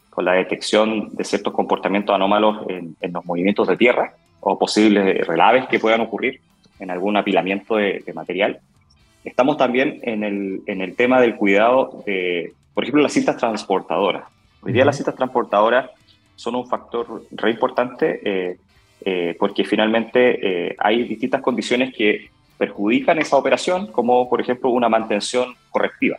con 0.10 0.26
la 0.26 0.34
detección 0.34 1.10
de 1.16 1.24
ciertos 1.24 1.54
comportamientos 1.54 2.14
anómalos 2.14 2.66
en, 2.68 2.96
los 3.14 3.26
movimientos 3.26 3.68
de 3.68 3.78
tierra 3.78 4.14
o 4.42 4.60
posibles 4.60 5.26
relaves 5.26 5.68
que 5.68 5.80
puedan 5.80 6.02
ocurrir 6.02 6.42
en 6.80 6.92
algún 6.92 7.16
apilamiento 7.16 7.76
de 7.78 8.04
material, 8.14 8.60
Estamos 9.24 9.58
también 9.58 10.00
en 10.02 10.24
el, 10.24 10.62
en 10.66 10.82
el 10.82 10.96
tema 10.96 11.22
del 11.22 11.36
cuidado 11.36 12.04
de, 12.06 12.54
por 12.74 12.84
ejemplo, 12.84 13.04
las 13.04 13.14
cintas 13.14 13.38
transportadoras. 13.38 14.24
Hoy 14.62 14.74
día 14.74 14.86
las 14.86 14.98
cintas 14.98 15.16
transportadoras 15.16 15.92
son 16.36 16.56
un 16.56 16.68
factor 16.68 17.24
re 17.32 17.52
importante 17.52 18.20
eh, 18.24 18.58
eh, 19.06 19.36
porque 19.38 19.64
finalmente 19.64 20.70
eh, 20.70 20.76
hay 20.80 21.04
distintas 21.04 21.42
condiciones 21.42 21.94
que 21.96 22.30
perjudican 22.58 23.20
esa 23.20 23.38
operación, 23.38 23.88
como 23.88 24.28
por 24.28 24.42
ejemplo 24.42 24.70
una 24.70 24.90
mantención 24.90 25.54
correctiva. 25.70 26.18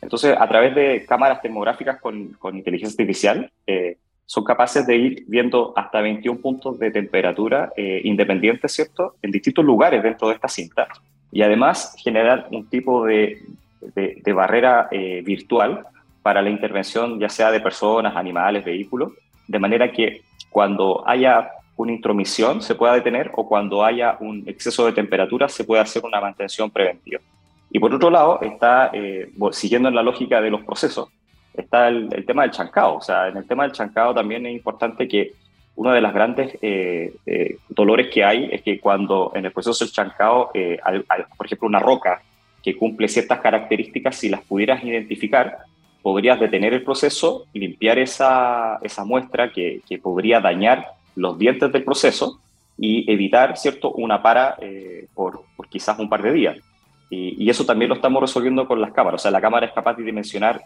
Entonces, 0.00 0.36
a 0.38 0.46
través 0.48 0.74
de 0.74 1.04
cámaras 1.06 1.40
termográficas 1.40 2.00
con, 2.00 2.28
con 2.34 2.56
inteligencia 2.56 2.92
artificial, 2.92 3.50
son 4.26 4.44
capaces 4.44 4.86
de 4.86 4.96
ir 4.96 5.24
viendo 5.28 5.72
hasta 5.76 6.00
21 6.00 6.40
puntos 6.40 6.78
de 6.78 6.90
temperatura 6.90 7.72
independientes, 7.76 8.72
¿cierto?, 8.72 9.16
en 9.22 9.30
distintos 9.30 9.64
lugares 9.64 10.02
dentro 10.02 10.28
de 10.28 10.34
esta 10.34 10.48
cinta 10.48 10.88
y 11.34 11.42
además 11.42 11.96
generar 11.98 12.46
un 12.52 12.68
tipo 12.68 13.04
de, 13.04 13.42
de, 13.94 14.32
barrera 14.32 14.88
eh, 14.92 15.20
virtual 15.26 15.84
para 16.22 16.40
la 16.40 16.48
intervención 16.48 17.18
ya 17.18 17.28
sea 17.28 17.50
de 17.50 17.60
personas, 17.60 18.16
animales, 18.16 18.64
vehículos, 18.64 19.12
de 19.48 19.58
manera 19.58 19.90
que 19.90 20.22
cuando 20.48 21.06
haya 21.06 21.50
una 21.76 21.92
intromisión 21.92 22.62
se 22.62 22.76
pueda 22.76 22.94
detener 22.94 23.32
o 23.34 23.48
cuando 23.48 23.84
haya 23.84 24.16
un 24.20 24.44
exceso 24.46 24.86
de 24.86 24.92
temperatura 24.92 25.48
se 25.48 25.64
pueda 25.64 25.82
hacer 25.82 26.04
una 26.04 26.20
mantención 26.20 26.70
preventiva. 26.70 27.20
Y 27.70 27.80
por 27.80 27.92
otro 27.92 28.10
lado, 28.10 28.38
está, 28.40 28.90
eh, 28.92 29.32
siguiendo 29.50 29.88
en 29.88 29.96
la 29.96 30.04
lógica 30.04 30.40
de 30.40 30.50
los 30.50 30.62
procesos, 30.62 31.08
está 31.54 31.88
el, 31.88 32.24
tema 32.26 32.42
del 32.42 32.50
chancado. 32.50 32.96
O 32.96 33.00
sea, 33.00 33.28
en 33.28 33.36
el 33.36 33.46
tema 33.46 33.64
del 33.64 33.72
chancado 33.72 34.14
también 34.14 34.46
es 34.46 34.52
importante 34.52 35.08
que 35.08 35.32
uno 35.76 35.92
de 35.92 36.00
los 36.00 36.12
grandes 36.12 36.56
eh, 36.62 37.14
eh, 37.26 37.56
dolores 37.68 38.08
que 38.12 38.24
hay 38.24 38.48
es 38.52 38.62
que 38.62 38.78
cuando 38.78 39.32
en 39.34 39.44
el 39.44 39.52
proceso 39.52 39.84
del 39.84 39.92
chancado, 39.92 40.50
por 41.36 41.46
ejemplo, 41.46 41.68
una 41.68 41.80
roca 41.80 42.22
que 42.62 42.76
cumple 42.76 43.08
ciertas 43.08 43.40
características, 43.40 44.16
si 44.16 44.28
las 44.28 44.40
pudieras 44.42 44.82
identificar, 44.82 45.58
podrías 46.04 46.38
detener 46.38 46.74
el 46.74 46.82
proceso, 46.82 47.46
limpiar 47.54 47.98
esa, 47.98 48.78
esa 48.82 49.06
muestra 49.06 49.50
que, 49.50 49.80
podría 50.02 50.38
dañar 50.38 50.86
los 51.16 51.38
dientes 51.38 51.72
del 51.72 51.82
proceso 51.82 52.40
y 52.76 53.10
evitar, 53.10 53.56
¿cierto?, 53.56 53.90
una 53.92 54.22
para 54.22 54.56
eh, 54.60 55.06
por, 55.14 55.44
quizás 55.70 55.98
un 55.98 56.10
par 56.10 56.22
de 56.22 56.32
días. 56.32 56.58
Y, 57.10 57.48
eso 57.48 57.64
también 57.64 57.90
lo 57.90 57.94
estamos 57.94 58.20
resolviendo 58.20 58.66
con 58.66 58.80
las 58.80 58.92
cámaras. 58.92 59.20
O 59.20 59.22
sea, 59.22 59.30
la 59.30 59.40
cámara 59.40 59.66
es 59.66 59.72
capaz 59.72 59.94
de 59.94 60.02
dimensionar 60.02 60.62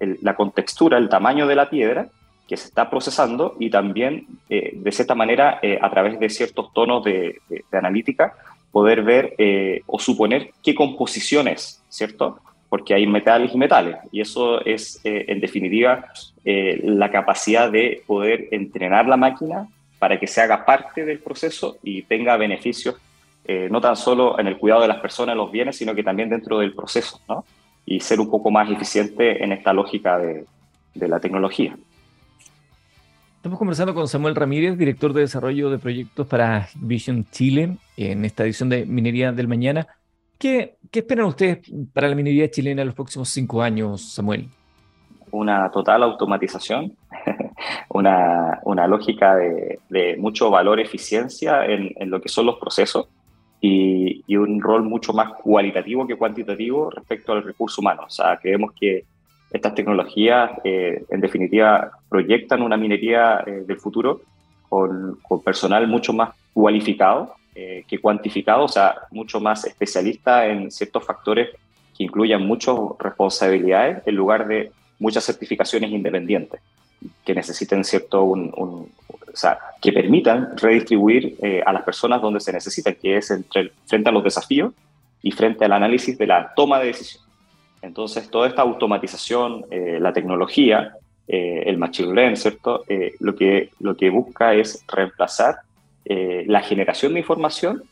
la 0.00 0.34
contextura, 0.34 0.98
el 0.98 1.08
tamaño 1.08 1.46
de 1.46 1.54
la 1.54 1.70
piedra 1.70 2.08
que 2.48 2.56
se 2.56 2.68
está 2.68 2.88
procesando 2.88 3.56
y 3.60 3.68
también, 3.68 4.26
eh, 4.48 4.72
de 4.74 4.92
cierta 4.92 5.14
manera, 5.14 5.58
eh, 5.62 5.78
a 5.80 5.90
través 5.90 6.18
de 6.18 6.30
ciertos 6.30 6.72
tonos 6.72 7.04
de, 7.04 7.40
analítica, 7.72 8.34
poder 8.72 9.02
ver 9.02 9.34
o 9.86 9.98
suponer 9.98 10.50
qué 10.62 10.74
composiciones, 10.74 11.82
¿cierto?, 11.88 12.40
porque 12.68 12.94
hay 12.94 13.06
metales 13.06 13.54
y 13.54 13.58
metales. 13.58 13.96
Y 14.12 14.20
eso 14.20 14.64
es, 14.64 15.00
eh, 15.04 15.24
en 15.28 15.40
definitiva, 15.40 16.06
eh, 16.44 16.80
la 16.84 17.10
capacidad 17.10 17.70
de 17.70 18.02
poder 18.06 18.48
entrenar 18.50 19.06
la 19.06 19.16
máquina 19.16 19.68
para 19.98 20.20
que 20.20 20.26
se 20.26 20.40
haga 20.40 20.64
parte 20.64 21.04
del 21.04 21.18
proceso 21.18 21.78
y 21.82 22.02
tenga 22.02 22.36
beneficios, 22.36 22.96
eh, 23.50 23.66
no 23.70 23.80
tan 23.80 23.96
solo 23.96 24.38
en 24.38 24.46
el 24.46 24.58
cuidado 24.58 24.82
de 24.82 24.88
las 24.88 25.00
personas, 25.00 25.34
los 25.34 25.50
bienes, 25.50 25.74
sino 25.74 25.94
que 25.94 26.02
también 26.02 26.28
dentro 26.28 26.58
del 26.58 26.74
proceso, 26.74 27.18
¿no? 27.26 27.46
Y 27.86 28.00
ser 28.00 28.20
un 28.20 28.30
poco 28.30 28.50
más 28.50 28.70
eficiente 28.70 29.42
en 29.42 29.52
esta 29.52 29.72
lógica 29.72 30.18
de, 30.18 30.44
de 30.94 31.08
la 31.08 31.18
tecnología. 31.18 31.74
Estamos 33.36 33.58
conversando 33.58 33.94
con 33.94 34.06
Samuel 34.06 34.34
Ramírez, 34.34 34.76
director 34.76 35.14
de 35.14 35.22
desarrollo 35.22 35.70
de 35.70 35.78
proyectos 35.78 36.26
para 36.26 36.68
Vision 36.74 37.24
Chile, 37.30 37.78
en 37.96 38.26
esta 38.26 38.44
edición 38.44 38.68
de 38.68 38.84
Minería 38.84 39.32
del 39.32 39.48
Mañana. 39.48 39.86
¿Qué, 40.38 40.76
esperan 40.92 41.24
ustedes 41.24 41.60
para 41.94 42.08
la 42.08 42.14
minería 42.14 42.50
chilena 42.50 42.82
en 42.82 42.88
los 42.88 42.94
próximos 42.94 43.30
cinco 43.30 43.62
años, 43.62 44.12
Samuel? 44.12 44.48
Una 45.30 45.70
total 45.70 46.02
automatización, 46.02 46.92
una, 47.88 48.60
una, 48.64 48.86
lógica 48.86 49.36
de, 49.36 49.78
de, 49.88 50.18
mucho 50.18 50.50
valor, 50.50 50.80
eficiencia 50.80 51.64
en, 51.64 51.92
en, 51.96 52.10
lo 52.10 52.20
que 52.20 52.28
son 52.28 52.44
los 52.44 52.58
procesos 52.58 53.08
y, 53.60 54.22
y, 54.26 54.36
un 54.36 54.60
rol 54.60 54.84
mucho 54.84 55.12
más 55.12 55.32
cualitativo 55.42 56.06
que 56.06 56.16
cuantitativo 56.16 56.90
respecto 56.90 57.32
al 57.32 57.42
recurso 57.42 57.80
humano. 57.80 58.02
O 58.06 58.10
sea, 58.10 58.36
creemos 58.36 58.72
que 58.78 59.04
estas 59.50 59.74
tecnologías, 59.74 60.50
eh, 60.64 61.04
en 61.08 61.20
definitiva, 61.20 61.92
proyectan 62.08 62.62
una 62.62 62.76
minería 62.76 63.42
eh, 63.46 63.64
del 63.66 63.78
futuro 63.78 64.20
con, 64.68 65.18
personal 65.44 65.86
mucho 65.88 66.12
más 66.12 66.30
cualificado 66.52 67.34
eh, 67.54 67.84
que 67.88 67.98
cuantificado, 67.98 68.64
o 68.64 68.68
sea, 68.68 68.94
mucho 69.10 69.40
más 69.40 69.64
especialista 69.64 70.46
en 70.46 70.70
ciertos 70.70 71.04
factores 71.04 71.48
que 71.96 72.04
incluyan 72.04 72.46
muchas 72.46 72.76
responsabilidades 72.98 74.06
en 74.06 74.14
lugar 74.14 74.46
de 74.46 74.70
muchas 74.98 75.24
certificaciones 75.24 75.90
independientes 75.90 76.60
que 77.24 77.34
necesiten 77.34 77.84
cierto 77.84 78.24
sea, 79.38 79.58
que 79.80 79.92
permitan 79.92 80.56
redistribuir 80.56 81.36
eh, 81.42 81.62
a 81.64 81.72
las 81.72 81.82
personas 81.82 82.20
donde 82.20 82.40
se 82.40 82.52
necesitan, 82.52 82.96
que 83.00 83.16
es 83.16 83.30
entre, 83.30 83.72
frente 83.86 84.08
a 84.08 84.12
los 84.12 84.24
desafíos 84.24 84.72
y 85.22 85.30
frente 85.32 85.64
al 85.64 85.72
análisis 85.72 86.16
de 86.18 86.26
la 86.26 86.52
toma 86.54 86.78
de 86.78 86.86
decisión. 86.86 87.22
Entonces, 87.82 88.30
toda 88.30 88.48
esta 88.48 88.62
automatización, 88.62 89.64
eh, 89.70 89.98
la 90.00 90.12
tecnología, 90.12 90.94
el 91.30 91.76
machine 91.76 92.14
learning, 92.14 92.36
¿cierto? 92.38 92.84
lo, 93.20 93.36
que, 93.36 93.68
lo 93.80 93.94
que 93.98 94.08
busca 94.08 94.54
es 94.54 94.82
reemplazar 94.88 95.58
eh, 96.10 96.44
la 96.46 96.62
generación 96.62 97.12
de 97.12 97.20
información 97.20 97.82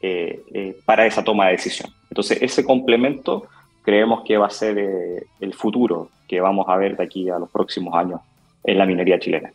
eh, 0.00 0.40
eh, 0.54 0.76
para 0.86 1.04
esa 1.04 1.22
toma 1.22 1.46
de 1.46 1.52
decisión. 1.52 1.92
Entonces, 2.08 2.38
ese 2.40 2.64
complemento 2.64 3.46
creemos 3.82 4.22
que 4.24 4.38
va 4.38 4.46
a 4.46 4.50
ser 4.50 4.78
el 5.38 5.54
futuro 5.54 6.08
que 6.26 6.40
vamos 6.40 6.66
a 6.66 6.76
ver 6.78 6.96
de 6.96 7.04
aquí 7.04 7.28
a 7.28 7.38
los 7.38 7.50
próximos 7.50 7.94
años 7.94 8.22
en 8.64 8.78
la 8.78 8.86
minería 8.86 9.18
chilena. 9.18 9.52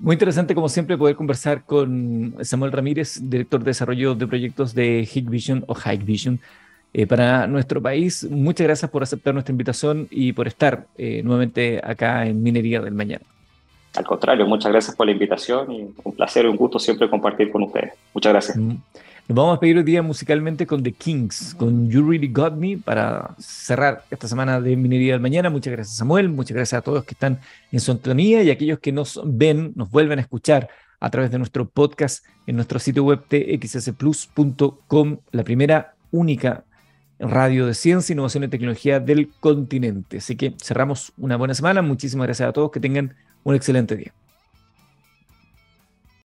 Muy 0.00 0.14
interesante, 0.14 0.54
como 0.54 0.68
siempre, 0.68 0.96
poder 0.96 1.14
conversar 1.14 1.64
con 1.64 2.34
Samuel 2.40 2.72
Ramírez, 2.72 3.20
director 3.22 3.60
de 3.60 3.66
desarrollo 3.66 4.14
de 4.14 4.26
proyectos 4.26 4.74
de 4.74 5.08
Hikvision 5.12 5.64
o 5.68 5.74
Hikvision 5.74 6.40
para 7.08 7.46
nuestro 7.46 7.80
país. 7.80 8.26
Muchas 8.28 8.66
gracias 8.66 8.90
por 8.90 9.02
aceptar 9.02 9.34
nuestra 9.34 9.52
invitación 9.52 10.08
y 10.10 10.32
por 10.32 10.48
estar 10.48 10.86
nuevamente 10.98 11.80
acá 11.84 12.26
en 12.26 12.42
Minería 12.42 12.80
del 12.80 12.94
Mañana. 12.94 13.24
Al 13.94 14.04
contrario, 14.04 14.46
muchas 14.46 14.72
gracias 14.72 14.96
por 14.96 15.06
la 15.06 15.12
invitación 15.12 15.72
y 15.72 15.90
un 16.02 16.14
placer 16.14 16.44
y 16.44 16.48
un 16.48 16.56
gusto 16.56 16.78
siempre 16.78 17.10
compartir 17.10 17.50
con 17.50 17.64
ustedes. 17.64 17.92
Muchas 18.14 18.32
gracias. 18.32 18.56
Mm. 18.56 18.76
Nos 19.30 19.36
vamos 19.36 19.50
a 19.50 19.54
despedir 19.54 19.76
hoy 19.76 19.84
día 19.84 20.02
musicalmente 20.02 20.66
con 20.66 20.82
The 20.82 20.90
Kings, 20.90 21.54
con 21.54 21.88
You 21.88 22.04
Really 22.04 22.26
Got 22.26 22.56
Me, 22.56 22.76
para 22.78 23.36
cerrar 23.38 24.02
esta 24.10 24.26
semana 24.26 24.60
de 24.60 24.74
Minería 24.74 25.12
del 25.12 25.20
Mañana. 25.20 25.48
Muchas 25.50 25.72
gracias, 25.72 25.98
Samuel. 25.98 26.30
Muchas 26.30 26.56
gracias 26.56 26.80
a 26.80 26.82
todos 26.82 27.04
que 27.04 27.14
están 27.14 27.38
en 27.70 27.78
sintonía 27.78 28.42
y 28.42 28.50
aquellos 28.50 28.80
que 28.80 28.90
nos 28.90 29.20
ven, 29.24 29.72
nos 29.76 29.88
vuelven 29.88 30.18
a 30.18 30.22
escuchar 30.22 30.68
a 30.98 31.10
través 31.10 31.30
de 31.30 31.38
nuestro 31.38 31.68
podcast 31.68 32.26
en 32.48 32.56
nuestro 32.56 32.80
sitio 32.80 33.04
web 33.04 33.20
txsplus.com, 33.28 35.18
la 35.30 35.44
primera, 35.44 35.94
única 36.10 36.64
radio 37.20 37.66
de 37.66 37.74
ciencia, 37.74 38.12
innovación 38.12 38.42
y 38.42 38.48
tecnología 38.48 38.98
del 38.98 39.30
continente. 39.38 40.16
Así 40.16 40.34
que 40.34 40.56
cerramos 40.60 41.12
una 41.16 41.36
buena 41.36 41.54
semana. 41.54 41.82
Muchísimas 41.82 42.26
gracias 42.26 42.48
a 42.48 42.52
todos. 42.52 42.72
Que 42.72 42.80
tengan 42.80 43.14
un 43.44 43.54
excelente 43.54 43.94
día. 43.94 44.12